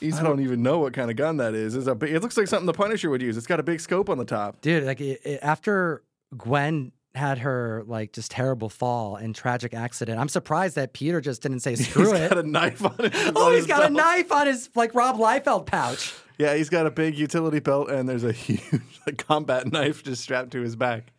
He's 0.00 0.18
I 0.18 0.24
don't 0.24 0.40
even 0.40 0.64
know 0.64 0.78
what 0.80 0.94
kind 0.94 1.10
of 1.12 1.16
gun 1.16 1.36
that 1.36 1.54
is. 1.54 1.76
It's 1.76 1.86
a, 1.86 1.94
big- 1.94 2.10
it 2.12 2.20
looks 2.22 2.36
like 2.36 2.48
something 2.48 2.66
the 2.66 2.72
Punisher 2.72 3.08
would 3.08 3.22
use. 3.22 3.36
It's 3.36 3.46
got 3.46 3.60
a 3.60 3.62
big 3.62 3.78
scope 3.80 4.10
on 4.10 4.18
the 4.18 4.24
top. 4.24 4.60
Dude, 4.60 4.82
like 4.82 5.00
it, 5.00 5.20
it- 5.24 5.38
after 5.42 6.02
Gwen 6.36 6.90
had 7.14 7.38
her 7.40 7.84
like 7.86 8.12
just 8.12 8.32
terrible 8.32 8.68
fall 8.68 9.14
and 9.14 9.32
tragic 9.32 9.74
accident, 9.74 10.18
I'm 10.18 10.28
surprised 10.28 10.74
that 10.74 10.92
Peter 10.92 11.20
just 11.20 11.40
didn't 11.42 11.60
say 11.60 11.74
screw 11.76 12.10
He's 12.10 12.20
it. 12.20 12.30
got 12.30 12.38
a 12.38 12.42
knife 12.42 12.84
on 12.84 12.96
it. 12.98 13.12
Oh, 13.36 13.46
on 13.46 13.52
he's 13.52 13.58
his 13.60 13.66
got 13.68 13.88
a 13.88 13.90
knife 13.94 14.32
on 14.32 14.48
his 14.48 14.68
like 14.74 14.92
Rob 14.92 15.18
Liefeld 15.18 15.66
pouch. 15.66 16.12
Yeah, 16.36 16.54
he's 16.56 16.68
got 16.70 16.86
a 16.86 16.90
big 16.90 17.16
utility 17.16 17.60
belt, 17.60 17.88
and 17.88 18.08
there's 18.08 18.24
a 18.24 18.32
huge 18.32 18.60
like, 19.06 19.18
combat 19.24 19.70
knife 19.70 20.02
just 20.02 20.22
strapped 20.22 20.50
to 20.52 20.62
his 20.62 20.74
back. 20.74 21.12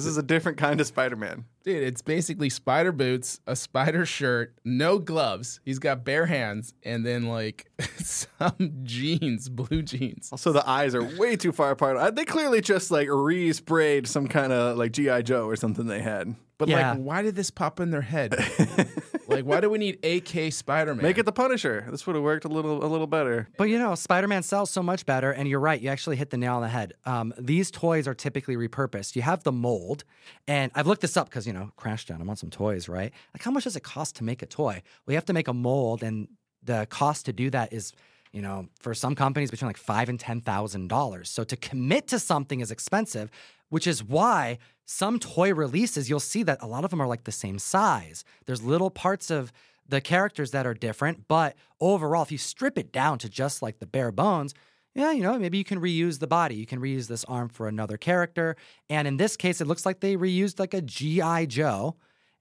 This 0.00 0.06
is 0.06 0.16
a 0.16 0.22
different 0.22 0.56
kind 0.56 0.80
of 0.80 0.86
Spider 0.86 1.14
Man. 1.16 1.44
Dude, 1.62 1.82
it's 1.82 2.00
basically 2.00 2.48
spider 2.48 2.90
boots, 2.90 3.38
a 3.46 3.54
spider 3.54 4.06
shirt, 4.06 4.54
no 4.64 4.98
gloves. 4.98 5.60
He's 5.62 5.78
got 5.78 6.04
bare 6.04 6.24
hands, 6.24 6.72
and 6.82 7.04
then 7.04 7.26
like 7.26 7.70
some 7.98 8.72
jeans, 8.82 9.50
blue 9.50 9.82
jeans. 9.82 10.30
Also, 10.32 10.52
the 10.52 10.66
eyes 10.66 10.94
are 10.94 11.02
way 11.18 11.36
too 11.36 11.52
far 11.52 11.70
apart. 11.72 11.98
Uh, 11.98 12.10
They 12.10 12.24
clearly 12.24 12.62
just 12.62 12.90
like 12.90 13.08
re-sprayed 13.10 14.06
some 14.06 14.26
kind 14.26 14.54
of 14.54 14.78
like 14.78 14.92
GI 14.92 15.22
Joe 15.24 15.46
or 15.46 15.56
something 15.56 15.86
they 15.86 16.00
had. 16.00 16.34
But 16.56 16.68
Yeah. 16.68 16.92
like, 16.92 17.00
why 17.02 17.20
did 17.20 17.36
this 17.36 17.50
pop 17.50 17.78
in 17.78 17.90
their 17.90 18.00
head? 18.00 18.34
like, 19.30 19.44
why 19.44 19.60
do 19.60 19.70
we 19.70 19.78
need 19.78 20.04
AK 20.04 20.52
Spider 20.52 20.94
Man? 20.94 21.02
Make 21.02 21.18
it 21.18 21.24
the 21.24 21.32
Punisher. 21.32 21.86
This 21.90 22.06
would 22.06 22.16
have 22.16 22.22
worked 22.22 22.44
a 22.44 22.48
little 22.48 22.84
a 22.84 22.86
little 22.86 23.06
better. 23.06 23.48
But 23.56 23.64
you 23.64 23.78
know, 23.78 23.94
Spider 23.94 24.28
Man 24.28 24.42
sells 24.42 24.70
so 24.70 24.82
much 24.82 25.06
better. 25.06 25.30
And 25.32 25.48
you're 25.48 25.60
right. 25.60 25.80
You 25.80 25.88
actually 25.88 26.16
hit 26.16 26.30
the 26.30 26.36
nail 26.36 26.56
on 26.56 26.62
the 26.62 26.68
head. 26.68 26.94
Um, 27.04 27.32
these 27.38 27.70
toys 27.70 28.06
are 28.06 28.14
typically 28.14 28.56
repurposed. 28.56 29.16
You 29.16 29.22
have 29.22 29.42
the 29.42 29.52
mold. 29.52 30.04
And 30.46 30.70
I've 30.74 30.86
looked 30.86 31.02
this 31.02 31.16
up 31.16 31.28
because, 31.28 31.46
you 31.46 31.52
know, 31.52 31.72
crash 31.76 32.06
down. 32.06 32.20
I 32.20 32.24
want 32.24 32.38
some 32.38 32.50
toys, 32.50 32.88
right? 32.88 33.12
Like, 33.34 33.42
how 33.42 33.50
much 33.50 33.64
does 33.64 33.76
it 33.76 33.82
cost 33.82 34.16
to 34.16 34.24
make 34.24 34.42
a 34.42 34.46
toy? 34.46 34.82
Well, 35.06 35.12
you 35.12 35.16
have 35.16 35.26
to 35.26 35.32
make 35.32 35.48
a 35.48 35.54
mold. 35.54 36.02
And 36.02 36.28
the 36.62 36.86
cost 36.90 37.26
to 37.26 37.32
do 37.32 37.50
that 37.50 37.72
is, 37.72 37.92
you 38.32 38.42
know, 38.42 38.68
for 38.78 38.94
some 38.94 39.14
companies 39.14 39.50
between 39.50 39.68
like 39.68 39.76
five 39.76 40.08
and 40.08 40.18
ten 40.18 40.40
thousand 40.40 40.88
dollars. 40.88 41.30
So 41.30 41.44
to 41.44 41.56
commit 41.56 42.08
to 42.08 42.18
something 42.18 42.60
is 42.60 42.70
expensive, 42.70 43.30
which 43.70 43.86
is 43.86 44.04
why 44.04 44.58
some 44.84 45.18
toy 45.18 45.54
releases 45.54 46.10
you'll 46.10 46.20
see 46.20 46.42
that 46.42 46.58
a 46.60 46.66
lot 46.66 46.84
of 46.84 46.90
them 46.90 47.00
are 47.00 47.06
like 47.06 47.24
the 47.24 47.32
same 47.32 47.58
size. 47.58 48.24
There's 48.46 48.62
little 48.62 48.90
parts 48.90 49.30
of 49.30 49.52
the 49.88 50.00
characters 50.00 50.50
that 50.50 50.66
are 50.66 50.74
different, 50.74 51.26
but 51.26 51.56
overall, 51.80 52.22
if 52.22 52.30
you 52.30 52.38
strip 52.38 52.76
it 52.78 52.92
down 52.92 53.18
to 53.18 53.28
just 53.28 53.62
like 53.62 53.78
the 53.78 53.86
bare 53.86 54.12
bones, 54.12 54.54
yeah, 54.94 55.12
you 55.12 55.22
know, 55.22 55.38
maybe 55.38 55.58
you 55.58 55.64
can 55.64 55.80
reuse 55.80 56.18
the 56.18 56.26
body. 56.26 56.56
You 56.56 56.66
can 56.66 56.80
reuse 56.80 57.06
this 57.06 57.24
arm 57.24 57.48
for 57.48 57.68
another 57.68 57.96
character. 57.96 58.56
And 58.88 59.06
in 59.06 59.16
this 59.16 59.36
case, 59.36 59.60
it 59.60 59.66
looks 59.66 59.86
like 59.86 60.00
they 60.00 60.16
reused 60.16 60.58
like 60.58 60.74
a 60.74 60.80
G.I. 60.80 61.46
Joe 61.46 61.96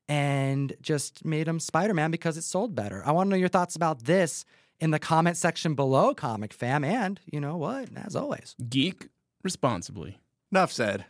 and 0.08 0.76
just 0.82 1.24
made 1.24 1.48
him 1.48 1.60
Spider 1.60 1.94
Man 1.94 2.10
because 2.10 2.38
it 2.38 2.44
sold 2.44 2.74
better. 2.74 3.04
I 3.06 3.12
want 3.12 3.28
to 3.28 3.30
know 3.30 3.40
your 3.40 3.50
thoughts 3.50 3.76
about 3.76 4.06
this 4.06 4.46
in 4.80 4.92
the 4.92 5.00
comment 5.00 5.38
section 5.38 5.76
below, 5.76 6.16
Comic 6.16 6.54
Fam. 6.54 6.84
And 6.84 7.20
you 7.32 7.40
know 7.40 7.58
what? 7.58 7.90
As 7.96 8.16
always, 8.16 8.56
Geek 8.68 9.10
responsibly. 9.44 10.18
Enough 10.52 10.72
said. 10.72 11.06